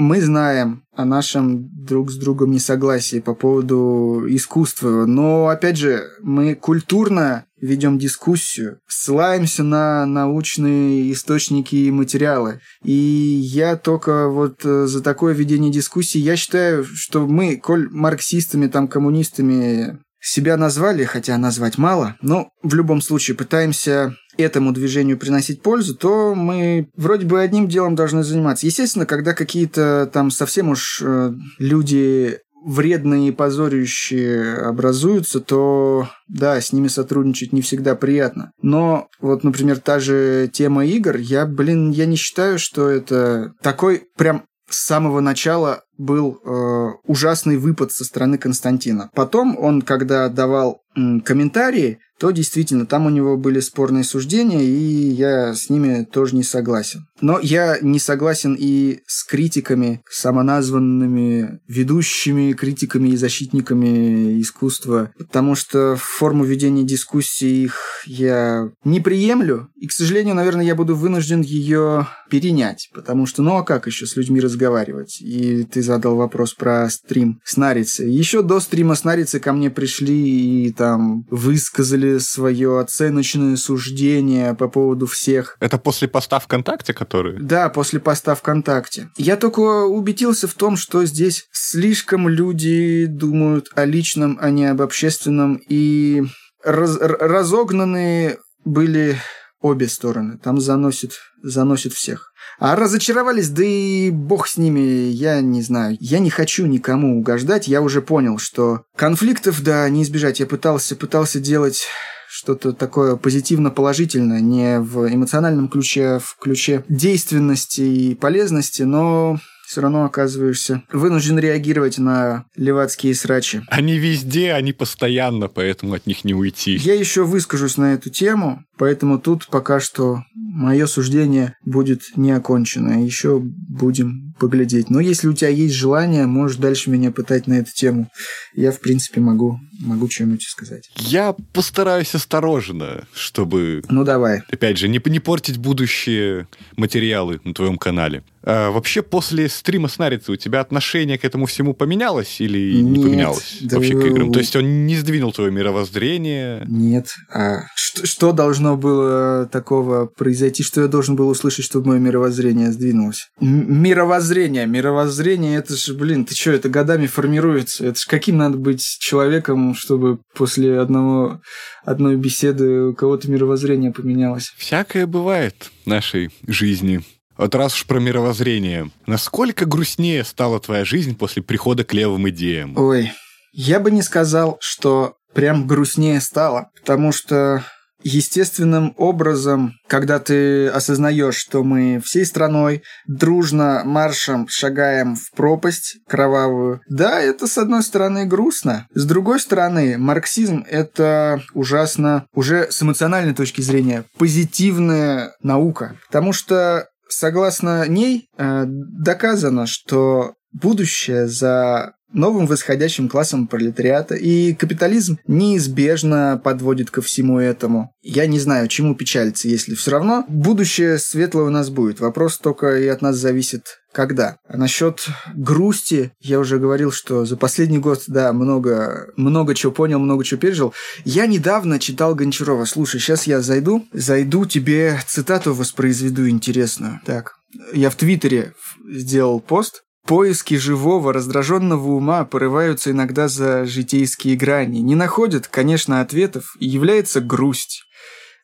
мы 0.00 0.20
знаем 0.20 0.82
о 0.94 1.04
нашем 1.04 1.68
друг 1.84 2.10
с 2.10 2.16
другом 2.16 2.52
несогласии 2.52 3.20
по 3.20 3.34
поводу 3.34 4.24
искусства, 4.28 5.04
но, 5.04 5.48
опять 5.48 5.76
же, 5.76 6.08
мы 6.22 6.54
культурно 6.54 7.44
ведем 7.60 7.98
дискуссию, 7.98 8.80
ссылаемся 8.88 9.62
на 9.62 10.06
научные 10.06 11.12
источники 11.12 11.76
и 11.76 11.90
материалы. 11.90 12.60
И 12.82 12.92
я 12.92 13.76
только 13.76 14.28
вот 14.28 14.64
э, 14.64 14.86
за 14.86 15.02
такое 15.02 15.34
ведение 15.34 15.70
дискуссии, 15.70 16.18
я 16.18 16.36
считаю, 16.36 16.84
что 16.84 17.26
мы, 17.26 17.56
коль 17.56 17.90
марксистами, 17.90 18.66
там, 18.66 18.88
коммунистами 18.88 19.98
себя 20.20 20.56
назвали, 20.56 21.04
хотя 21.04 21.36
назвать 21.38 21.78
мало, 21.78 22.16
но 22.20 22.50
в 22.62 22.74
любом 22.74 23.00
случае 23.00 23.36
пытаемся 23.36 24.14
этому 24.36 24.72
движению 24.72 25.18
приносить 25.18 25.62
пользу, 25.62 25.94
то 25.94 26.34
мы 26.34 26.88
вроде 26.96 27.26
бы 27.26 27.40
одним 27.40 27.68
делом 27.68 27.94
должны 27.94 28.22
заниматься. 28.22 28.66
Естественно, 28.66 29.06
когда 29.06 29.34
какие-то 29.34 30.08
там 30.12 30.30
совсем 30.30 30.68
уж 30.70 31.02
э, 31.04 31.32
люди 31.58 32.38
вредные 32.64 33.28
и 33.28 33.32
позорящие 33.32 34.56
образуются, 34.56 35.40
то 35.40 36.08
да, 36.28 36.60
с 36.60 36.72
ними 36.72 36.88
сотрудничать 36.88 37.52
не 37.52 37.62
всегда 37.62 37.94
приятно. 37.94 38.52
Но 38.62 39.08
вот, 39.20 39.44
например, 39.44 39.80
та 39.80 39.98
же 39.98 40.48
тема 40.52 40.84
игр, 40.84 41.16
я, 41.16 41.46
блин, 41.46 41.90
я 41.90 42.06
не 42.06 42.16
считаю, 42.16 42.58
что 42.58 42.88
это 42.88 43.54
такой 43.62 44.04
прям 44.16 44.44
с 44.68 44.86
самого 44.86 45.20
начала 45.20 45.82
был 46.00 46.40
э, 46.42 46.88
ужасный 47.06 47.58
выпад 47.58 47.92
со 47.92 48.04
стороны 48.04 48.38
Константина. 48.38 49.10
Потом 49.14 49.56
он, 49.58 49.82
когда 49.82 50.28
давал 50.28 50.80
м, 50.96 51.20
комментарии, 51.20 51.98
то 52.20 52.30
действительно 52.32 52.84
там 52.84 53.06
у 53.06 53.10
него 53.10 53.38
были 53.38 53.60
спорные 53.60 54.04
суждения, 54.04 54.62
и 54.62 55.10
я 55.10 55.54
с 55.54 55.70
ними 55.70 56.04
тоже 56.04 56.36
не 56.36 56.42
согласен. 56.42 57.06
Но 57.22 57.38
я 57.40 57.78
не 57.80 57.98
согласен 57.98 58.54
и 58.58 59.00
с 59.06 59.24
критиками, 59.24 60.02
самоназванными 60.10 61.60
ведущими 61.66 62.52
критиками 62.52 63.08
и 63.08 63.16
защитниками 63.16 64.38
искусства, 64.40 65.12
потому 65.16 65.54
что 65.54 65.96
форму 65.96 66.44
ведения 66.44 66.84
дискуссий 66.84 67.64
их 67.64 68.02
я 68.04 68.70
не 68.84 69.00
приемлю, 69.00 69.70
и, 69.76 69.86
к 69.86 69.92
сожалению, 69.92 70.34
наверное, 70.34 70.66
я 70.66 70.74
буду 70.74 70.94
вынужден 70.94 71.40
ее 71.40 72.06
перенять, 72.28 72.90
потому 72.92 73.24
что, 73.24 73.42
ну 73.42 73.56
а 73.56 73.64
как 73.64 73.86
еще 73.86 74.04
с 74.04 74.16
людьми 74.16 74.40
разговаривать? 74.40 75.22
И 75.22 75.64
ты 75.64 75.82
задал 75.90 76.14
вопрос 76.14 76.54
про 76.54 76.88
стрим 76.88 77.40
с 77.44 77.56
Нарицей. 77.56 78.10
Еще 78.10 78.42
до 78.42 78.60
стрима 78.60 78.94
с 78.94 79.02
Нарицей 79.02 79.40
ко 79.40 79.52
мне 79.52 79.70
пришли 79.70 80.66
и 80.66 80.72
там 80.72 81.24
высказали 81.30 82.18
свое 82.18 82.78
оценочное 82.78 83.56
суждение 83.56 84.54
по 84.54 84.68
поводу 84.68 85.06
всех. 85.06 85.56
Это 85.58 85.78
после 85.78 86.06
поста 86.06 86.38
ВКонтакте, 86.38 86.94
который? 86.94 87.38
Да, 87.40 87.68
после 87.70 87.98
поста 87.98 88.36
ВКонтакте. 88.36 89.08
Я 89.16 89.36
только 89.36 89.60
убедился 89.60 90.46
в 90.46 90.54
том, 90.54 90.76
что 90.76 91.04
здесь 91.04 91.46
слишком 91.50 92.28
люди 92.28 93.06
думают 93.06 93.70
о 93.74 93.84
личном, 93.84 94.38
а 94.40 94.50
не 94.50 94.66
об 94.66 94.82
общественном, 94.82 95.60
и 95.68 96.22
раз 96.62 96.98
разогнанные 97.00 98.38
были 98.64 99.16
обе 99.60 99.88
стороны. 99.88 100.38
Там 100.38 100.60
заносит, 100.60 101.12
заносит 101.42 101.92
всех. 101.92 102.32
А 102.58 102.76
разочаровались, 102.76 103.50
да 103.50 103.64
и 103.64 104.10
бог 104.10 104.48
с 104.48 104.56
ними, 104.56 104.80
я 105.08 105.40
не 105.40 105.62
знаю. 105.62 105.96
Я 106.00 106.18
не 106.18 106.30
хочу 106.30 106.66
никому 106.66 107.18
угождать, 107.18 107.68
я 107.68 107.80
уже 107.82 108.02
понял, 108.02 108.38
что 108.38 108.84
конфликтов, 108.96 109.62
да, 109.62 109.88
не 109.88 110.02
избежать. 110.02 110.40
Я 110.40 110.46
пытался, 110.46 110.96
пытался 110.96 111.40
делать 111.40 111.86
что-то 112.28 112.72
такое 112.72 113.16
позитивно-положительное, 113.16 114.40
не 114.40 114.78
в 114.78 115.12
эмоциональном 115.12 115.68
ключе, 115.68 116.06
а 116.06 116.18
в 116.20 116.36
ключе 116.40 116.84
действенности 116.88 117.80
и 117.80 118.14
полезности, 118.14 118.82
но 118.82 119.38
все 119.70 119.82
равно 119.82 120.04
оказываешься 120.04 120.82
вынужден 120.90 121.38
реагировать 121.38 121.96
на 121.98 122.44
левацкие 122.56 123.14
срачи. 123.14 123.62
Они 123.68 123.98
везде, 123.98 124.52
они 124.52 124.72
постоянно, 124.72 125.46
поэтому 125.46 125.94
от 125.94 126.06
них 126.06 126.24
не 126.24 126.34
уйти. 126.34 126.74
Я 126.74 126.94
еще 126.94 127.24
выскажусь 127.24 127.76
на 127.76 127.94
эту 127.94 128.10
тему, 128.10 128.64
поэтому 128.76 129.20
тут 129.20 129.46
пока 129.46 129.78
что 129.78 130.24
мое 130.34 130.88
суждение 130.88 131.56
будет 131.64 132.02
не 132.16 132.32
окончено. 132.32 133.04
Еще 133.04 133.38
будем 133.38 134.29
поглядеть. 134.40 134.90
Но 134.90 134.98
если 134.98 135.28
у 135.28 135.34
тебя 135.34 135.50
есть 135.50 135.74
желание, 135.74 136.26
можешь 136.26 136.56
дальше 136.56 136.90
меня 136.90 137.12
пытать 137.12 137.46
на 137.46 137.54
эту 137.54 137.70
тему. 137.72 138.10
Я, 138.54 138.72
в 138.72 138.80
принципе, 138.80 139.20
могу, 139.20 139.60
могу 139.80 140.10
что-нибудь 140.10 140.42
сказать. 140.42 140.90
Я 140.96 141.36
постараюсь 141.52 142.14
осторожно, 142.14 143.06
чтобы... 143.14 143.82
Ну, 143.88 144.02
давай. 144.02 144.42
Опять 144.50 144.78
же, 144.78 144.88
не, 144.88 145.00
не 145.04 145.20
портить 145.20 145.58
будущие 145.58 146.48
материалы 146.76 147.40
на 147.44 147.54
твоем 147.54 147.78
канале. 147.78 148.24
А, 148.42 148.70
вообще, 148.70 149.02
после 149.02 149.48
стрима 149.48 149.88
с 149.88 149.98
Нарицей 149.98 150.34
у 150.34 150.36
тебя 150.36 150.60
отношение 150.60 151.18
к 151.18 151.24
этому 151.24 151.44
всему 151.44 151.74
поменялось 151.74 152.40
или 152.40 152.80
Нет, 152.80 152.96
не 152.96 153.02
поменялось 153.02 153.58
да 153.60 153.76
вообще 153.76 154.00
к 154.00 154.04
играм? 154.04 154.32
То 154.32 154.38
есть 154.38 154.56
он 154.56 154.86
не 154.86 154.96
сдвинул 154.96 155.32
твое 155.32 155.50
мировоззрение? 155.50 156.64
Нет. 156.66 157.08
А 157.32 157.64
что, 157.74 158.06
что 158.06 158.32
должно 158.32 158.76
было 158.76 159.46
такого 159.46 160.06
произойти, 160.06 160.62
что 160.62 160.80
я 160.80 160.88
должен 160.88 161.16
был 161.16 161.28
услышать, 161.28 161.66
чтобы 161.66 161.88
мое 161.88 161.98
мировоззрение 161.98 162.72
сдвинулось? 162.72 163.28
М 163.40 163.82
мировоззрение. 163.82 164.29
Мировоззрение, 164.66 165.58
это 165.58 165.76
же, 165.76 165.94
блин, 165.94 166.24
ты 166.24 166.34
что, 166.34 166.50
это 166.52 166.68
годами 166.68 167.06
формируется. 167.06 167.86
Это 167.86 167.98
же 167.98 168.06
каким 168.06 168.38
надо 168.38 168.56
быть 168.58 168.82
человеком, 169.00 169.74
чтобы 169.74 170.20
после 170.34 170.78
одного, 170.78 171.40
одной 171.84 172.16
беседы 172.16 172.88
у 172.88 172.94
кого-то 172.94 173.30
мировоззрение 173.30 173.92
поменялось? 173.92 174.52
Всякое 174.56 175.06
бывает 175.06 175.70
в 175.84 175.86
нашей 175.86 176.30
жизни. 176.46 177.02
Вот 177.36 177.54
раз 177.54 177.74
уж 177.74 177.86
про 177.86 178.00
мировоззрение, 178.00 178.90
насколько 179.06 179.64
грустнее 179.64 180.24
стала 180.24 180.60
твоя 180.60 180.84
жизнь 180.84 181.16
после 181.16 181.42
прихода 181.42 181.84
к 181.84 181.94
левым 181.94 182.28
идеям? 182.28 182.76
Ой, 182.76 183.12
я 183.52 183.80
бы 183.80 183.90
не 183.90 184.02
сказал, 184.02 184.58
что 184.60 185.14
прям 185.32 185.66
грустнее 185.66 186.20
стало, 186.20 186.70
потому 186.78 187.12
что 187.12 187.64
естественным 188.02 188.94
образом, 188.96 189.74
когда 189.86 190.18
ты 190.18 190.68
осознаешь, 190.68 191.36
что 191.36 191.62
мы 191.62 192.00
всей 192.04 192.24
страной 192.24 192.82
дружно 193.06 193.82
маршем 193.84 194.48
шагаем 194.48 195.16
в 195.16 195.30
пропасть 195.36 195.98
кровавую, 196.08 196.80
да, 196.88 197.20
это 197.20 197.46
с 197.46 197.58
одной 197.58 197.82
стороны 197.82 198.26
грустно. 198.26 198.86
С 198.94 199.04
другой 199.04 199.40
стороны, 199.40 199.98
марксизм— 199.98 200.64
это 200.68 201.42
ужасно, 201.54 202.26
уже 202.34 202.70
с 202.70 202.82
эмоциональной 202.82 203.34
точки 203.34 203.60
зрения, 203.60 204.04
позитивная 204.18 205.32
наука. 205.42 205.96
Потому 206.06 206.32
что 206.32 206.86
согласно 207.08 207.86
ней, 207.86 208.28
э, 208.36 208.64
доказано, 208.66 209.66
что 209.66 210.34
будущее 210.52 211.26
за 211.26 211.94
новым 212.12 212.46
восходящим 212.46 213.08
классом 213.08 213.46
пролетариата, 213.46 214.14
и 214.14 214.54
капитализм 214.54 215.18
неизбежно 215.26 216.40
подводит 216.42 216.90
ко 216.90 217.02
всему 217.02 217.38
этому. 217.38 217.92
Я 218.02 218.26
не 218.26 218.38
знаю, 218.38 218.68
чему 218.68 218.94
печалиться, 218.94 219.48
если 219.48 219.74
все 219.74 219.92
равно 219.92 220.24
будущее 220.28 220.98
светлое 220.98 221.44
у 221.44 221.50
нас 221.50 221.70
будет. 221.70 222.00
Вопрос 222.00 222.38
только 222.38 222.78
и 222.78 222.86
от 222.86 223.02
нас 223.02 223.16
зависит, 223.16 223.80
когда. 223.92 224.36
А 224.48 224.56
насчет 224.56 225.06
грусти, 225.34 226.12
я 226.20 226.38
уже 226.38 226.58
говорил, 226.58 226.92
что 226.92 227.24
за 227.24 227.36
последний 227.36 227.78
год, 227.78 228.02
да, 228.06 228.32
много, 228.32 229.12
много 229.16 229.54
чего 229.54 229.72
понял, 229.72 229.98
много 229.98 230.24
чего 230.24 230.40
пережил. 230.40 230.74
Я 231.04 231.26
недавно 231.26 231.78
читал 231.78 232.14
Гончарова. 232.14 232.64
Слушай, 232.64 233.00
сейчас 233.00 233.26
я 233.26 233.40
зайду, 233.40 233.86
зайду 233.92 234.46
тебе 234.46 234.98
цитату 235.06 235.54
воспроизведу 235.54 236.28
интересную. 236.28 237.00
Так, 237.04 237.34
я 237.72 237.90
в 237.90 237.96
Твиттере 237.96 238.54
сделал 238.88 239.40
пост, 239.40 239.82
Поиски 240.10 240.54
живого, 240.54 241.12
раздраженного 241.12 241.92
ума 241.92 242.24
порываются 242.24 242.90
иногда 242.90 243.28
за 243.28 243.64
житейские 243.64 244.34
грани, 244.34 244.80
не 244.80 244.96
находят, 244.96 245.46
конечно, 245.46 246.00
ответов, 246.00 246.56
и 246.58 246.66
является 246.66 247.20
грусть 247.20 247.84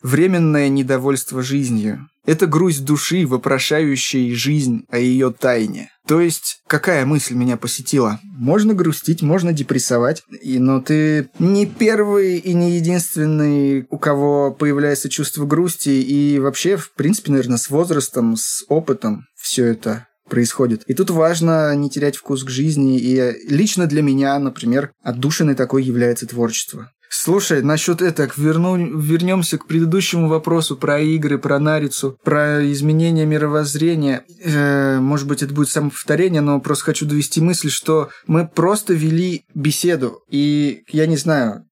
временное 0.01 0.69
недовольство 0.69 1.43
жизнью. 1.43 2.09
Это 2.25 2.47
грусть 2.47 2.85
души, 2.85 3.27
вопрошающей 3.27 4.33
жизнь 4.33 4.85
о 4.91 4.99
ее 4.99 5.33
тайне. 5.33 5.91
То 6.07 6.21
есть, 6.21 6.61
какая 6.69 7.05
мысль 7.05 7.35
меня 7.35 7.57
посетила? 7.57 8.21
Можно 8.23 8.73
грустить, 8.73 9.23
можно 9.23 9.53
депрессовать, 9.53 10.23
и, 10.41 10.61
но 10.61 10.81
ты 10.81 11.31
не 11.41 11.67
первый 11.67 12.37
и 12.37 12.55
не 12.55 12.77
единственный, 12.77 13.89
у 13.91 13.99
кого 13.99 14.53
появляется 14.53 15.09
чувство 15.09 15.45
грусти, 15.47 15.89
и 15.89 16.39
вообще, 16.39 16.77
в 16.77 16.93
принципе, 16.93 17.33
наверное, 17.33 17.59
с 17.59 17.71
возрастом, 17.71 18.37
с 18.37 18.65
опытом 18.69 19.27
все 19.35 19.65
это 19.65 20.07
происходит. 20.29 20.83
И 20.87 20.95
тут 20.95 21.11
важно 21.11 21.75
не 21.75 21.91
терять 21.91 22.17
вкус 22.17 22.45
к 22.45 22.51
жизни, 22.51 22.99
и 22.99 23.49
лично 23.49 23.87
для 23.87 24.03
меня, 24.03 24.39
например, 24.39 24.93
отдушиной 25.03 25.55
такой 25.55 25.83
является 25.83 26.27
творчество. 26.27 26.91
Слушай, 27.09 27.63
насчет 27.63 28.03
этого, 28.03 28.31
верну, 28.37 28.77
вернемся 28.77 29.59
к 29.59 29.67
предыдущему 29.67 30.29
вопросу 30.29 30.77
про 30.77 31.01
игры, 31.01 31.39
про 31.39 31.59
нарицу, 31.59 32.19
про 32.23 32.71
изменение 32.71 33.27
мировоззрения. 33.27 34.25
Э, 34.43 34.99
может 34.99 35.27
быть, 35.27 35.43
это 35.43 35.55
будет 35.55 35.69
самоповторение, 35.69 36.41
но 36.41 36.61
просто 36.61 36.87
хочу 36.87 37.07
довести 37.07 37.41
мысль, 37.41 37.71
что 37.71 38.11
мы 38.27 38.47
просто 38.47 38.93
вели 38.93 39.45
беседу. 39.55 40.21
И 40.31 40.83
я 40.89 41.07
не 41.07 41.17
знаю, 41.17 41.65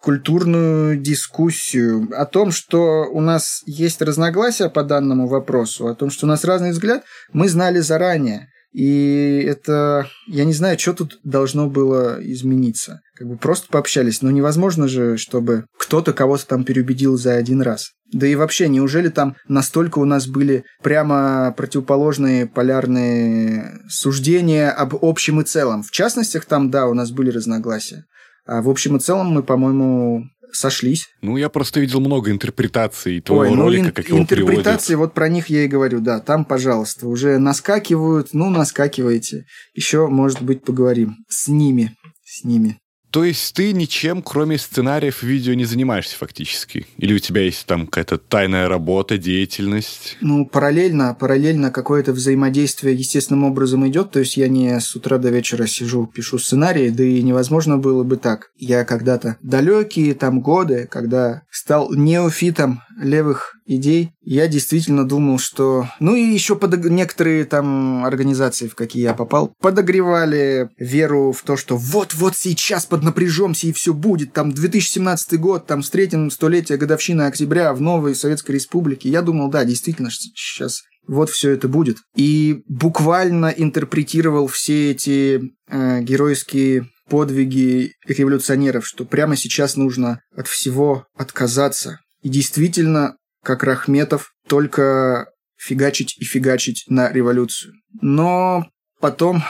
культурную 0.00 0.96
дискуссию 0.96 2.08
о 2.12 2.26
том, 2.26 2.50
что 2.50 3.06
у 3.10 3.20
нас 3.20 3.62
есть 3.66 4.02
разногласия 4.02 4.68
по 4.68 4.82
данному 4.82 5.26
вопросу, 5.26 5.86
о 5.86 5.94
том, 5.94 6.10
что 6.10 6.26
у 6.26 6.28
нас 6.28 6.44
разный 6.44 6.72
взгляд, 6.72 7.04
мы 7.32 7.48
знали 7.48 7.80
заранее. 7.80 8.48
И 8.72 9.44
это, 9.46 10.08
я 10.26 10.44
не 10.44 10.54
знаю, 10.54 10.78
что 10.78 10.94
тут 10.94 11.20
должно 11.24 11.68
было 11.68 12.16
измениться. 12.20 13.00
Как 13.14 13.28
бы 13.28 13.36
просто 13.36 13.68
пообщались. 13.68 14.22
Но 14.22 14.30
невозможно 14.30 14.88
же, 14.88 15.18
чтобы 15.18 15.66
кто-то 15.78 16.14
кого-то 16.14 16.46
там 16.46 16.64
переубедил 16.64 17.18
за 17.18 17.34
один 17.34 17.60
раз. 17.60 17.90
Да 18.12 18.26
и 18.26 18.34
вообще, 18.34 18.68
неужели 18.68 19.08
там 19.08 19.36
настолько 19.46 19.98
у 19.98 20.04
нас 20.06 20.26
были 20.26 20.64
прямо 20.82 21.54
противоположные 21.56 22.46
полярные 22.46 23.80
суждения 23.88 24.70
об 24.70 24.94
общем 25.02 25.40
и 25.40 25.44
целом? 25.44 25.82
В 25.82 25.90
частностях 25.90 26.46
там, 26.46 26.70
да, 26.70 26.86
у 26.86 26.94
нас 26.94 27.10
были 27.10 27.30
разногласия. 27.30 28.04
А 28.46 28.60
в 28.62 28.68
общем 28.68 28.96
и 28.96 29.00
целом 29.00 29.28
мы, 29.28 29.42
по-моему, 29.42 30.24
сошлись. 30.52 31.08
Ну, 31.22 31.36
я 31.36 31.48
просто 31.48 31.80
видел 31.80 32.00
много 32.00 32.30
интерпретаций 32.30 33.20
твоего 33.20 33.42
Ой, 33.52 33.56
ну, 33.56 33.62
ролика, 33.62 33.86
ин- 33.88 33.92
как 33.92 34.08
его 34.08 34.18
интерпретации, 34.18 34.88
переводят. 34.88 34.98
вот 35.08 35.14
про 35.14 35.28
них 35.28 35.46
я 35.48 35.64
и 35.64 35.68
говорю, 35.68 36.00
да, 36.00 36.20
там, 36.20 36.44
пожалуйста, 36.44 37.08
уже 37.08 37.38
наскакивают, 37.38 38.30
ну, 38.34 38.50
наскакивайте. 38.50 39.46
Еще, 39.74 40.06
может 40.08 40.42
быть, 40.42 40.64
поговорим 40.64 41.16
с 41.28 41.48
ними, 41.48 41.96
с 42.24 42.44
ними. 42.44 42.78
То 43.12 43.24
есть 43.24 43.54
ты 43.54 43.74
ничем, 43.74 44.22
кроме 44.22 44.56
сценариев 44.56 45.22
видео, 45.22 45.52
не 45.52 45.66
занимаешься 45.66 46.16
фактически? 46.16 46.86
Или 46.96 47.12
у 47.12 47.18
тебя 47.18 47.42
есть 47.42 47.66
там 47.66 47.86
какая-то 47.86 48.16
тайная 48.16 48.68
работа, 48.68 49.18
деятельность? 49.18 50.16
Ну, 50.22 50.46
параллельно, 50.46 51.14
параллельно 51.14 51.70
какое-то 51.70 52.12
взаимодействие 52.12 52.94
естественным 52.94 53.44
образом 53.44 53.86
идет. 53.86 54.12
То 54.12 54.20
есть 54.20 54.38
я 54.38 54.48
не 54.48 54.80
с 54.80 54.96
утра 54.96 55.18
до 55.18 55.28
вечера 55.28 55.66
сижу, 55.66 56.06
пишу 56.06 56.38
сценарии, 56.38 56.88
да 56.88 57.04
и 57.04 57.22
невозможно 57.22 57.76
было 57.76 58.02
бы 58.02 58.16
так. 58.16 58.48
Я 58.56 58.86
когда-то 58.86 59.36
далекие 59.42 60.14
там 60.14 60.40
годы, 60.40 60.88
когда 60.90 61.42
стал 61.50 61.92
неофитом 61.92 62.80
левых 62.98 63.56
идей, 63.66 64.12
я 64.22 64.48
действительно 64.48 65.06
думал, 65.06 65.38
что... 65.38 65.88
Ну 66.00 66.14
и 66.14 66.22
еще 66.22 66.56
подог... 66.56 66.84
некоторые 66.84 67.44
там 67.44 68.04
организации, 68.04 68.68
в 68.68 68.74
какие 68.74 69.02
я 69.02 69.14
попал, 69.14 69.54
подогревали 69.60 70.70
веру 70.78 71.32
в 71.32 71.42
то, 71.42 71.56
что 71.56 71.76
вот-вот 71.76 72.36
сейчас 72.36 72.86
поднапряжемся 72.86 73.66
и 73.66 73.72
все 73.72 73.94
будет. 73.94 74.32
Там 74.32 74.52
2017 74.52 75.38
год, 75.38 75.66
там 75.66 75.82
встретим 75.82 76.30
столетие 76.30 76.78
годовщины 76.78 77.22
октября 77.22 77.72
в 77.72 77.80
новой 77.80 78.14
Советской 78.14 78.52
Республике. 78.52 79.08
Я 79.08 79.22
думал, 79.22 79.50
да, 79.50 79.64
действительно, 79.64 80.10
сейчас 80.10 80.82
вот 81.06 81.30
все 81.30 81.50
это 81.50 81.68
будет. 81.68 81.98
И 82.14 82.62
буквально 82.68 83.46
интерпретировал 83.46 84.46
все 84.46 84.92
эти 84.92 85.40
э, 85.68 86.00
геройские 86.02 86.88
подвиги 87.08 87.92
революционеров, 88.06 88.86
что 88.86 89.04
прямо 89.04 89.36
сейчас 89.36 89.76
нужно 89.76 90.20
от 90.34 90.46
всего 90.46 91.06
отказаться. 91.16 92.00
И 92.22 92.28
действительно, 92.28 93.16
как 93.42 93.62
Рахметов, 93.62 94.32
только 94.48 95.28
фигачить 95.56 96.16
и 96.18 96.24
фигачить 96.24 96.84
на 96.88 97.10
революцию. 97.10 97.74
Но 98.00 98.66
потом 99.00 99.42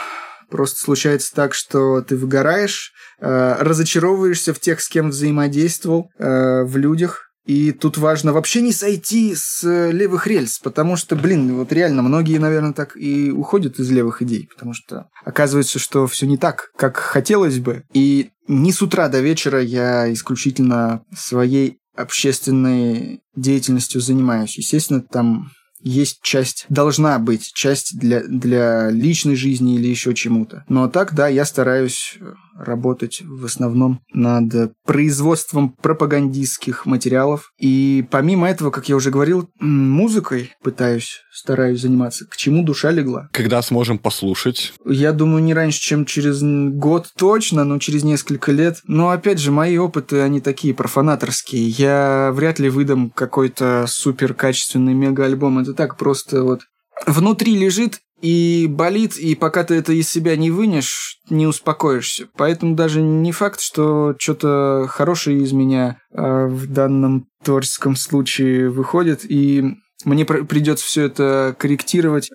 просто 0.49 0.79
случается 0.79 1.33
так, 1.33 1.53
что 1.53 2.01
ты 2.01 2.15
выгораешь, 2.15 2.93
э, 3.19 3.55
разочаровываешься 3.59 4.53
в 4.53 4.59
тех, 4.59 4.81
с 4.81 4.87
кем 4.87 5.09
взаимодействовал, 5.09 6.09
э, 6.19 6.63
в 6.63 6.77
людях, 6.77 7.33
и 7.45 7.73
тут 7.73 7.97
важно 7.97 8.31
вообще 8.31 8.61
не 8.61 8.71
сойти 8.71 9.35
с 9.35 9.63
левых 9.63 10.27
рельс, 10.27 10.59
потому 10.59 10.95
что, 10.95 11.15
блин, 11.15 11.55
вот 11.55 11.73
реально 11.73 12.01
многие, 12.01 12.37
наверное, 12.37 12.71
так 12.71 12.95
и 12.95 13.31
уходят 13.31 13.79
из 13.79 13.91
левых 13.91 14.21
идей, 14.21 14.47
потому 14.47 14.73
что 14.73 15.07
оказывается, 15.25 15.77
что 15.77 16.07
все 16.07 16.25
не 16.25 16.37
так, 16.37 16.69
как 16.77 16.95
хотелось 16.95 17.59
бы. 17.59 17.83
И 17.93 18.29
не 18.47 18.71
с 18.71 18.81
утра 18.81 19.09
до 19.09 19.19
вечера 19.19 19.61
я 19.61 20.11
исключительно 20.13 21.03
своей 21.13 21.79
общественной 21.95 23.21
деятельностью 23.35 24.01
занимаюсь. 24.01 24.57
Естественно, 24.57 25.01
там 25.01 25.51
есть 25.83 26.21
часть, 26.21 26.65
должна 26.69 27.19
быть 27.19 27.51
часть 27.53 27.99
для, 27.99 28.21
для 28.21 28.89
личной 28.89 29.35
жизни 29.35 29.75
или 29.75 29.87
еще 29.87 30.13
чему-то. 30.13 30.63
Но 30.69 30.87
так, 30.87 31.13
да, 31.13 31.27
я 31.27 31.43
стараюсь 31.45 32.17
работать 32.57 33.21
в 33.23 33.45
основном 33.45 34.01
над 34.13 34.73
производством 34.85 35.69
пропагандистских 35.69 36.85
материалов. 36.85 37.51
И 37.57 38.05
помимо 38.11 38.49
этого, 38.49 38.71
как 38.71 38.89
я 38.89 38.95
уже 38.95 39.11
говорил, 39.11 39.49
музыкой 39.59 40.53
пытаюсь, 40.61 41.21
стараюсь 41.31 41.81
заниматься. 41.81 42.25
К 42.27 42.35
чему 42.35 42.63
душа 42.63 42.91
легла. 42.91 43.29
Когда 43.31 43.61
сможем 43.61 43.97
послушать? 43.97 44.73
Я 44.85 45.11
думаю, 45.13 45.43
не 45.43 45.53
раньше, 45.53 45.79
чем 45.79 46.05
через 46.05 46.41
год 46.43 47.11
точно, 47.17 47.63
но 47.63 47.79
через 47.79 48.03
несколько 48.03 48.51
лет. 48.51 48.79
Но 48.85 49.09
опять 49.09 49.39
же, 49.39 49.51
мои 49.51 49.77
опыты, 49.77 50.21
они 50.21 50.41
такие 50.41 50.73
профанаторские. 50.73 51.67
Я 51.69 52.31
вряд 52.33 52.59
ли 52.59 52.69
выдам 52.69 53.09
какой-то 53.09 53.85
супер 53.87 54.33
качественный 54.33 54.93
мега-альбом. 54.93 55.59
Это 55.59 55.73
так 55.73 55.97
просто 55.97 56.43
вот 56.43 56.61
внутри 57.05 57.55
лежит 57.55 57.99
и 58.23 58.67
болит, 58.67 59.17
и 59.17 59.35
пока 59.35 59.65
ты 59.65 59.75
это 59.75 59.91
из 59.91 60.09
себя 60.09 60.37
не 60.37 60.49
вынешь, 60.49 61.19
не 61.29 61.45
успокоишься. 61.45 62.29
Поэтому 62.37 62.73
даже 62.73 63.01
не 63.01 63.33
факт, 63.33 63.59
что 63.59 64.15
что-то 64.17 64.87
хорошее 64.89 65.41
из 65.41 65.51
меня 65.51 65.97
э, 66.13 66.47
в 66.47 66.71
данном 66.71 67.27
творческом 67.43 67.97
случае 67.97 68.69
выходит, 68.69 69.29
и 69.29 69.75
мне 70.05 70.23
придется 70.23 70.85
все 70.85 71.03
это 71.03 71.53
корректировать. 71.59 72.29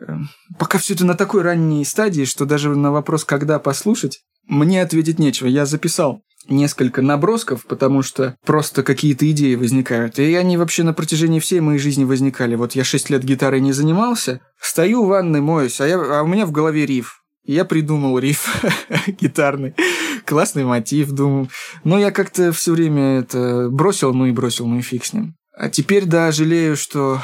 Пока 0.58 0.76
все 0.76 0.92
это 0.92 1.06
на 1.06 1.14
такой 1.14 1.40
ранней 1.40 1.86
стадии, 1.86 2.24
что 2.24 2.44
даже 2.44 2.68
на 2.68 2.92
вопрос, 2.92 3.24
когда 3.24 3.58
послушать, 3.58 4.20
мне 4.46 4.82
ответить 4.82 5.18
нечего. 5.18 5.48
Я 5.48 5.64
записал 5.64 6.20
несколько 6.48 7.02
набросков, 7.02 7.64
потому 7.66 8.02
что 8.02 8.36
просто 8.44 8.82
какие-то 8.82 9.30
идеи 9.30 9.54
возникают. 9.54 10.18
И 10.18 10.34
они 10.34 10.56
вообще 10.56 10.82
на 10.82 10.92
протяжении 10.92 11.40
всей 11.40 11.60
моей 11.60 11.78
жизни 11.78 12.04
возникали. 12.04 12.54
Вот 12.54 12.74
я 12.74 12.84
шесть 12.84 13.10
лет 13.10 13.24
гитарой 13.24 13.60
не 13.60 13.72
занимался, 13.72 14.40
стою 14.60 15.04
в 15.04 15.08
ванной, 15.08 15.40
моюсь, 15.40 15.80
а, 15.80 15.86
я, 15.86 15.96
а 15.96 16.22
у 16.22 16.26
меня 16.26 16.46
в 16.46 16.52
голове 16.52 16.86
риф. 16.86 17.22
И 17.44 17.54
я 17.54 17.64
придумал 17.64 18.18
риф 18.18 18.62
гитарный. 19.20 19.74
Классный 20.26 20.64
мотив, 20.64 21.10
думаю. 21.12 21.48
Но 21.84 21.98
я 21.98 22.10
как-то 22.10 22.52
все 22.52 22.72
время 22.72 23.20
это 23.20 23.68
бросил, 23.70 24.12
ну 24.12 24.26
и 24.26 24.32
бросил, 24.32 24.66
ну 24.66 24.78
и 24.78 24.82
фиг 24.82 25.04
с 25.04 25.12
ним. 25.12 25.34
А 25.56 25.70
теперь, 25.70 26.04
да, 26.04 26.30
жалею, 26.30 26.76
что 26.76 27.20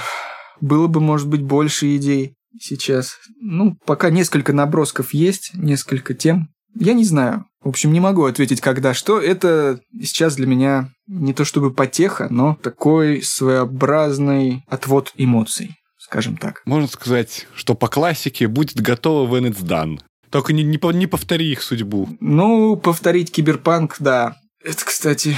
было 0.61 0.87
бы, 0.87 1.01
может 1.01 1.29
быть, 1.29 1.43
больше 1.43 1.95
идей 1.97 2.37
сейчас. 2.59 3.19
Ну, 3.41 3.77
пока 3.87 4.11
несколько 4.11 4.53
набросков 4.53 5.13
есть, 5.13 5.51
несколько 5.55 6.15
тем. 6.15 6.49
Я 6.75 6.95
не 6.95 7.05
знаю. 7.05 7.47
В 7.63 7.69
общем, 7.69 7.93
не 7.93 8.01
могу 8.01 8.25
ответить, 8.25 8.61
когда 8.61 8.93
что. 8.95 9.21
Это 9.21 9.81
сейчас 10.01 10.37
для 10.37 10.47
меня 10.47 10.91
не 11.07 11.33
то 11.33 11.45
чтобы 11.45 11.73
потеха, 11.73 12.29
но 12.31 12.59
такой 12.63 13.23
своеобразный 13.23 14.65
отвод 14.69 15.13
эмоций, 15.17 15.77
скажем 15.99 16.37
так. 16.37 16.63
Можно 16.67 16.89
сказать, 16.89 17.47
что 17.55 17.75
по 17.75 17.89
классике 17.89 18.49
будет 18.49 18.81
готово 18.81 19.35
when 19.35 19.51
it's 19.51 19.63
done. 19.63 20.01
Только 20.31 20.53
не, 20.53 20.63
не, 20.63 20.81
не 20.95 21.07
повтори 21.07 21.53
их 21.53 21.63
судьбу. 21.63 22.09
Ну, 22.21 22.77
повторить 22.77 23.31
киберпанк, 23.31 23.97
да. 24.01 24.37
Это, 24.63 24.85
кстати, 24.85 25.37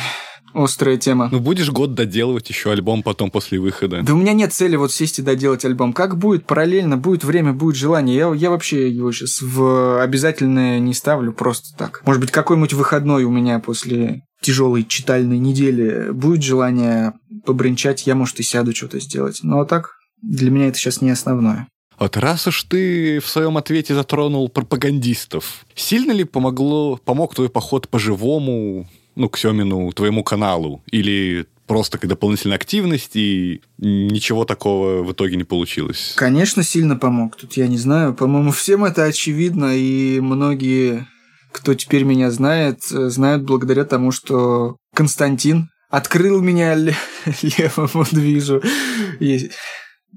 острая 0.57 0.97
тема. 0.97 1.29
Ну, 1.31 1.41
будешь 1.41 1.71
год 1.71 1.95
доделывать 1.95 2.49
еще 2.49 2.71
альбом 2.73 3.03
потом 3.03 3.31
после 3.31 3.59
выхода. 3.59 4.03
Да 4.03 4.15
у 4.15 4.17
меня 4.17 4.33
нет 4.33 4.53
цели 4.53 4.77
вот 4.77 4.93
сесть 4.93 5.19
и 5.19 5.23
доделать 5.23 5.65
альбом. 5.65 5.93
Как 5.93 6.19
будет 6.19 6.47
параллельно, 6.47 6.97
будет 6.97 7.25
время, 7.25 7.53
будет 7.53 7.77
желание. 7.77 8.17
Я, 8.17 8.35
я 8.35 8.51
вообще 8.51 8.91
его 8.91 9.13
сейчас 9.13 9.41
в 9.41 10.03
обязательное 10.03 10.79
не 10.79 10.95
ставлю 10.95 11.33
просто 11.33 11.77
так. 11.77 12.03
Может 12.05 12.21
быть, 12.21 12.31
какой-нибудь 12.31 12.73
выходной 12.73 13.25
у 13.25 13.31
меня 13.31 13.59
после 13.59 14.23
тяжелой 14.41 14.85
читальной 14.85 15.39
недели 15.39 16.11
будет 16.11 16.43
желание 16.43 17.15
побренчать, 17.45 18.07
я, 18.07 18.15
может, 18.15 18.39
и 18.41 18.43
сяду 18.43 18.75
что-то 18.75 19.01
сделать. 19.01 19.41
Но 19.43 19.65
так, 19.65 19.93
для 20.23 20.51
меня 20.51 20.69
это 20.69 20.79
сейчас 20.79 21.01
не 21.01 21.11
основное. 21.11 21.69
Вот 21.99 22.17
раз 22.17 22.47
уж 22.47 22.65
ты 22.65 23.21
в 23.21 23.27
своем 23.27 23.57
ответе 23.57 23.95
затронул 23.95 24.49
пропагандистов, 24.51 25.65
сильно 25.75 26.13
ли 26.13 26.25
помогло, 26.25 26.97
помог 26.97 27.35
твой 27.35 27.49
поход 27.49 27.89
по 27.89 27.99
живому, 27.99 28.87
ну, 29.17 29.29
к 29.29 29.39
Семину, 29.39 29.93
твоему 29.93 30.23
каналу? 30.23 30.83
Или 30.91 31.47
просто 31.67 31.99
как 31.99 32.09
дополнительная 32.09 32.57
активность, 32.57 33.17
и 33.17 33.61
ничего 33.79 34.45
такого 34.45 35.03
в 35.03 35.13
итоге 35.13 35.37
не 35.37 35.45
получилось? 35.45 36.15
Конечно, 36.17 36.63
сильно 36.63 36.97
помог. 36.97 37.37
Тут 37.37 37.55
я 37.55 37.67
не 37.67 37.79
знаю. 37.79 38.15
По-моему, 38.15 38.53
всем 38.53 38.85
это 38.85 39.05
очевидно, 39.05 39.77
и 39.77 40.21
многие, 40.21 41.09
кто 41.53 41.75
теперь 41.75 42.05
меня 42.05 42.31
знает, 42.31 42.83
знают 42.85 43.43
благодаря 43.43 43.85
тому, 43.85 44.13
что 44.13 44.77
Константин 44.95 45.71
открыл 45.91 46.41
меня 46.41 46.75
левому 47.43 48.05
движу. 48.11 48.63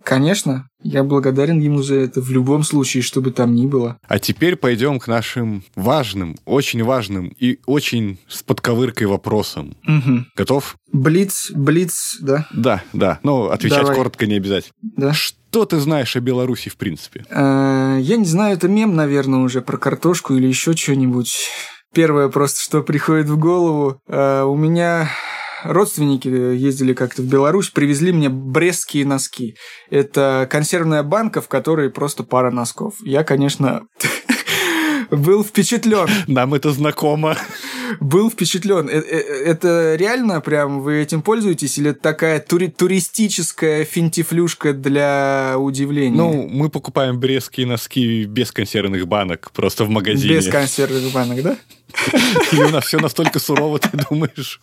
Конечно, 0.03 0.69
я 0.81 1.03
благодарен 1.03 1.59
ему 1.59 1.81
за 1.83 1.95
это 1.95 2.21
в 2.21 2.31
любом 2.31 2.63
случае, 2.63 3.03
что 3.03 3.21
бы 3.21 3.31
там 3.31 3.53
ни 3.53 3.65
было. 3.67 3.97
А 4.07 4.17
теперь 4.17 4.55
пойдем 4.55 4.97
к 4.99 5.07
нашим 5.07 5.63
важным, 5.75 6.37
очень 6.45 6.83
важным 6.83 7.27
и 7.37 7.59
очень 7.65 8.17
с 8.27 8.41
подковыркой 8.41 9.07
вопросам. 9.07 9.75
Угу. 9.85 10.25
Готов? 10.35 10.77
Блиц, 10.91 11.51
блиц, 11.51 12.17
да? 12.21 12.47
Да, 12.53 12.81
да. 12.93 13.19
Ну, 13.23 13.49
отвечать 13.49 13.81
Давай. 13.81 13.95
коротко 13.95 14.25
не 14.25 14.35
обязательно. 14.35 14.73
Да. 14.81 15.13
Что 15.13 15.65
ты 15.65 15.79
знаешь 15.79 16.15
о 16.15 16.21
Беларуси 16.21 16.69
в 16.69 16.77
принципе? 16.77 17.25
Э, 17.29 17.97
Я 17.99 18.17
не 18.17 18.25
знаю, 18.25 18.55
это 18.55 18.67
мем, 18.67 18.95
наверное, 18.95 19.39
уже 19.39 19.61
про 19.61 19.77
картошку 19.77 20.35
или 20.35 20.47
еще 20.47 20.75
что-нибудь. 20.75 21.35
Первое 21.93 22.29
просто, 22.29 22.61
что 22.61 22.83
приходит 22.83 23.27
в 23.29 23.37
голову. 23.37 23.99
Э, 24.07 24.43
У 24.43 24.55
меня 24.55 25.09
родственники 25.63 26.27
ездили 26.27 26.93
как-то 26.93 27.21
в 27.21 27.25
Беларусь, 27.25 27.69
привезли 27.69 28.11
мне 28.11 28.29
брестские 28.29 29.05
носки. 29.05 29.55
Это 29.89 30.47
консервная 30.49 31.03
банка, 31.03 31.41
в 31.41 31.47
которой 31.47 31.89
просто 31.89 32.23
пара 32.23 32.51
носков. 32.51 32.95
Я, 33.03 33.23
конечно, 33.23 33.83
был 35.11 35.43
впечатлен. 35.43 36.07
Нам 36.27 36.53
это 36.53 36.71
знакомо. 36.71 37.35
Был 37.99 38.29
впечатлен. 38.29 38.87
Э, 38.87 38.99
Это 38.99 39.95
реально 39.95 40.41
прям 40.41 40.81
вы 40.81 41.01
этим 41.01 41.21
пользуетесь 41.23 41.77
или 41.79 41.89
это 41.89 41.99
такая 41.99 42.39
тури- 42.39 42.69
туристическая 42.71 43.83
финтифлюшка 43.83 44.73
для 44.73 45.55
удивления? 45.57 46.15
Ну, 46.15 46.47
мы 46.47 46.69
покупаем 46.69 47.19
брестские 47.19 47.65
носки 47.65 48.25
без 48.25 48.51
консервных 48.51 49.07
банок, 49.07 49.49
просто 49.53 49.85
в 49.85 49.89
магазине. 49.89 50.35
без 50.35 50.47
консервных 50.47 51.11
банок, 51.11 51.41
да? 51.41 51.57
Или 52.51 52.61
у 52.65 52.69
нас 52.69 52.85
все 52.85 52.99
настолько 52.99 53.39
сурово, 53.39 53.79
ты 53.79 53.89
думаешь? 54.09 54.61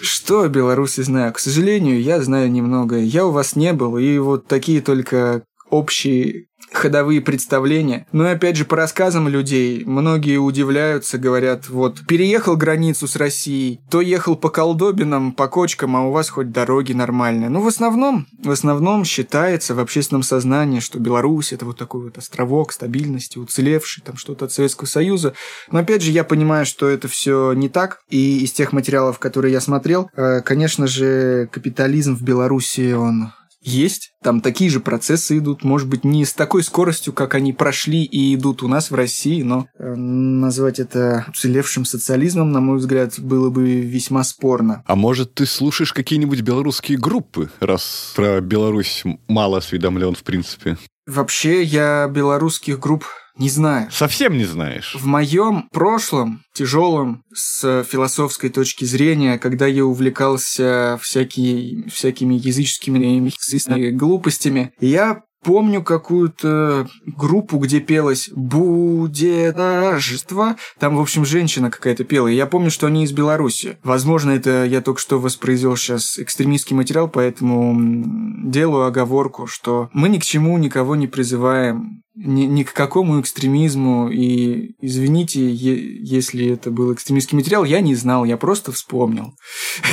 Что 0.00 0.42
о 0.42 0.48
Беларуси 0.48 1.02
знаю? 1.02 1.32
К 1.32 1.38
сожалению, 1.38 2.00
я 2.00 2.20
знаю 2.20 2.50
немного. 2.50 2.98
Я 2.98 3.26
у 3.26 3.32
вас 3.32 3.56
не 3.56 3.72
был, 3.72 3.98
и 3.98 4.18
вот 4.18 4.46
такие 4.46 4.80
только 4.80 5.42
общие 5.70 6.46
ходовые 6.72 7.20
представления. 7.20 8.06
Но 8.12 8.26
и 8.28 8.32
опять 8.32 8.56
же, 8.56 8.64
по 8.64 8.76
рассказам 8.76 9.28
людей, 9.28 9.84
многие 9.84 10.38
удивляются, 10.38 11.18
говорят, 11.18 11.68
вот, 11.68 12.06
переехал 12.06 12.56
границу 12.56 13.06
с 13.06 13.16
Россией, 13.16 13.80
то 13.90 14.00
ехал 14.00 14.36
по 14.36 14.50
колдобинам, 14.50 15.32
по 15.32 15.48
кочкам, 15.48 15.96
а 15.96 16.06
у 16.06 16.12
вас 16.12 16.28
хоть 16.28 16.50
дороги 16.50 16.92
нормальные. 16.92 17.48
Ну, 17.48 17.60
в 17.60 17.66
основном, 17.66 18.26
в 18.42 18.50
основном 18.50 19.04
считается 19.04 19.74
в 19.74 19.80
общественном 19.80 20.22
сознании, 20.22 20.80
что 20.80 20.98
Беларусь 20.98 21.52
это 21.52 21.64
вот 21.64 21.78
такой 21.78 22.02
вот 22.02 22.18
островок 22.18 22.72
стабильности, 22.72 23.38
уцелевший, 23.38 24.02
там 24.04 24.16
что-то 24.16 24.46
от 24.46 24.52
Советского 24.52 24.86
Союза. 24.86 25.34
Но 25.70 25.78
опять 25.78 26.02
же, 26.02 26.10
я 26.10 26.24
понимаю, 26.24 26.66
что 26.66 26.88
это 26.88 27.08
все 27.08 27.52
не 27.52 27.68
так, 27.68 28.00
и 28.08 28.44
из 28.44 28.52
тех 28.52 28.72
материалов, 28.72 29.18
которые 29.18 29.52
я 29.52 29.60
смотрел, 29.60 30.10
э, 30.16 30.40
конечно 30.42 30.86
же, 30.86 31.48
капитализм 31.52 32.16
в 32.16 32.22
Беларуси, 32.22 32.92
он 32.92 33.32
есть. 33.66 34.12
Там 34.22 34.40
такие 34.40 34.70
же 34.70 34.80
процессы 34.80 35.38
идут, 35.38 35.64
может 35.64 35.88
быть, 35.88 36.04
не 36.04 36.24
с 36.24 36.32
такой 36.32 36.62
скоростью, 36.62 37.12
как 37.12 37.34
они 37.34 37.52
прошли 37.52 38.04
и 38.04 38.34
идут 38.34 38.62
у 38.62 38.68
нас 38.68 38.90
в 38.90 38.94
России, 38.94 39.42
но 39.42 39.66
э, 39.78 39.94
назвать 39.94 40.78
это 40.78 41.26
уцелевшим 41.28 41.84
социализмом, 41.84 42.52
на 42.52 42.60
мой 42.60 42.78
взгляд, 42.78 43.18
было 43.18 43.50
бы 43.50 43.80
весьма 43.80 44.24
спорно. 44.24 44.82
А 44.86 44.96
может, 44.96 45.34
ты 45.34 45.46
слушаешь 45.46 45.92
какие-нибудь 45.92 46.40
белорусские 46.40 46.98
группы, 46.98 47.50
раз 47.60 48.12
про 48.14 48.40
Беларусь 48.40 49.02
мало 49.28 49.58
осведомлен, 49.58 50.14
в 50.14 50.22
принципе? 50.22 50.76
Вообще, 51.06 51.62
я 51.62 52.08
белорусских 52.08 52.80
групп 52.80 53.04
не 53.38 53.50
знаю. 53.50 53.88
Совсем 53.90 54.36
не 54.36 54.44
знаешь? 54.44 54.94
В 54.94 55.06
моем 55.06 55.68
прошлом, 55.72 56.42
тяжелом, 56.54 57.22
с 57.34 57.84
философской 57.84 58.50
точки 58.50 58.84
зрения, 58.84 59.38
когда 59.38 59.66
я 59.66 59.84
увлекался 59.84 60.98
всякие, 61.02 61.88
всякими 61.90 62.34
языческими 62.34 63.90
глупостями, 63.90 64.72
я 64.80 65.22
помню 65.46 65.80
какую-то 65.80 66.88
группу, 67.06 67.58
где 67.58 67.78
пелось 67.78 68.28
«Будет 68.34 69.54
торжество». 69.54 70.56
Там, 70.80 70.96
в 70.96 71.00
общем, 71.00 71.24
женщина 71.24 71.70
какая-то 71.70 72.02
пела. 72.02 72.26
И 72.26 72.34
я 72.34 72.46
помню, 72.46 72.72
что 72.72 72.88
они 72.88 73.04
из 73.04 73.12
Беларуси. 73.12 73.78
Возможно, 73.84 74.32
это 74.32 74.64
я 74.64 74.80
только 74.80 75.00
что 75.00 75.20
воспроизвел 75.20 75.76
сейчас 75.76 76.18
экстремистский 76.18 76.74
материал, 76.74 77.08
поэтому 77.08 78.02
делаю 78.44 78.86
оговорку, 78.86 79.46
что 79.46 79.88
мы 79.92 80.08
ни 80.08 80.18
к 80.18 80.24
чему 80.24 80.58
никого 80.58 80.96
не 80.96 81.06
призываем 81.06 82.02
ни, 82.16 82.42
ни 82.42 82.64
к 82.64 82.72
какому 82.72 83.20
экстремизму. 83.20 84.08
И 84.10 84.74
извините, 84.80 85.48
е- 85.48 86.04
если 86.04 86.48
это 86.48 86.72
был 86.72 86.92
экстремистский 86.92 87.36
материал, 87.36 87.62
я 87.62 87.80
не 87.80 87.94
знал, 87.94 88.24
я 88.24 88.36
просто 88.36 88.72
вспомнил. 88.72 89.34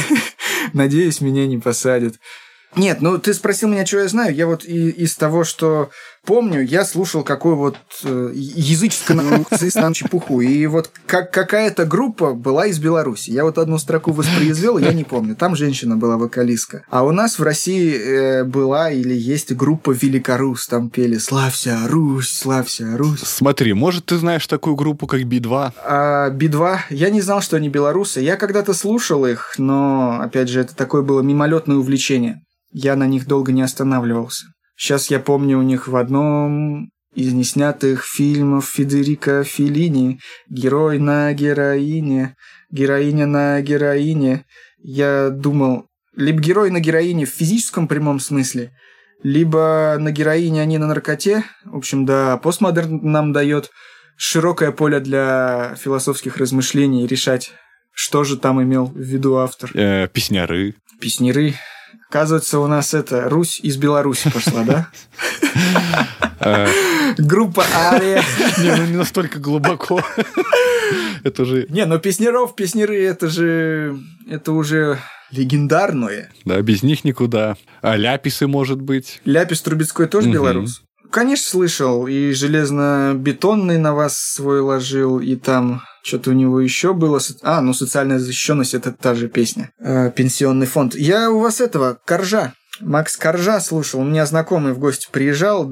Надеюсь, 0.73 1.21
меня 1.21 1.45
не 1.45 1.59
посадят. 1.59 2.15
Нет, 2.75 3.01
ну 3.01 3.17
ты 3.19 3.33
спросил 3.33 3.69
меня, 3.69 3.85
что 3.85 3.99
я 3.99 4.07
знаю. 4.07 4.33
Я 4.33 4.47
вот 4.47 4.65
и, 4.65 4.89
из 4.89 5.15
того, 5.15 5.43
что 5.43 5.91
помню, 6.25 6.61
я 6.61 6.85
слушал 6.85 7.23
какую 7.23 7.55
вот 7.55 7.77
э, 8.03 8.31
языческую 8.33 9.45
чепуху. 9.93 10.41
И 10.41 10.65
вот 10.67 10.91
как, 11.05 11.31
какая-то 11.31 11.85
группа 11.85 12.33
была 12.33 12.67
из 12.67 12.79
Беларуси. 12.79 13.29
Я 13.31 13.43
вот 13.43 13.57
одну 13.57 13.77
строку 13.77 14.11
воспроизвел, 14.11 14.77
я 14.77 14.93
не 14.93 15.03
помню. 15.03 15.35
Там 15.35 15.55
женщина 15.55 15.97
была 15.97 16.17
вокалистка. 16.17 16.83
А 16.89 17.03
у 17.03 17.11
нас 17.11 17.39
в 17.39 17.43
России 17.43 17.93
э, 17.93 18.43
была 18.43 18.91
или 18.91 19.13
есть 19.13 19.53
группа 19.53 19.91
Великорус. 19.91 20.67
Там 20.67 20.89
пели 20.89 21.17
«Славься, 21.17 21.77
Русь, 21.87 22.31
славься, 22.31 22.97
Русь». 22.97 23.21
Смотри, 23.21 23.73
может, 23.73 24.05
ты 24.05 24.17
знаешь 24.17 24.47
такую 24.47 24.75
группу, 24.75 25.07
как 25.07 25.23
Би-2? 25.23 25.73
А 25.85 26.29
Би-2, 26.29 26.77
я 26.89 27.09
не 27.09 27.21
знал, 27.21 27.41
что 27.41 27.57
они 27.57 27.69
белорусы. 27.69 28.21
Я 28.21 28.37
когда-то 28.37 28.73
слушал 28.73 29.25
их, 29.25 29.55
но, 29.57 30.19
опять 30.21 30.49
же, 30.49 30.61
это 30.61 30.75
такое 30.75 31.01
было 31.01 31.21
мимолетное 31.21 31.77
увлечение. 31.77 32.41
Я 32.71 32.95
на 32.95 33.07
них 33.07 33.27
долго 33.27 33.51
не 33.51 33.61
останавливался. 33.61 34.47
Сейчас 34.75 35.09
я 35.09 35.19
помню 35.19 35.59
у 35.59 35.61
них 35.61 35.87
в 35.87 35.95
одном 35.95 36.89
из 37.15 37.33
неснятых 37.33 38.05
фильмов 38.05 38.65
Федерико 38.65 39.43
Феллини 39.43 40.19
«Герой 40.49 40.99
на 40.99 41.33
героине», 41.33 42.35
«Героиня 42.71 43.27
на 43.27 43.61
героине». 43.61 44.45
Я 44.79 45.29
думал, 45.29 45.87
либо 46.15 46.41
герой 46.41 46.71
на 46.71 46.79
героине 46.79 47.25
в 47.25 47.29
физическом 47.29 47.87
прямом 47.87 48.19
смысле, 48.19 48.71
либо 49.21 49.95
на 49.99 50.11
героине, 50.11 50.61
а 50.61 50.65
не 50.65 50.77
на 50.77 50.87
наркоте. 50.87 51.43
В 51.65 51.77
общем, 51.77 52.05
да, 52.05 52.37
постмодерн 52.37 52.99
нам 53.03 53.31
дает 53.31 53.69
широкое 54.17 54.71
поле 54.71 54.99
для 54.99 55.75
философских 55.79 56.37
размышлений 56.37 57.07
решать, 57.07 57.51
что 57.91 58.23
же 58.23 58.37
там 58.37 58.61
имел 58.61 58.87
в 58.87 58.97
виду 58.97 59.37
автор. 59.37 59.71
Э, 59.73 60.07
песняры. 60.07 60.75
Песняры. 60.99 61.55
Оказывается, 62.09 62.59
у 62.59 62.67
нас 62.67 62.93
это 62.93 63.29
Русь 63.29 63.59
из 63.59 63.77
Беларуси 63.77 64.29
пошла, 64.31 64.63
да? 64.63 64.87
Группа 67.17 67.63
Ария. 67.73 68.23
Не, 68.59 68.75
ну 68.75 68.85
не 68.85 68.97
настолько 68.97 69.39
глубоко. 69.39 70.01
Это 71.23 71.45
же... 71.45 71.65
Не, 71.69 71.85
но 71.85 71.97
песняров, 71.99 72.55
песняры, 72.55 73.01
это 73.03 73.29
же... 73.29 73.97
Это 74.29 74.51
уже 74.51 74.99
легендарное. 75.31 76.29
Да, 76.45 76.61
без 76.61 76.83
них 76.83 77.03
никуда. 77.03 77.55
А 77.81 77.95
ляписы, 77.95 78.47
может 78.47 78.81
быть. 78.81 79.21
Ляпис 79.25 79.61
Трубецкой 79.61 80.07
тоже 80.07 80.27
Мгм. 80.27 80.33
белорус? 80.33 80.83
Конечно, 81.13 81.51
слышал. 81.51 82.07
И 82.07 82.31
железно-бетонный 82.31 83.77
на 83.77 83.93
вас 83.93 84.17
свой 84.17 84.61
ложил, 84.61 85.19
и 85.19 85.35
там 85.35 85.83
что-то 86.03 86.31
у 86.31 86.33
него 86.33 86.59
еще 86.59 86.95
было. 86.95 87.19
А, 87.43 87.61
ну 87.61 87.75
социальная 87.75 88.17
защищенность 88.17 88.73
это 88.73 88.91
та 88.91 89.13
же 89.13 89.27
песня. 89.27 89.69
Э, 89.79 90.09
пенсионный 90.09 90.65
фонд. 90.65 90.95
Я 90.95 91.29
у 91.29 91.37
вас 91.37 91.61
этого, 91.61 91.99
Коржа. 92.03 92.53
Макс 92.79 93.15
Коржа 93.15 93.59
слушал. 93.59 94.01
У 94.01 94.03
меня 94.03 94.25
знакомый 94.25 94.73
в 94.73 94.79
гости 94.79 95.07
приезжал, 95.11 95.71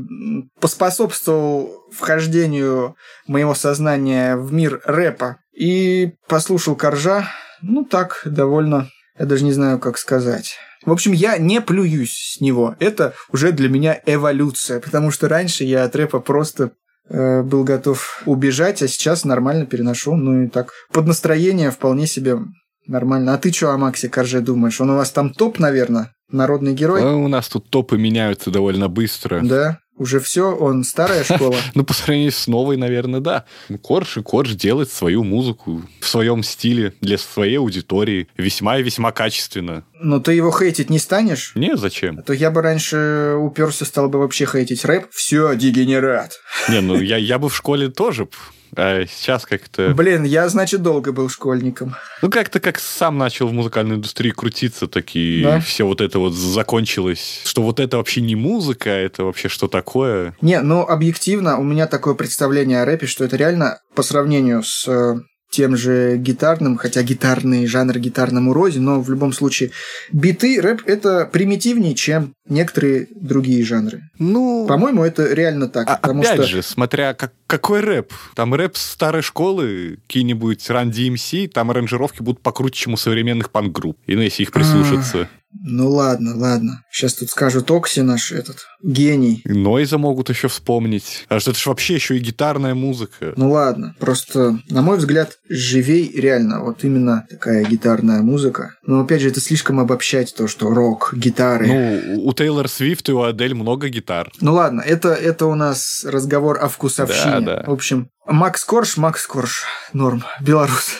поспособствовал 0.60 1.72
вхождению 1.92 2.96
моего 3.26 3.56
сознания 3.56 4.38
в 4.38 4.54
мир 4.54 4.80
рэпа. 4.86 5.38
И 5.58 6.12
послушал 6.28 6.76
Коржа, 6.76 7.28
ну 7.64 7.84
так, 7.84 8.22
довольно, 8.26 8.90
я 9.18 9.26
даже 9.26 9.44
не 9.44 9.54
знаю, 9.54 9.80
как 9.80 9.98
сказать. 9.98 10.56
В 10.84 10.92
общем, 10.92 11.12
я 11.12 11.38
не 11.38 11.62
плююсь 11.62 12.36
с 12.36 12.42
него. 12.42 12.76
Это 12.80 13.14
уже 13.32 13.52
для 13.52 13.70
меня 13.70 14.00
эволюция, 14.06 14.80
потому 14.80 15.12
что 15.12 15.28
раньше 15.28 15.64
я 15.64 15.84
от 15.84 15.96
рэпа 15.96 16.20
просто 16.20 16.72
э, 17.08 17.44
был 17.44 17.64
готов 17.64 18.24
убежать, 18.26 18.82
а 18.82 18.88
сейчас 18.88 19.26
нормально 19.26 19.66
переношу. 19.66 20.16
Ну 20.16 20.44
и 20.44 20.48
так, 20.48 20.72
под 20.92 21.08
настроение 21.08 21.72
вполне 21.72 22.08
себе 22.08 22.40
нормально. 22.88 23.34
А 23.34 23.38
ты 23.38 23.52
что 23.52 23.72
о 23.72 23.78
Максе 23.78 24.10
Корже 24.10 24.42
думаешь? 24.42 24.82
Он 24.82 24.90
у 24.92 24.96
вас 24.96 25.12
там 25.12 25.32
топ, 25.32 25.60
наверное? 25.60 26.14
Народный 26.32 26.74
герой? 26.74 27.04
А 27.04 27.16
у 27.16 27.28
нас 27.28 27.48
тут 27.50 27.70
топы 27.70 27.98
меняются 27.98 28.52
довольно 28.52 28.88
быстро. 28.88 29.42
Да? 29.44 29.80
Уже 30.02 30.20
все, 30.20 30.56
он 30.56 30.84
старая 30.84 31.24
школа. 31.24 31.58
ну, 31.76 31.84
по 31.84 31.94
сравнению 31.94 32.32
с 32.32 32.48
новой, 32.48 32.76
наверное, 32.76 33.20
да. 33.20 33.46
Корж 33.84 34.18
и 34.18 34.24
Корж 34.24 34.54
делает 34.54 34.92
свою 34.92 35.24
музыку 35.24 35.84
в 36.00 36.08
своем 36.08 36.42
стиле 36.42 36.96
для 37.02 37.20
своей 37.20 37.60
аудитории. 37.60 38.28
Весьма 38.36 38.80
и 38.80 38.84
весьма 38.84 39.12
качественно. 39.12 39.84
Но 40.00 40.20
ты 40.20 40.34
его 40.34 40.52
хейтить 40.52 40.90
не 40.90 40.98
станешь? 40.98 41.52
Не, 41.54 41.78
зачем? 41.78 42.18
А 42.18 42.24
то 42.24 42.34
я 42.34 42.50
бы 42.50 42.64
раньше 42.64 43.36
уперся, 43.38 43.86
стал 43.86 44.10
бы 44.10 44.18
вообще 44.18 44.48
хейтить 44.48 44.86
рэп. 44.86 45.06
Все, 45.12 45.54
дегенерат. 45.54 46.40
Не, 46.68 46.82
ну 46.82 47.00
я, 47.00 47.18
я 47.18 47.38
бы 47.38 47.50
в 47.50 47.56
школе 47.56 47.90
тоже 47.90 48.28
а 48.76 49.06
сейчас 49.06 49.46
как-то... 49.46 49.94
Блин, 49.94 50.24
я, 50.24 50.48
значит, 50.50 50.82
долго 50.82 51.12
был 51.12 51.30
школьником. 51.30 51.96
Ну, 52.22 52.30
как-то 52.30 52.60
как 52.60 52.80
сам 52.80 53.18
начал 53.18 53.48
в 53.48 53.54
музыкальной 53.54 53.96
индустрии 53.96 54.32
крутиться, 54.32 54.88
так 54.88 55.16
и 55.16 55.42
да? 55.44 55.60
все 55.60 55.86
вот 55.86 56.02
это 56.02 56.20
вот 56.20 56.34
закончилось. 56.34 57.42
Что 57.46 57.62
вот 57.62 57.80
это 57.80 57.98
вообще 57.98 58.22
не 58.22 58.36
музыка, 58.36 58.90
это 58.90 59.24
вообще 59.24 59.50
что 59.50 59.68
такое? 59.68 60.36
Не, 60.42 60.62
ну, 60.62 60.82
объективно, 60.82 61.58
у 61.58 61.64
меня 61.64 61.88
такое 61.88 62.14
представление 62.14 62.82
о 62.82 62.86
рэпе, 62.86 63.08
что 63.08 63.26
это 63.26 63.36
реально 63.36 63.82
по 63.96 64.04
сравнению 64.04 64.64
с 64.64 64.88
э, 64.88 65.20
тем 65.52 65.76
же 65.76 66.16
гитарным, 66.18 66.78
хотя 66.78 67.04
гитарный 67.04 67.68
жанр 67.68 68.00
гитарному 68.00 68.54
розе, 68.54 68.80
но 68.80 69.02
в 69.02 69.10
любом 69.10 69.34
случае 69.34 69.72
биты, 70.12 70.62
рэп— 70.62 70.82
это 70.86 71.30
примитивнее, 71.32 71.94
чем 71.94 72.34
некоторые 72.48 73.08
другие 73.14 73.64
жанры. 73.64 74.10
Ну... 74.18 74.66
По-моему, 74.68 75.04
это 75.04 75.34
реально 75.34 75.68
так. 75.68 75.90
А, 75.90 75.98
потому 75.98 76.22
опять 76.22 76.36
что... 76.36 76.44
же, 76.46 76.64
смотря 76.64 77.14
как, 77.14 77.34
какой 77.48 77.82
рэп. 77.82 78.14
Там 78.34 78.56
рэп 78.56 78.78
старой 78.78 79.22
школы, 79.22 80.00
какие-нибудь 80.08 80.70
Run 80.70 80.90
DMC, 80.90 81.50
там 81.50 81.70
аранжировки 81.70 82.24
будут 82.24 82.42
покруче, 82.42 82.84
чем 82.84 82.94
у 82.94 82.98
современных 82.98 83.52
панк-групп. 83.52 83.98
И 84.08 84.16
ну, 84.16 84.22
если 84.22 84.44
их 84.44 84.54
прислушаться. 84.54 85.28
Ну 85.54 85.90
ладно, 85.90 86.36
ладно. 86.36 86.84
Сейчас 86.92 87.16
тут 87.16 87.30
скажут 87.30 87.70
Окси 87.70 88.02
наш 88.02 88.32
этот 88.32 88.58
гений. 88.82 89.42
Нойза 89.46 89.98
могут 89.98 90.30
еще 90.30 90.48
вспомнить. 90.48 91.26
А 91.30 91.40
что 91.40 91.52
это 91.52 91.60
же 91.60 91.70
вообще 91.70 91.96
еще 91.96 92.18
и 92.18 92.20
гитарная 92.20 92.74
музыка. 92.74 93.34
Ну 93.36 93.52
ладно, 93.52 93.96
просто, 94.00 94.60
на 94.70 94.82
мой 94.82 94.98
взгляд, 94.98 95.38
живей 95.50 96.12
реально 96.16 96.62
вот 96.62 96.84
именно 96.84 97.26
такая 97.30 97.66
гитарная 97.66 98.22
музыка. 98.22 98.76
Но 98.86 99.02
опять 99.02 99.22
же, 99.22 99.30
это 99.30 99.42
слишком 99.42 99.80
обобщать 99.80 100.34
то, 100.36 100.48
что 100.48 100.70
рок, 100.70 101.14
гитары. 101.16 101.68
Ну, 101.68 102.24
у 102.26 102.34
Тейлор 102.34 102.68
Свифт 102.68 103.10
и 103.10 103.12
у 103.12 103.22
Адель 103.22 103.54
много 103.54 103.90
гитар. 103.90 104.32
Ну 104.40 104.54
ладно, 104.54 104.82
это, 104.82 105.10
это 105.10 105.46
у 105.46 105.56
нас 105.56 106.06
разговор 106.08 106.58
о 106.62 106.70
вкусовщине. 106.70 107.42
Да, 107.42 107.58
да. 107.58 107.64
В 107.68 107.72
общем, 107.72 108.10
Макс 108.28 108.64
Корж, 108.64 108.98
Макс 108.98 109.26
Корж, 109.26 109.64
норм, 109.94 110.24
белорус. 110.42 110.92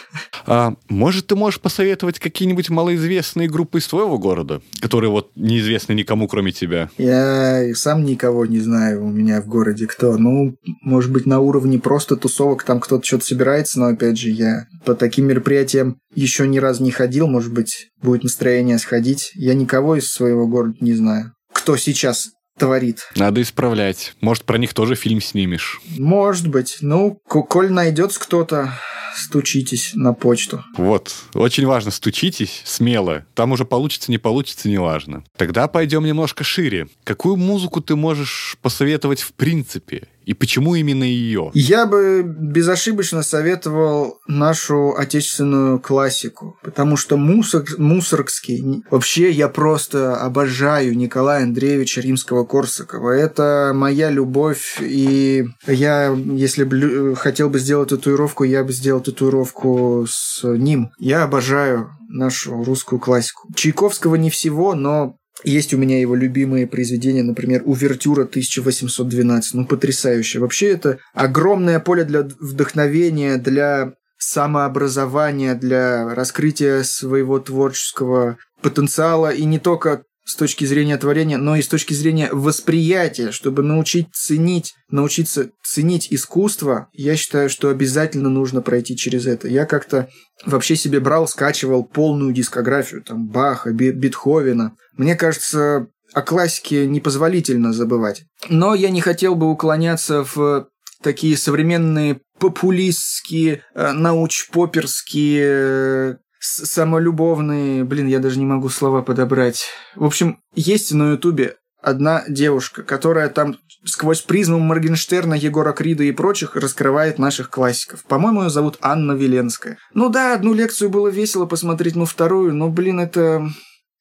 А, 0.48 0.74
может, 0.90 1.28
ты 1.28 1.36
можешь 1.36 1.62
посоветовать 1.62 2.18
какие-нибудь 2.18 2.70
малоизвестные 2.72 3.48
группы 3.48 3.78
из 3.78 3.88
твоего 3.88 4.18
города, 4.18 4.62
которые 4.82 5.12
вот 5.12 5.32
неизвестны 5.36 5.94
никому, 5.94 6.28
кроме 6.28 6.52
тебя? 6.52 6.90
Я 6.98 7.76
сам 7.76 8.04
никого 8.06 8.48
не 8.48 8.60
знаю 8.60 9.06
у 9.06 9.10
меня 9.10 9.40
в 9.42 9.48
городе 9.48 9.86
кто. 9.86 10.18
Ну, 10.18 10.56
может 10.82 11.12
быть, 11.12 11.28
на 11.28 11.40
уровне 11.40 11.78
просто 11.78 12.16
тусовок 12.16 12.64
там 12.64 12.80
кто-то 12.80 13.06
что-то 13.06 13.26
собирается, 13.26 13.80
но, 13.80 13.88
опять 13.88 14.18
же, 14.18 14.30
я 14.30 14.66
по 14.84 14.96
таким 14.96 15.28
мероприятиям 15.28 15.98
еще 16.16 16.48
ни 16.48 16.58
разу 16.58 16.84
не 16.84 16.92
ходил, 16.92 17.28
может 17.28 17.54
быть, 17.54 17.90
будет 18.02 18.24
настроение 18.24 18.80
сходить. 18.80 19.32
Я 19.36 19.54
никого 19.54 19.96
из 19.96 20.08
своего 20.08 20.48
города 20.48 20.78
не 20.82 20.94
знаю. 20.94 21.34
Кто 21.54 21.78
сейчас 21.78 22.32
творит. 22.62 23.10
Надо 23.16 23.42
исправлять. 23.42 24.14
Может, 24.22 24.44
про 24.46 24.60
них 24.60 24.74
тоже 24.74 24.96
фильм 24.96 25.20
снимешь. 25.20 25.82
Может 25.98 26.48
быть. 26.48 26.78
Ну, 26.82 27.20
коль 27.26 27.72
найдется 27.72 28.20
кто-то, 28.20 28.72
стучитесь 29.16 29.92
на 29.96 30.14
почту. 30.14 30.64
Вот. 30.78 31.14
Очень 31.34 31.66
важно, 31.66 31.90
стучитесь 31.90 32.62
смело. 32.64 33.26
Там 33.34 33.52
уже 33.52 33.66
получится, 33.66 34.12
не 34.12 34.20
получится, 34.20 34.70
неважно. 34.70 35.24
Тогда 35.38 35.68
пойдем 35.68 36.06
немножко 36.06 36.44
шире. 36.44 36.88
Какую 37.04 37.36
музыку 37.36 37.82
ты 37.82 37.96
можешь 37.96 38.58
посоветовать 38.62 39.22
в 39.22 39.34
принципе? 39.34 40.08
И 40.32 40.34
почему 40.34 40.76
именно 40.76 41.04
ее? 41.04 41.52
Я 41.54 41.86
бы 41.86 42.24
безошибочно 42.24 43.22
советовал 43.22 44.20
нашу 44.30 44.96
отечественную 44.96 45.78
классику, 45.78 46.58
потому 46.64 46.96
что 46.96 47.18
Мусор, 47.18 47.66
Мусоргский... 47.78 48.82
Вообще, 48.90 49.30
я 49.30 49.50
просто 49.50 50.16
обожаю 50.16 50.96
Николая 50.96 51.44
Андреевича 51.44 52.00
Римского-Корсакова. 52.00 53.10
Это 53.10 53.74
моя 53.76 54.10
любовь, 54.10 54.78
и 54.80 55.44
я, 55.68 56.16
если 56.16 56.64
бы 56.64 57.14
хотел 57.18 57.50
бы 57.50 57.60
сделать 57.60 57.90
татуировку, 57.90 58.46
я 58.46 58.64
бы 58.64 58.72
сделал 58.72 59.02
татуировку 59.02 60.06
с 60.10 60.44
ним. 60.44 60.92
Я 60.98 61.24
обожаю 61.24 61.90
нашу 62.08 62.64
русскую 62.64 63.02
классику. 63.02 63.50
Чайковского 63.54 64.16
не 64.16 64.30
всего, 64.30 64.76
но 64.76 65.18
есть 65.44 65.74
у 65.74 65.78
меня 65.78 66.00
его 66.00 66.16
любимые 66.16 66.68
произведения, 66.68 67.24
например, 67.24 67.62
«Увертюра 67.66 68.26
1812». 68.26 69.42
Ну, 69.54 69.66
потрясающе. 69.66 70.40
Вообще, 70.40 70.72
это 70.72 71.00
огромное 71.14 71.80
поле 71.80 72.04
для 72.04 72.22
вдохновения, 72.40 73.38
для 73.38 73.94
самообразования, 74.18 75.56
для 75.56 76.14
раскрытия 76.14 76.84
своего 76.84 77.40
творческого 77.40 78.38
потенциала. 78.62 79.32
И 79.32 79.46
не 79.46 79.58
только 79.58 80.04
с 80.32 80.36
точки 80.36 80.64
зрения 80.64 80.98
творения, 80.98 81.38
но 81.38 81.58
и 81.58 81.62
с 81.62 81.68
точки 81.68 81.94
зрения 81.94 82.30
восприятия, 82.32 83.32
чтобы 83.32 83.64
научить 83.64 84.08
ценить, 84.14 84.74
научиться 84.90 85.52
ценить 85.62 86.08
искусство, 86.10 86.88
я 86.94 87.18
считаю, 87.18 87.50
что 87.50 87.70
обязательно 87.70 88.30
нужно 88.30 88.62
пройти 88.62 88.96
через 88.96 89.28
это. 89.28 89.50
Я 89.50 89.66
как-то 89.66 90.08
вообще 90.46 90.78
себе 90.78 91.02
брал, 91.02 91.28
скачивал 91.28 91.84
полную 91.84 92.32
дискографию, 92.32 93.04
там, 93.04 93.28
Баха, 93.28 93.72
Бетховена. 93.74 94.74
Мне 94.96 95.16
кажется, 95.16 95.88
о 96.14 96.22
классике 96.22 96.88
непозволительно 96.88 97.74
забывать. 97.74 98.24
Но 98.48 98.74
я 98.74 98.90
не 98.90 99.02
хотел 99.02 99.36
бы 99.36 99.50
уклоняться 99.50 100.24
в 100.24 100.70
такие 101.04 101.36
современные 101.36 102.22
популистские, 102.40 103.64
э, 103.76 103.92
научпоперские 103.92 105.44
э, 105.44 106.16
самолюбовные, 106.42 107.84
блин, 107.84 108.08
я 108.08 108.20
даже 108.20 108.40
не 108.40 108.46
могу 108.46 108.70
слова 108.70 109.02
подобрать. 109.02 109.68
В 109.96 110.04
общем, 110.04 110.40
есть 110.56 110.92
на 110.92 111.12
Ютубе 111.12 111.56
одна 111.82 112.24
девушка, 112.28 112.84
которая 112.84 113.30
там 113.30 113.58
сквозь 113.86 114.22
призму 114.22 114.60
Моргенштерна, 114.60 115.34
Егора 115.34 115.72
Крида 115.74 116.04
и 116.04 116.12
прочих 116.12 116.56
раскрывает 116.56 117.20
наших 117.20 117.50
классиков. 117.50 118.04
По-моему, 118.06 118.44
ее 118.44 118.50
зовут 118.50 118.78
Анна 118.82 119.14
Веленская. 119.14 119.78
Ну 119.94 120.10
да, 120.10 120.34
одну 120.34 120.54
лекцию 120.54 120.90
было 120.90 121.08
весело 121.08 121.46
посмотреть, 121.46 121.96
но 121.96 122.06
вторую, 122.06 122.54
но, 122.54 122.70
блин, 122.70 123.00
это 123.00 123.48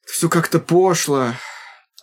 все 0.05 0.29
как-то 0.29 0.59
пошло. 0.59 1.29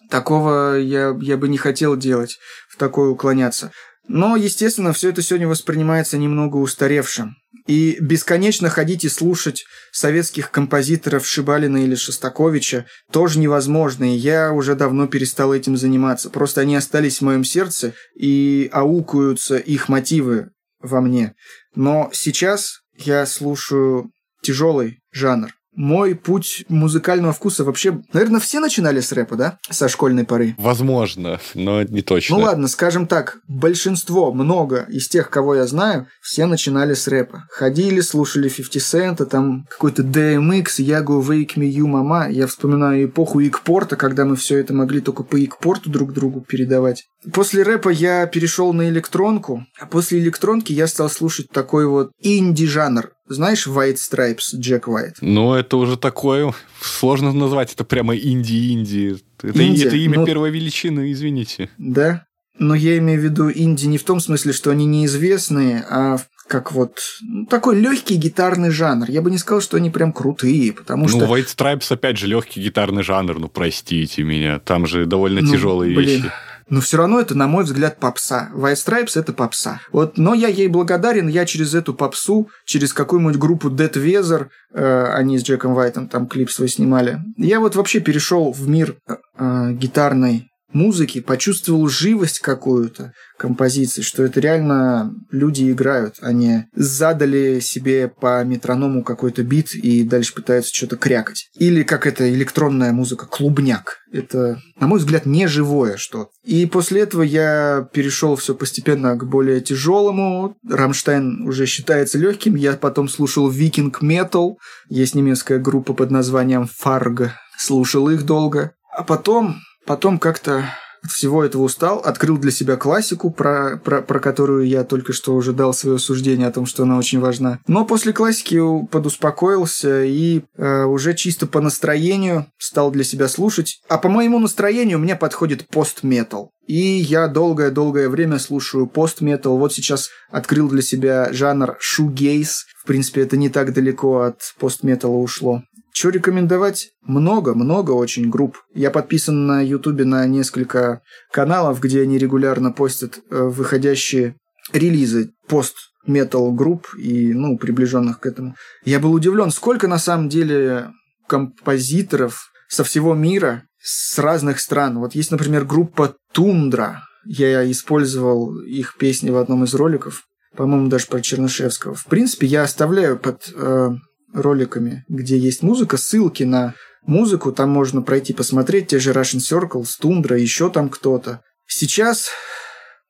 Такого 0.09 0.77
я, 0.77 1.15
я 1.19 1.37
бы 1.37 1.49
не 1.49 1.57
хотел 1.57 1.97
делать, 1.97 2.37
в 2.69 2.77
такое 2.77 3.09
уклоняться. 3.09 3.71
Но, 4.07 4.35
естественно, 4.37 4.93
все 4.93 5.09
это 5.09 5.21
сегодня 5.21 5.47
воспринимается 5.47 6.17
немного 6.17 6.57
устаревшим. 6.57 7.35
И 7.67 7.97
бесконечно 7.99 8.69
ходить 8.69 9.03
и 9.03 9.09
слушать 9.09 9.65
советских 9.91 10.51
композиторов 10.51 11.27
Шибалина 11.27 11.77
или 11.77 11.95
Шостаковича 11.95 12.85
тоже 13.11 13.39
невозможно, 13.39 14.05
и 14.05 14.17
я 14.17 14.53
уже 14.53 14.75
давно 14.75 15.07
перестал 15.07 15.53
этим 15.53 15.75
заниматься. 15.75 16.29
Просто 16.29 16.61
они 16.61 16.75
остались 16.75 17.19
в 17.19 17.23
моем 17.23 17.43
сердце, 17.43 17.93
и 18.15 18.69
аукаются 18.71 19.57
их 19.57 19.89
мотивы 19.89 20.51
во 20.79 21.01
мне. 21.01 21.33
Но 21.75 22.09
сейчас 22.13 22.79
я 22.95 23.25
слушаю 23.25 24.11
тяжелый 24.41 24.99
жанр 25.11 25.56
мой 25.77 26.15
путь 26.15 26.65
музыкального 26.67 27.31
вкуса 27.31 27.63
вообще... 27.63 28.01
Наверное, 28.11 28.39
все 28.39 28.59
начинали 28.59 28.99
с 28.99 29.11
рэпа, 29.11 29.35
да? 29.35 29.59
Со 29.69 29.87
школьной 29.87 30.25
поры. 30.25 30.55
Возможно, 30.57 31.39
но 31.53 31.83
не 31.83 32.01
точно. 32.01 32.37
Ну 32.37 32.43
ладно, 32.43 32.67
скажем 32.67 33.07
так, 33.07 33.37
большинство, 33.47 34.33
много 34.33 34.87
из 34.89 35.07
тех, 35.07 35.29
кого 35.29 35.55
я 35.55 35.67
знаю, 35.67 36.07
все 36.19 36.47
начинали 36.47 36.95
с 36.95 37.07
рэпа. 37.07 37.45
Ходили, 37.51 38.01
слушали 38.01 38.49
50 38.49 38.87
Cent, 38.87 39.25
там 39.25 39.65
какой-то 39.69 40.01
DMX, 40.01 40.79
Yago 40.79 41.21
Wake 41.21 41.55
Me 41.55 41.69
You 41.69 41.85
Mama. 41.85 42.31
Я 42.31 42.47
вспоминаю 42.47 43.05
эпоху 43.05 43.41
Икпорта, 43.41 43.95
когда 43.95 44.25
мы 44.25 44.35
все 44.35 44.57
это 44.57 44.73
могли 44.73 44.99
только 44.99 45.23
по 45.23 45.43
Икпорту 45.43 45.91
друг 45.91 46.11
другу 46.11 46.41
передавать. 46.41 47.05
После 47.31 47.61
рэпа 47.61 47.89
я 47.89 48.25
перешел 48.25 48.73
на 48.73 48.89
электронку, 48.89 49.65
а 49.79 49.85
после 49.85 50.19
электронки 50.19 50.73
я 50.73 50.87
стал 50.87 51.09
слушать 51.09 51.49
такой 51.49 51.85
вот 51.85 52.11
инди-жанр. 52.19 53.11
Знаешь 53.27 53.67
White 53.67 53.95
Stripes, 53.95 54.55
Джек 54.55 54.87
Уайт? 54.87 55.15
Ну, 55.21 55.53
это 55.53 55.77
уже 55.77 55.97
такое... 55.97 56.53
Сложно 56.81 57.33
назвать 57.33 57.73
это 57.73 57.83
прямо 57.83 58.15
инди-инди. 58.15 59.17
Это, 59.41 59.47
это 59.49 59.95
имя 59.95 60.19
ну, 60.19 60.25
первой 60.25 60.51
величины, 60.51 61.11
извините. 61.11 61.69
Да? 61.77 62.25
Но 62.59 62.73
я 62.75 62.97
имею 62.97 63.19
в 63.19 63.23
виду 63.23 63.51
инди 63.51 63.85
не 63.85 63.97
в 63.97 64.03
том 64.03 64.19
смысле, 64.19 64.53
что 64.53 64.71
они 64.71 64.85
неизвестные, 64.85 65.85
а 65.89 66.17
как 66.47 66.71
вот 66.71 66.99
ну, 67.21 67.45
такой 67.45 67.79
легкий 67.79 68.15
гитарный 68.15 68.71
жанр. 68.71 69.09
Я 69.09 69.21
бы 69.21 69.29
не 69.29 69.37
сказал, 69.37 69.61
что 69.61 69.77
они 69.77 69.89
прям 69.89 70.13
крутые, 70.13 70.73
потому 70.73 71.03
ну, 71.03 71.09
что... 71.09 71.19
Ну, 71.19 71.35
White 71.35 71.47
Stripes, 71.55 71.93
опять 71.93 72.17
же, 72.17 72.27
легкий 72.27 72.61
гитарный 72.61 73.03
жанр, 73.03 73.39
ну, 73.39 73.47
простите 73.49 74.23
меня. 74.23 74.59
Там 74.59 74.87
же 74.87 75.05
довольно 75.05 75.41
ну, 75.41 75.51
тяжелые 75.51 75.95
блин. 75.95 76.23
вещи. 76.23 76.31
Но 76.69 76.81
все 76.81 76.97
равно 76.97 77.19
это, 77.19 77.35
на 77.35 77.47
мой 77.47 77.63
взгляд, 77.63 77.97
попса. 77.99 78.49
White 78.53 78.75
Stripes– 78.75 79.11
это 79.19 79.33
попса. 79.33 79.79
Вот, 79.91 80.17
но 80.17 80.33
я 80.33 80.47
ей 80.47 80.67
благодарен, 80.67 81.27
я 81.27 81.45
через 81.45 81.73
эту 81.73 81.93
попсу, 81.93 82.49
через 82.65 82.93
какую-нибудь 82.93 83.37
группу 83.37 83.69
Dead 83.69 83.93
Weather, 83.93 84.47
э, 84.73 85.03
они 85.13 85.37
с 85.37 85.43
Джеком 85.43 85.73
Вайтом 85.73 86.07
там 86.07 86.27
клип 86.27 86.51
свой 86.51 86.67
снимали, 86.67 87.19
я 87.37 87.59
вот 87.59 87.75
вообще 87.75 87.99
перешел 87.99 88.51
в 88.51 88.67
мир 88.67 88.97
э, 89.07 89.15
э 89.37 89.71
гитарной 89.73 90.49
музыки, 90.73 91.21
почувствовал 91.21 91.87
живость 91.87 92.39
какую-то 92.39 93.13
композиции, 93.37 94.01
что 94.01 94.23
это 94.23 94.39
реально 94.39 95.13
люди 95.31 95.71
играют, 95.71 96.15
они 96.21 96.63
задали 96.75 97.59
себе 97.59 98.07
по 98.07 98.43
метроному 98.43 99.03
какой-то 99.03 99.43
бит 99.43 99.73
и 99.75 100.03
дальше 100.03 100.33
пытаются 100.33 100.73
что-то 100.73 100.97
крякать. 100.97 101.49
Или 101.55 101.83
как 101.83 102.07
это 102.07 102.29
электронная 102.29 102.91
музыка, 102.91 103.25
клубняк. 103.25 103.97
Это, 104.11 104.59
на 104.79 104.87
мой 104.87 104.99
взгляд, 104.99 105.25
не 105.25 105.47
живое 105.47 105.97
что-то. 105.97 106.31
И 106.43 106.65
после 106.65 107.01
этого 107.01 107.21
я 107.21 107.87
перешел 107.93 108.35
все 108.35 108.55
постепенно 108.55 109.15
к 109.15 109.25
более 109.27 109.61
тяжелому. 109.61 110.55
Рамштайн 110.67 111.45
уже 111.47 111.65
считается 111.65 112.17
легким. 112.17 112.55
Я 112.55 112.73
потом 112.73 113.09
слушал 113.09 113.49
Viking 113.49 114.01
Metal. 114.01 114.57
Есть 114.89 115.13
немецкая 115.13 115.59
группа 115.59 115.93
под 115.93 116.09
названием 116.09 116.67
Фарг. 116.67 117.33
Слушал 117.57 118.09
их 118.09 118.25
долго. 118.25 118.71
А 118.95 119.03
потом 119.03 119.57
Потом 119.87 120.19
как-то 120.19 120.65
от 121.01 121.11
всего 121.11 121.43
этого 121.43 121.63
устал, 121.63 121.99
открыл 121.99 122.37
для 122.37 122.51
себя 122.51 122.75
классику, 122.75 123.31
про, 123.31 123.77
про, 123.77 124.01
про 124.01 124.19
которую 124.19 124.67
я 124.67 124.83
только 124.83 125.13
что 125.13 125.33
уже 125.35 125.53
дал 125.53 125.73
свое 125.73 125.99
суждение 125.99 126.47
о 126.47 126.51
том, 126.51 126.65
что 126.65 126.83
она 126.83 126.97
очень 126.97 127.19
важна. 127.19 127.59
Но 127.67 127.85
после 127.85 128.11
классики 128.11 128.59
подуспокоился 128.87 130.03
и 130.03 130.41
э, 130.57 130.83
уже 130.83 131.13
чисто 131.13 131.47
по 131.47 131.61
настроению 131.61 132.47
стал 132.57 132.91
для 132.91 133.05
себя 133.05 133.29
слушать. 133.29 133.79
А 133.87 133.97
по 133.97 134.09
моему 134.09 134.39
настроению 134.39 134.99
мне 134.99 135.15
подходит 135.15 135.67
пост-метал. 135.69 136.51
И 136.67 136.75
я 136.75 137.29
долгое-долгое 137.29 138.09
время 138.09 138.39
слушаю 138.39 138.87
пост-метал. 138.87 139.57
Вот 139.57 139.73
сейчас 139.73 140.09
открыл 140.29 140.67
для 140.67 140.81
себя 140.81 141.31
жанр 141.31 141.77
шугейс. 141.79 142.65
В 142.83 142.87
принципе, 142.87 143.21
это 143.21 143.37
не 143.37 143.49
так 143.49 143.73
далеко 143.73 144.23
от 144.23 144.41
пост-металла 144.59 145.17
ушло. 145.17 145.63
Что 145.97 146.09
рекомендовать? 146.09 146.91
Много, 147.01 147.55
много 147.55 147.89
очень 147.89 148.29
групп. 148.29 148.57
Я 148.75 148.91
подписан 148.91 149.47
на 149.47 149.61
Ютубе 149.61 150.05
на 150.05 150.27
несколько 150.27 151.01
каналов, 151.31 151.81
где 151.81 152.03
они 152.03 152.19
регулярно 152.19 152.71
постят 152.71 153.17
э, 153.17 153.41
выходящие 153.41 154.35
релизы 154.71 155.31
пост 155.47 155.75
метал 156.05 156.51
групп 156.51 156.85
и, 156.99 157.33
ну, 157.33 157.57
приближенных 157.57 158.19
к 158.19 158.27
этому. 158.27 158.55
Я 158.85 158.99
был 158.99 159.11
удивлен, 159.11 159.49
сколько 159.49 159.87
на 159.87 159.97
самом 159.97 160.29
деле 160.29 160.91
композиторов 161.25 162.51
со 162.69 162.83
всего 162.83 163.15
мира, 163.15 163.63
с 163.81 164.19
разных 164.19 164.59
стран. 164.59 164.99
Вот 164.99 165.15
есть, 165.15 165.31
например, 165.31 165.65
группа 165.65 166.13
Тундра. 166.31 167.01
Я 167.25 167.69
использовал 167.71 168.59
их 168.59 168.97
песни 168.97 169.31
в 169.31 169.37
одном 169.37 169.63
из 169.63 169.73
роликов, 169.73 170.25
по-моему, 170.55 170.89
даже 170.89 171.07
про 171.07 171.21
Чернышевского. 171.21 171.95
В 171.95 172.05
принципе, 172.05 172.45
я 172.45 172.61
оставляю 172.61 173.17
под 173.17 173.51
э, 173.55 173.89
роликами, 174.37 175.03
где 175.09 175.37
есть 175.37 175.63
музыка, 175.63 175.97
ссылки 175.97 176.43
на 176.43 176.75
музыку, 177.05 177.51
там 177.51 177.69
можно 177.69 178.01
пройти 178.01 178.33
посмотреть, 178.33 178.87
те 178.87 178.99
же 178.99 179.11
Russian 179.11 179.39
Circles, 179.39 179.89
Тундра, 179.99 180.37
еще 180.37 180.69
там 180.69 180.89
кто-то. 180.89 181.41
Сейчас 181.65 182.29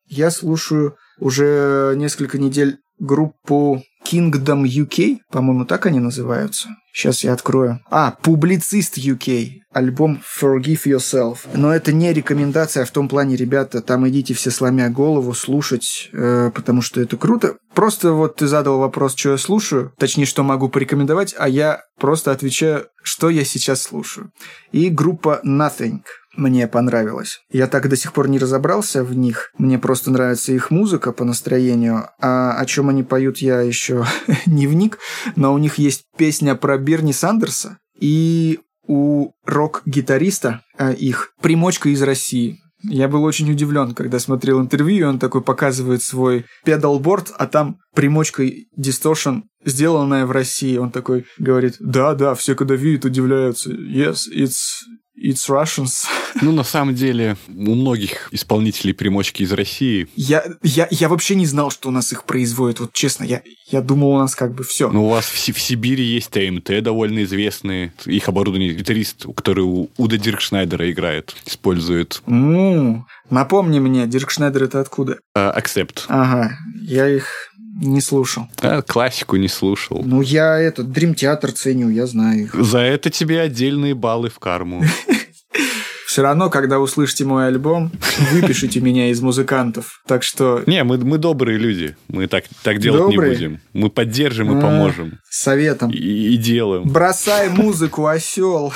я 0.07 0.31
слушаю 0.31 0.95
уже 1.19 1.93
несколько 1.97 2.37
недель 2.37 2.77
группу 2.99 3.83
Kingdom 4.05 4.63
UK, 4.63 5.17
по-моему, 5.31 5.65
так 5.65 5.85
они 5.85 5.99
называются. 5.99 6.69
Сейчас 6.97 7.23
я 7.23 7.33
открою. 7.33 7.79
А, 7.91 8.17
Публицист 8.23 8.97
UK. 8.97 9.61
Альбом 9.71 10.23
Forgive 10.41 10.85
Yourself. 10.85 11.37
Но 11.53 11.71
это 11.71 11.93
не 11.93 12.11
рекомендация 12.11 12.85
в 12.85 12.89
том 12.89 13.07
плане, 13.07 13.35
ребята, 13.35 13.83
там 13.83 14.09
идите 14.09 14.33
все 14.33 14.49
сломя 14.49 14.89
голову 14.89 15.35
слушать, 15.35 16.09
э, 16.11 16.49
потому 16.55 16.81
что 16.81 16.99
это 16.99 17.15
круто. 17.15 17.57
Просто 17.75 18.13
вот 18.13 18.37
ты 18.37 18.47
задал 18.47 18.79
вопрос, 18.79 19.13
что 19.15 19.29
я 19.29 19.37
слушаю, 19.37 19.93
точнее, 19.99 20.25
что 20.25 20.41
могу 20.41 20.69
порекомендовать, 20.69 21.35
а 21.37 21.47
я 21.47 21.81
просто 21.99 22.31
отвечаю, 22.31 22.87
что 23.03 23.29
я 23.29 23.45
сейчас 23.45 23.83
слушаю. 23.83 24.31
И 24.71 24.89
группа 24.89 25.39
Nothing 25.45 25.99
мне 26.37 26.67
понравилось. 26.67 27.39
Я 27.51 27.67
так 27.67 27.89
до 27.89 27.97
сих 27.97 28.13
пор 28.13 28.29
не 28.29 28.37
разобрался 28.37 29.03
в 29.03 29.15
них. 29.15 29.51
Мне 29.57 29.79
просто 29.79 30.11
нравится 30.11 30.53
их 30.53 30.71
музыка 30.71 31.11
по 31.11 31.25
настроению. 31.25 32.09
А 32.21 32.53
о 32.53 32.65
чем 32.65 32.89
они 32.89 33.03
поют, 33.03 33.39
я 33.39 33.61
еще 33.61 34.05
не 34.45 34.67
вник. 34.67 34.99
Но 35.35 35.53
у 35.53 35.57
них 35.57 35.79
есть 35.79 36.03
песня 36.15 36.55
про 36.55 36.77
Берни 36.87 37.11
Сандерса. 37.11 37.79
И 37.99 38.59
у 38.87 39.31
рок-гитариста 39.45 40.61
а, 40.77 40.93
их 40.93 41.33
примочка 41.41 41.89
из 41.89 42.01
России. 42.01 42.59
Я 42.83 43.09
был 43.09 43.23
очень 43.23 43.51
удивлен, 43.51 43.93
когда 43.93 44.19
смотрел 44.19 44.61
интервью, 44.61 44.99
и 44.99 45.09
он 45.09 45.19
такой 45.19 45.41
показывает 45.41 46.01
свой 46.01 46.45
педалборд, 46.63 47.33
а 47.37 47.45
там 47.47 47.79
примочка 47.93 48.43
Distortion, 48.79 49.41
сделанная 49.65 50.25
в 50.25 50.31
России. 50.31 50.77
Он 50.77 50.91
такой 50.91 51.25
говорит, 51.37 51.75
да-да, 51.79 52.35
все 52.35 52.55
когда 52.55 52.75
видят, 52.75 53.03
удивляются. 53.03 53.71
Yes, 53.71 54.27
it's 54.33 54.85
It's 55.21 55.49
Russians. 55.49 56.05
Ну, 56.41 56.51
на 56.51 56.63
самом 56.63 56.93
деле, 56.93 57.35
у 57.47 57.73
многих 57.73 58.29
исполнителей 58.31 58.93
примочки 58.93 59.41
из 59.41 59.51
России. 59.51 60.07
Я, 60.15 60.43
я, 60.61 60.87
я 60.91 61.09
вообще 61.09 61.33
не 61.33 61.47
знал, 61.47 61.71
что 61.71 61.89
у 61.89 61.91
нас 61.91 62.11
их 62.11 62.25
производят. 62.25 62.79
Вот 62.79 62.93
честно, 62.93 63.23
я, 63.23 63.41
я 63.71 63.81
думал, 63.81 64.11
у 64.11 64.19
нас 64.19 64.35
как 64.35 64.53
бы 64.53 64.63
все. 64.63 64.91
Ну, 64.91 65.05
у 65.05 65.09
вас 65.09 65.25
в, 65.25 65.33
в 65.33 65.59
Сибири 65.59 66.03
есть 66.03 66.29
ТМТ 66.29 66.83
довольно 66.83 67.23
известные. 67.23 67.91
Их 68.05 68.29
оборудование 68.29 68.73
гитарист, 68.73 69.25
который 69.35 69.63
у 69.63 69.89
Уда 69.97 70.17
Диркшнайдера 70.17 70.91
играет, 70.91 71.35
использует. 71.45 72.21
Ну, 72.27 73.05
напомни 73.31 73.79
мне, 73.79 74.05
Диркшнайдер 74.05 74.65
это 74.65 74.79
откуда? 74.79 75.17
Э, 75.35 75.57
Accept. 75.57 76.03
Ага, 76.07 76.55
я 76.81 77.09
их 77.09 77.46
не 77.79 78.01
слушал. 78.01 78.47
А, 78.61 78.81
классику 78.81 79.35
не 79.35 79.47
слушал. 79.47 80.01
Ну, 80.03 80.21
я 80.21 80.59
этот 80.59 80.91
Dream 80.91 81.13
Theater 81.13 81.51
ценю, 81.51 81.89
я 81.89 82.07
знаю 82.07 82.43
их. 82.43 82.55
За 82.55 82.79
это 82.79 83.09
тебе 83.09 83.41
отдельные 83.41 83.93
баллы 83.93 84.29
в 84.29 84.39
карму. 84.39 84.83
Все 86.07 86.23
равно, 86.23 86.49
когда 86.49 86.79
услышите 86.79 87.25
мой 87.25 87.47
альбом, 87.47 87.91
выпишите 88.31 88.79
меня 88.79 89.11
из 89.11 89.21
музыкантов. 89.21 90.01
Так 90.07 90.23
что... 90.23 90.63
Не, 90.65 90.83
мы, 90.83 90.97
мы 90.97 91.17
добрые 91.17 91.59
люди. 91.59 91.95
Мы 92.07 92.27
так, 92.27 92.45
так 92.63 92.79
делать 92.79 93.01
добрые? 93.01 93.29
не 93.29 93.35
будем. 93.35 93.59
Мы 93.73 93.89
поддержим 93.89 94.51
и 94.53 94.57
а, 94.57 94.61
поможем. 94.61 95.19
Советом. 95.29 95.91
И, 95.91 95.97
и 95.97 96.37
делаем. 96.37 96.87
Бросай 96.87 97.49
музыку, 97.49 98.07
осел. 98.07 98.73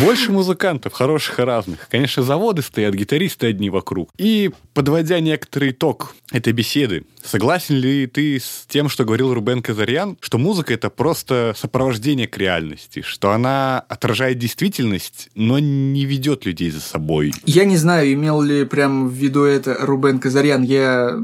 Больше 0.00 0.32
музыкантов, 0.32 0.92
хороших 0.92 1.38
и 1.38 1.42
разных. 1.42 1.88
Конечно, 1.90 2.22
заводы 2.22 2.62
стоят, 2.62 2.94
гитаристы 2.94 3.48
одни 3.48 3.70
вокруг. 3.70 4.10
И, 4.16 4.50
подводя 4.72 5.20
некоторый 5.20 5.70
итог 5.70 6.14
этой 6.32 6.52
беседы, 6.52 7.04
согласен 7.22 7.76
ли 7.76 8.06
ты 8.06 8.38
с 8.38 8.64
тем, 8.68 8.88
что 8.88 9.04
говорил 9.04 9.32
Рубен 9.34 9.62
Казарьян, 9.62 10.16
что 10.20 10.38
музыка— 10.38 10.74
это 10.74 10.90
просто 10.90 11.54
сопровождение 11.56 12.26
к 12.26 12.36
реальности, 12.38 13.02
что 13.02 13.32
она 13.32 13.80
отражает 13.88 14.38
действительность, 14.38 15.28
но 15.34 15.58
не 15.58 16.04
ведет 16.06 16.46
людей 16.46 16.70
за 16.70 16.80
собой? 16.80 17.32
Я 17.44 17.64
не 17.64 17.76
знаю, 17.76 18.12
имел 18.12 18.40
ли 18.40 18.64
прям 18.64 19.08
в 19.08 19.12
виду 19.12 19.44
это 19.44 19.76
Рубен 19.80 20.18
Казарьян. 20.18 20.62
Я 20.62 21.18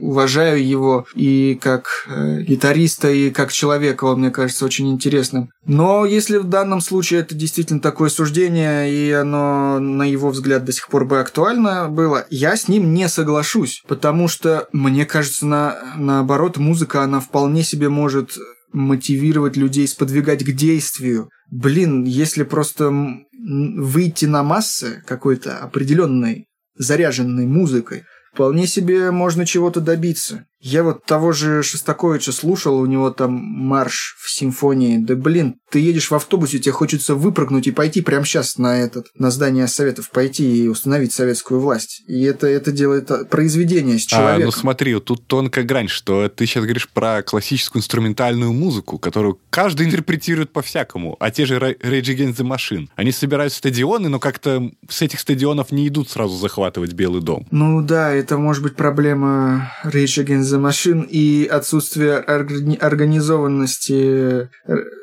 уважаю 0.00 0.66
его 0.66 1.06
и 1.14 1.58
как 1.60 2.06
э, 2.08 2.42
гитариста, 2.42 3.10
и 3.10 3.30
как 3.30 3.52
человека, 3.52 4.04
он, 4.04 4.20
мне 4.20 4.30
кажется, 4.30 4.64
очень 4.64 4.90
интересным. 4.90 5.50
Но 5.64 6.04
если 6.04 6.38
в 6.38 6.44
данном 6.44 6.80
случае 6.80 7.20
это 7.20 7.34
действительно 7.34 7.80
такое 8.00 8.08
суждение, 8.08 8.90
и 8.90 9.10
оно, 9.10 9.78
на 9.78 10.04
его 10.04 10.30
взгляд, 10.30 10.64
до 10.64 10.72
сих 10.72 10.88
пор 10.88 11.04
бы 11.04 11.20
актуально 11.20 11.90
было, 11.90 12.26
я 12.30 12.56
с 12.56 12.66
ним 12.66 12.94
не 12.94 13.10
соглашусь, 13.10 13.82
потому 13.86 14.26
что, 14.26 14.68
мне 14.72 15.04
кажется, 15.04 15.44
на, 15.44 15.78
наоборот, 15.98 16.56
музыка, 16.56 17.02
она 17.02 17.20
вполне 17.20 17.62
себе 17.62 17.90
может 17.90 18.38
мотивировать 18.72 19.58
людей, 19.58 19.86
сподвигать 19.86 20.42
к 20.42 20.50
действию. 20.52 21.28
Блин, 21.50 22.04
если 22.04 22.42
просто 22.42 22.90
выйти 23.38 24.24
на 24.24 24.42
массы 24.42 25.04
какой-то 25.06 25.58
определенной 25.58 26.46
заряженной 26.78 27.44
музыкой, 27.44 28.04
вполне 28.32 28.66
себе 28.66 29.10
можно 29.10 29.44
чего-то 29.44 29.82
добиться. 29.82 30.46
Я 30.60 30.82
вот 30.82 31.04
того 31.04 31.32
же 31.32 31.62
Шостаковича 31.62 32.32
слушал, 32.32 32.78
у 32.78 32.86
него 32.86 33.10
там 33.10 33.32
марш 33.32 34.16
в 34.20 34.30
симфонии. 34.30 34.98
Да 34.98 35.14
блин, 35.14 35.56
ты 35.70 35.80
едешь 35.80 36.10
в 36.10 36.14
автобусе, 36.14 36.58
тебе 36.58 36.72
хочется 36.72 37.14
выпрыгнуть 37.14 37.66
и 37.66 37.70
пойти 37.70 38.02
прямо 38.02 38.26
сейчас 38.26 38.58
на 38.58 38.78
этот, 38.78 39.06
на 39.14 39.30
здание 39.30 39.66
Советов 39.68 40.10
пойти 40.10 40.64
и 40.64 40.68
установить 40.68 41.12
советскую 41.12 41.60
власть. 41.60 42.02
И 42.06 42.22
это, 42.22 42.46
это 42.46 42.72
делает 42.72 43.10
а, 43.10 43.24
произведение 43.24 43.98
с 43.98 44.02
человеком. 44.02 44.42
А, 44.42 44.44
ну 44.46 44.52
смотри, 44.52 45.00
тут 45.00 45.26
тонкая 45.26 45.64
грань, 45.64 45.88
что 45.88 46.28
ты 46.28 46.44
сейчас 46.44 46.64
говоришь 46.64 46.88
про 46.90 47.22
классическую 47.22 47.80
инструментальную 47.80 48.52
музыку, 48.52 48.98
которую 48.98 49.40
каждый 49.48 49.86
интерпретирует 49.86 50.52
по-всякому. 50.52 51.16
А 51.20 51.30
те 51.30 51.46
же 51.46 51.56
Rage 51.56 51.78
Against 51.82 52.36
the 52.36 52.46
Machine, 52.46 52.88
они 52.96 53.12
собирают 53.12 53.54
стадионы, 53.54 54.10
но 54.10 54.18
как-то 54.18 54.70
с 54.88 55.00
этих 55.00 55.20
стадионов 55.20 55.72
не 55.72 55.88
идут 55.88 56.10
сразу 56.10 56.36
захватывать 56.36 56.92
Белый 56.92 57.22
дом. 57.22 57.46
Ну 57.50 57.80
да, 57.80 58.10
это 58.10 58.36
может 58.36 58.62
быть 58.62 58.76
проблема 58.76 59.72
Rage 59.84 60.24
Against 60.24 60.49
the 60.50 60.60
Machine 60.60 61.06
и 61.06 61.46
отсутствие 61.46 62.18
организованности 62.18 64.50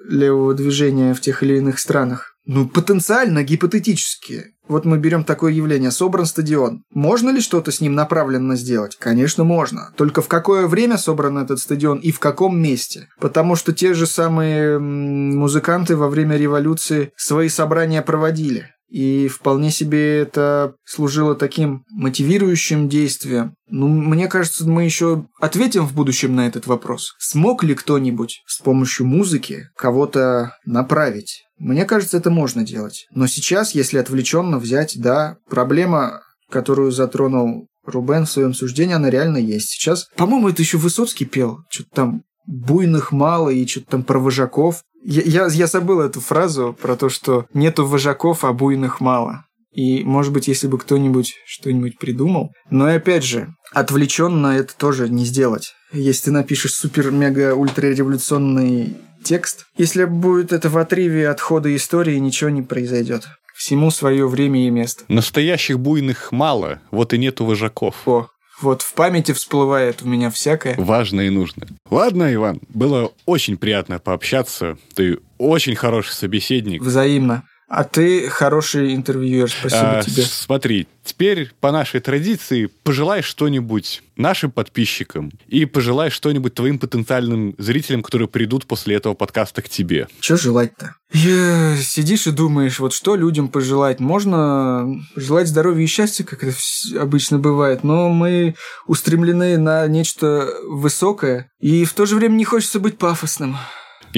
левого 0.08 0.54
движения 0.54 1.14
в 1.14 1.22
тех 1.22 1.44
или 1.44 1.58
иных 1.58 1.80
странах. 1.80 2.38
Ну, 2.48 2.70
потенциально, 2.70 3.44
гипотетически. 3.44 4.56
Вот 4.70 4.86
мы 4.86 4.98
берем 4.98 5.26
такое 5.26 5.52
явление. 5.52 5.92
Собран 5.92 6.26
стадион. 6.26 6.84
Можно 6.92 7.32
ли 7.32 7.42
что-то 7.42 7.72
с 7.72 7.82
ним 7.82 7.94
направленно 7.94 8.56
сделать? 8.56 8.96
Конечно, 8.98 9.44
можно. 9.44 9.94
Только 9.98 10.22
в 10.22 10.30
какое 10.30 10.68
время 10.68 10.98
собран 10.98 11.38
этот 11.38 11.60
стадион 11.60 12.00
и 12.00 12.12
в 12.12 12.20
каком 12.20 12.58
месте? 12.58 13.10
Потому 13.20 13.58
что 13.58 13.74
те 13.74 13.94
же 13.94 14.06
самые 14.06 14.80
музыканты 14.80 15.98
во 15.98 16.08
время 16.08 16.38
революции 16.38 17.12
свои 17.18 17.50
собрания 17.50 18.02
проводили. 18.02 18.72
И 18.90 19.28
вполне 19.28 19.70
себе 19.70 20.20
это 20.20 20.76
служило 20.86 21.36
таким 21.36 21.84
мотивирующим 21.90 22.88
действием. 22.88 23.54
Ну, 23.70 23.88
мне 23.88 24.28
кажется, 24.28 24.68
мы 24.68 24.86
еще 24.86 25.26
ответим 25.42 25.86
в 25.86 25.94
будущем 25.94 26.36
на 26.36 26.48
этот 26.48 26.68
вопрос. 26.68 27.14
Смог 27.20 27.64
ли 27.64 27.76
кто-нибудь 27.76 28.44
с 28.48 28.60
помощью 28.62 29.06
музыки 29.06 29.70
кого-то 29.76 30.56
направить? 30.66 31.44
Мне 31.58 31.86
кажется, 31.86 32.18
это 32.18 32.30
можно 32.30 32.64
делать. 32.64 33.08
Но 33.12 33.28
сейчас, 33.28 33.76
если 33.76 33.98
отвлеченно 33.98 34.58
взять, 34.60 34.94
да, 34.98 35.38
проблема, 35.50 36.22
которую 36.50 36.92
затронул 36.92 37.68
Рубен 37.86 38.26
в 38.26 38.32
своем 38.32 38.54
суждении, 38.54 38.96
она 38.96 39.10
реально 39.10 39.38
есть. 39.38 39.70
Сейчас, 39.70 40.08
по-моему, 40.16 40.50
это 40.50 40.62
еще 40.62 40.78
Высоцкий 40.78 41.26
пел. 41.26 41.60
Что-то 41.70 41.90
там 41.94 42.22
буйных 42.46 43.12
мало 43.12 43.50
и 43.50 43.66
что-то 43.68 43.92
там 43.92 44.04
про 44.04 44.20
вожаков. 44.20 44.84
Я, 45.10 45.22
я, 45.22 45.48
я 45.48 45.68
забыл 45.68 46.02
эту 46.02 46.20
фразу 46.20 46.76
про 46.80 46.98
то, 46.98 47.08
что 47.08 47.46
нету 47.54 47.86
вожаков, 47.86 48.44
а 48.44 48.52
буйных 48.52 49.00
мало. 49.00 49.46
И, 49.72 50.04
может 50.04 50.34
быть, 50.34 50.50
если 50.50 50.68
бы 50.68 50.78
кто-нибудь 50.78 51.34
что-нибудь 51.46 51.98
придумал. 51.98 52.52
Но 52.70 52.92
и 52.92 52.96
опять 52.96 53.24
же, 53.24 53.48
отвлеченно 53.72 54.48
это 54.48 54.76
тоже 54.76 55.08
не 55.08 55.24
сделать. 55.24 55.76
Если 55.94 56.26
ты 56.26 56.32
напишешь 56.32 56.74
супер-мега-ультрареволюционный 56.74 58.98
текст, 59.24 59.68
если 59.78 60.04
будет 60.04 60.52
это 60.52 60.68
в 60.68 60.78
отрыве 60.78 61.30
от 61.30 61.40
хода 61.40 61.74
истории, 61.74 62.18
ничего 62.18 62.50
не 62.50 62.62
произойдет. 62.62 63.30
Всему 63.56 63.92
свое 63.92 64.28
время 64.28 64.68
и 64.68 64.70
место. 64.70 65.06
Настоящих 65.08 65.80
буйных 65.80 66.34
мало, 66.34 66.82
вот 66.92 67.14
и 67.14 67.18
нету 67.18 67.46
вожаков. 67.46 67.96
О, 68.06 68.28
вот 68.62 68.82
в 68.82 68.94
памяти 68.94 69.32
всплывает 69.34 70.02
у 70.02 70.08
меня 70.08 70.30
всякое. 70.30 70.76
Важно 70.78 71.22
и 71.22 71.30
нужно. 71.30 71.68
Ладно, 71.90 72.34
Иван, 72.34 72.60
было 72.70 73.12
очень 73.26 73.58
приятно 73.58 74.00
пообщаться. 74.00 74.78
Ты 74.96 75.20
очень 75.38 75.76
хороший 75.76 76.14
собеседник. 76.14 76.82
Взаимно. 76.82 77.44
А 77.68 77.84
ты 77.84 78.30
хороший 78.30 78.96
интервьюер, 78.96 79.50
спасибо 79.52 80.00
а, 80.00 80.02
тебе. 80.02 80.24
Смотри, 80.24 80.88
теперь 81.04 81.52
по 81.60 81.70
нашей 81.74 82.00
традиции 82.00 82.68
пожелай 82.84 83.22
что-нибудь 83.22 84.04
нашим 84.16 84.52
подписчикам 84.52 85.34
и 85.48 85.66
пожелай 85.66 86.10
что-нибудь 86.10 86.54
твоим 86.54 86.80
потенциальным 86.80 87.56
зрителям, 87.58 88.04
которые 88.04 88.30
придут 88.30 88.68
после 88.68 88.96
этого 88.96 89.16
подкаста 89.16 89.62
к 89.62 89.68
тебе. 89.68 90.08
Что 90.22 90.38
желать-то? 90.38 90.96
Я... 91.12 91.76
Сидишь 91.78 92.28
и 92.28 92.32
думаешь, 92.32 92.80
вот 92.80 92.94
что 92.94 93.18
людям 93.18 93.50
пожелать? 93.50 94.00
Можно 94.00 95.04
желать 95.18 95.50
здоровья 95.50 95.84
и 95.84 95.88
счастья, 95.88 96.24
как 96.24 96.46
это 96.46 96.56
обычно 96.98 97.38
бывает, 97.38 97.84
но 97.84 98.08
мы 98.10 98.56
устремлены 98.86 99.58
на 99.58 99.86
нечто 99.88 100.50
высокое, 100.70 101.52
и 101.60 101.84
в 101.84 101.92
то 101.92 102.06
же 102.06 102.16
время 102.16 102.36
не 102.36 102.46
хочется 102.46 102.80
быть 102.80 102.98
пафосным. 102.98 103.58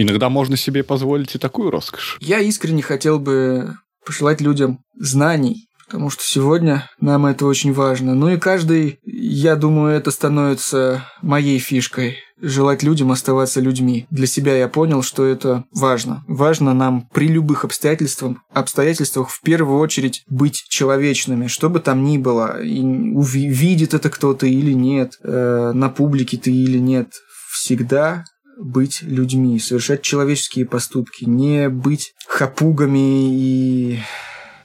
Иногда 0.02 0.30
можно 0.30 0.56
себе 0.56 0.84
позволить 0.84 1.36
и 1.36 1.40
такую 1.40 1.72
роскошь. 1.72 2.18
Я 2.22 2.40
искренне 2.40 2.82
хотел 2.82 3.20
бы 3.20 3.76
пожелать 4.06 4.40
людям 4.40 4.80
знаний, 4.98 5.68
потому 5.86 6.10
что 6.10 6.24
сегодня 6.24 6.90
нам 7.02 7.26
это 7.26 7.46
очень 7.46 7.74
важно. 7.74 8.16
Ну 8.16 8.30
и 8.30 8.38
каждый, 8.38 9.00
я 9.04 9.58
думаю, 9.58 9.96
это 9.98 10.12
становится 10.12 11.06
моей 11.22 11.60
фишкой 11.60 12.18
желать 12.42 12.82
людям 12.82 13.12
оставаться 13.12 13.60
людьми. 13.60 14.08
Для 14.10 14.26
себя 14.26 14.56
я 14.56 14.70
понял, 14.70 15.04
что 15.04 15.26
это 15.26 15.66
важно. 15.74 16.24
Важно 16.28 16.74
нам 16.74 17.10
при 17.14 17.28
любых 17.28 17.66
обстоятельствах, 17.66 18.38
обстоятельствах 18.54 19.30
в 19.30 19.42
первую 19.42 19.80
очередь 19.80 20.24
быть 20.30 20.64
человечными, 20.70 21.48
что 21.48 21.70
бы 21.70 21.82
там 21.82 22.06
ни 22.06 22.18
было. 22.18 22.64
И 22.64 22.80
увидит 22.80 23.94
это 23.94 24.10
кто-то 24.10 24.48
или 24.48 24.72
нет, 24.72 25.14
э, 25.24 25.72
на 25.74 25.90
публике 25.90 26.38
ты 26.38 26.52
или 26.52 26.78
нет. 26.78 27.10
Всегда 27.52 28.24
быть 28.60 29.02
людьми, 29.02 29.58
совершать 29.60 30.02
человеческие 30.02 30.66
поступки, 30.66 31.24
не 31.24 31.70
быть 31.70 32.14
хапугами 32.28 33.30
и 33.32 34.00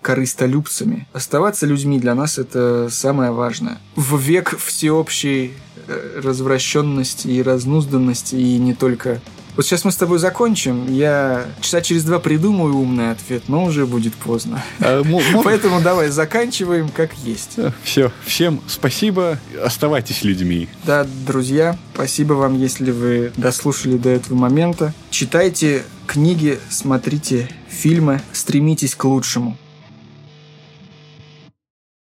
корыстолюбцами. 0.02 1.06
Оставаться 1.12 1.64
людьми 1.64 1.98
для 1.98 2.14
нас 2.14 2.38
это 2.38 2.88
самое 2.90 3.30
важное. 3.30 3.78
В 3.96 4.20
век 4.20 4.58
всеобщей 4.58 5.52
э, 5.88 6.20
развращенности 6.22 7.28
и 7.28 7.42
разнузданности, 7.42 8.34
и 8.34 8.58
не 8.58 8.74
только 8.74 9.22
вот 9.56 9.64
сейчас 9.64 9.84
мы 9.84 9.92
с 9.92 9.96
тобой 9.96 10.18
закончим, 10.18 10.92
я 10.92 11.46
часа 11.60 11.80
через 11.80 12.04
два 12.04 12.18
придумаю 12.18 12.74
умный 12.76 13.10
ответ, 13.12 13.44
но 13.48 13.64
уже 13.64 13.86
будет 13.86 14.14
поздно. 14.14 14.62
А, 14.80 15.02
Поэтому 15.44 15.80
давай 15.80 16.08
заканчиваем 16.08 16.88
как 16.88 17.12
есть. 17.24 17.56
Все, 17.82 18.12
всем 18.24 18.60
спасибо, 18.66 19.38
оставайтесь 19.62 20.24
людьми. 20.24 20.68
Да, 20.84 21.06
друзья, 21.26 21.78
спасибо 21.94 22.34
вам, 22.34 22.58
если 22.58 22.90
вы 22.90 23.32
дослушали 23.36 23.96
до 23.96 24.10
этого 24.10 24.36
момента. 24.36 24.92
Читайте 25.10 25.84
книги, 26.06 26.58
смотрите 26.70 27.48
фильмы, 27.68 28.20
стремитесь 28.32 28.94
к 28.94 29.04
лучшему. 29.04 29.56